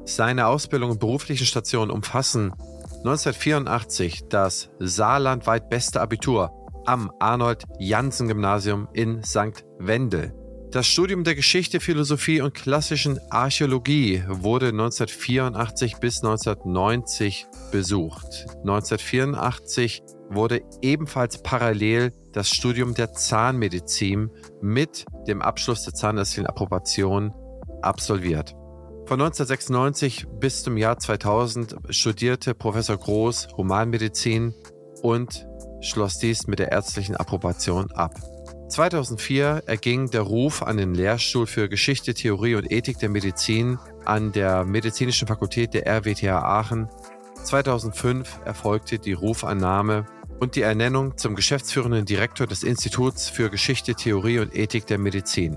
Seine 0.05 0.45
Ausbildung 0.45 0.91
und 0.91 0.99
beruflichen 0.99 1.47
Stationen 1.47 1.89
umfassen 1.89 2.53
1984 2.97 4.27
das 4.29 4.69
saarlandweit 4.77 5.69
beste 5.69 5.99
Abitur 5.99 6.51
am 6.85 7.11
Arnold-Janssen-Gymnasium 7.19 8.87
in 8.93 9.23
St. 9.23 9.65
Wendel. 9.79 10.33
Das 10.73 10.87
Studium 10.87 11.23
der 11.23 11.35
Geschichte, 11.35 11.79
Philosophie 11.79 12.41
und 12.41 12.55
klassischen 12.55 13.19
Archäologie 13.29 14.23
wurde 14.27 14.69
1984 14.69 15.97
bis 15.97 16.23
1990 16.23 17.45
besucht. 17.71 18.47
1984 18.63 20.01
wurde 20.31 20.63
ebenfalls 20.81 21.43
parallel 21.43 22.11
das 22.31 22.49
Studium 22.49 22.95
der 22.95 23.13
Zahnmedizin 23.13 24.31
mit 24.63 25.05
dem 25.27 25.43
Abschluss 25.43 25.83
der 25.83 25.93
zahnärztlichen 25.93 26.47
Approbation 26.47 27.35
absolviert. 27.83 28.55
Von 29.05 29.21
1996 29.21 30.25
bis 30.39 30.63
zum 30.63 30.77
Jahr 30.77 30.97
2000 30.97 31.75
studierte 31.89 32.55
Professor 32.55 32.97
Groß 32.97 33.49
Humanmedizin 33.57 34.55
und 35.03 35.45
schloss 35.81 36.17
dies 36.17 36.47
mit 36.47 36.57
der 36.57 36.71
ärztlichen 36.71 37.15
Approbation 37.15 37.91
ab. 37.91 38.15
2004 38.73 39.63
erging 39.67 40.09
der 40.09 40.21
Ruf 40.21 40.63
an 40.63 40.77
den 40.77 40.95
Lehrstuhl 40.95 41.45
für 41.45 41.69
Geschichte, 41.69 42.15
Theorie 42.15 42.55
und 42.55 42.71
Ethik 42.71 42.97
der 42.97 43.09
Medizin 43.09 43.77
an 44.03 44.31
der 44.31 44.65
Medizinischen 44.65 45.27
Fakultät 45.27 45.75
der 45.75 45.85
RWTH 45.85 46.41
Aachen. 46.41 46.89
2005 47.43 48.39
erfolgte 48.45 48.97
die 48.97 49.13
Rufannahme 49.13 50.07
und 50.39 50.55
die 50.55 50.63
Ernennung 50.63 51.19
zum 51.19 51.35
geschäftsführenden 51.35 52.05
Direktor 52.05 52.47
des 52.47 52.63
Instituts 52.63 53.29
für 53.29 53.51
Geschichte, 53.51 53.93
Theorie 53.93 54.39
und 54.39 54.55
Ethik 54.55 54.87
der 54.87 54.97
Medizin. 54.97 55.55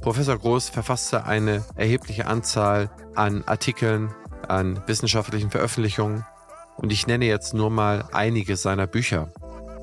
Professor 0.00 0.38
Groß 0.38 0.68
verfasste 0.68 1.24
eine 1.24 1.64
erhebliche 1.74 2.26
Anzahl 2.26 2.88
an 3.16 3.42
Artikeln, 3.46 4.14
an 4.46 4.80
wissenschaftlichen 4.86 5.50
Veröffentlichungen 5.50 6.24
und 6.76 6.92
ich 6.92 7.08
nenne 7.08 7.26
jetzt 7.26 7.52
nur 7.52 7.70
mal 7.70 8.04
einige 8.12 8.56
seiner 8.56 8.86
Bücher. 8.86 9.32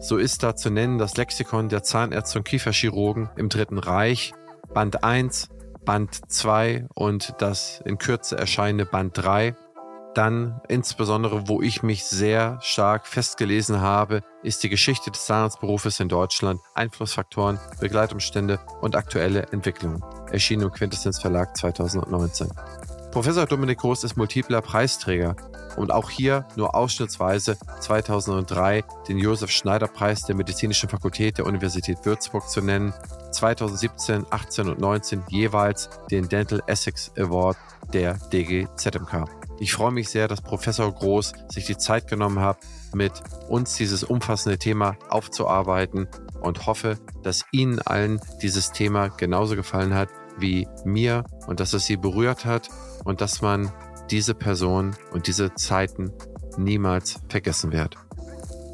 So 0.01 0.17
ist 0.17 0.43
da 0.43 0.55
zu 0.55 0.69
nennen 0.69 0.97
das 0.97 1.15
Lexikon 1.15 1.69
der 1.69 1.83
Zahnärzte 1.83 2.39
und 2.39 2.43
Kieferchirurgen 2.43 3.29
im 3.37 3.49
Dritten 3.49 3.77
Reich, 3.77 4.33
Band 4.73 5.03
1, 5.03 5.49
Band 5.85 6.19
2 6.27 6.87
und 6.93 7.35
das 7.37 7.81
in 7.85 7.97
Kürze 7.97 8.37
erscheinende 8.37 8.85
Band 8.85 9.17
3 9.17 9.55
dann 10.13 10.59
insbesondere, 10.67 11.47
wo 11.47 11.61
ich 11.61 11.83
mich 11.83 12.03
sehr 12.03 12.59
stark 12.61 13.07
festgelesen 13.07 13.81
habe, 13.81 14.23
ist 14.43 14.63
die 14.63 14.69
Geschichte 14.69 15.11
des 15.11 15.25
Zahnarztberufes 15.25 15.99
in 15.99 16.09
Deutschland, 16.09 16.59
Einflussfaktoren, 16.73 17.59
Begleitumstände 17.79 18.59
und 18.81 18.95
aktuelle 18.95 19.43
Entwicklungen. 19.51 20.03
Erschienen 20.31 20.63
im 20.63 20.71
Quintessenz 20.71 21.19
Verlag 21.19 21.55
2019. 21.55 22.49
Professor 23.11 23.45
Dominik 23.45 23.79
Groß 23.79 24.03
ist 24.03 24.17
multipler 24.17 24.61
Preisträger 24.61 25.35
und 25.77 25.91
auch 25.91 26.09
hier 26.09 26.47
nur 26.55 26.75
ausschnittsweise 26.75 27.57
2003 27.79 28.83
den 29.07 29.17
Josef 29.17 29.51
Schneider 29.51 29.87
Preis 29.87 30.23
der 30.23 30.35
Medizinischen 30.35 30.89
Fakultät 30.89 31.37
der 31.37 31.45
Universität 31.45 32.05
Würzburg 32.05 32.49
zu 32.49 32.61
nennen, 32.61 32.93
2017, 33.31 34.25
18 34.29 34.69
und 34.69 34.79
19 34.79 35.23
jeweils 35.29 35.89
den 36.09 36.27
Dental 36.27 36.61
Essex 36.67 37.11
Award 37.17 37.57
der 37.93 38.13
DGZMK. 38.31 39.25
Ich 39.59 39.73
freue 39.73 39.91
mich 39.91 40.09
sehr, 40.09 40.27
dass 40.27 40.41
Professor 40.41 40.91
Groß 40.91 41.33
sich 41.49 41.65
die 41.65 41.77
Zeit 41.77 42.07
genommen 42.07 42.39
hat, 42.39 42.57
mit 42.93 43.13
uns 43.47 43.75
dieses 43.75 44.03
umfassende 44.03 44.57
Thema 44.57 44.97
aufzuarbeiten 45.09 46.07
und 46.41 46.65
hoffe, 46.65 46.97
dass 47.21 47.45
Ihnen 47.51 47.79
allen 47.79 48.19
dieses 48.41 48.71
Thema 48.71 49.09
genauso 49.09 49.55
gefallen 49.55 49.93
hat 49.93 50.09
wie 50.37 50.67
mir 50.83 51.23
und 51.47 51.59
dass 51.59 51.73
es 51.73 51.85
Sie 51.85 51.97
berührt 51.97 52.45
hat 52.45 52.69
und 53.03 53.21
dass 53.21 53.41
man 53.41 53.71
diese 54.11 54.35
Person 54.35 54.95
und 55.11 55.27
diese 55.27 55.55
Zeiten 55.55 56.11
niemals 56.57 57.21
vergessen 57.29 57.71
wird. 57.71 57.95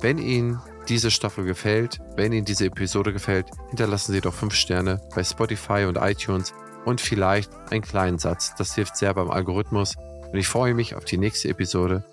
Wenn 0.01 0.17
Ihnen 0.17 0.59
diese 0.89 1.11
Staffel 1.11 1.45
gefällt, 1.45 1.99
wenn 2.15 2.31
Ihnen 2.31 2.45
diese 2.45 2.65
Episode 2.65 3.13
gefällt, 3.13 3.47
hinterlassen 3.69 4.13
Sie 4.13 4.21
doch 4.21 4.33
5 4.33 4.53
Sterne 4.53 5.01
bei 5.15 5.23
Spotify 5.23 5.85
und 5.87 5.97
iTunes 5.97 6.53
und 6.85 7.01
vielleicht 7.01 7.51
einen 7.71 7.81
kleinen 7.83 8.17
Satz. 8.17 8.55
Das 8.57 8.73
hilft 8.73 8.97
sehr 8.97 9.13
beim 9.13 9.29
Algorithmus 9.29 9.95
und 10.31 10.35
ich 10.35 10.47
freue 10.47 10.73
mich 10.73 10.95
auf 10.95 11.05
die 11.05 11.17
nächste 11.17 11.49
Episode. 11.49 12.03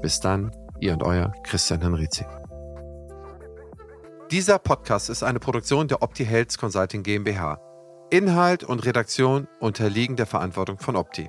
Bis 0.00 0.20
dann, 0.20 0.50
ihr 0.78 0.94
und 0.94 1.02
euer 1.02 1.32
Christian 1.44 1.82
Henrizi. 1.82 2.24
Dieser 4.30 4.58
Podcast 4.58 5.10
ist 5.10 5.22
eine 5.22 5.40
Produktion 5.40 5.88
der 5.88 6.02
Opti 6.02 6.24
Health 6.24 6.56
Consulting 6.56 7.02
GmbH. 7.02 7.60
Inhalt 8.10 8.64
und 8.64 8.84
Redaktion 8.86 9.48
unterliegen 9.58 10.16
der 10.16 10.26
Verantwortung 10.26 10.78
von 10.78 10.96
Opti. 10.96 11.28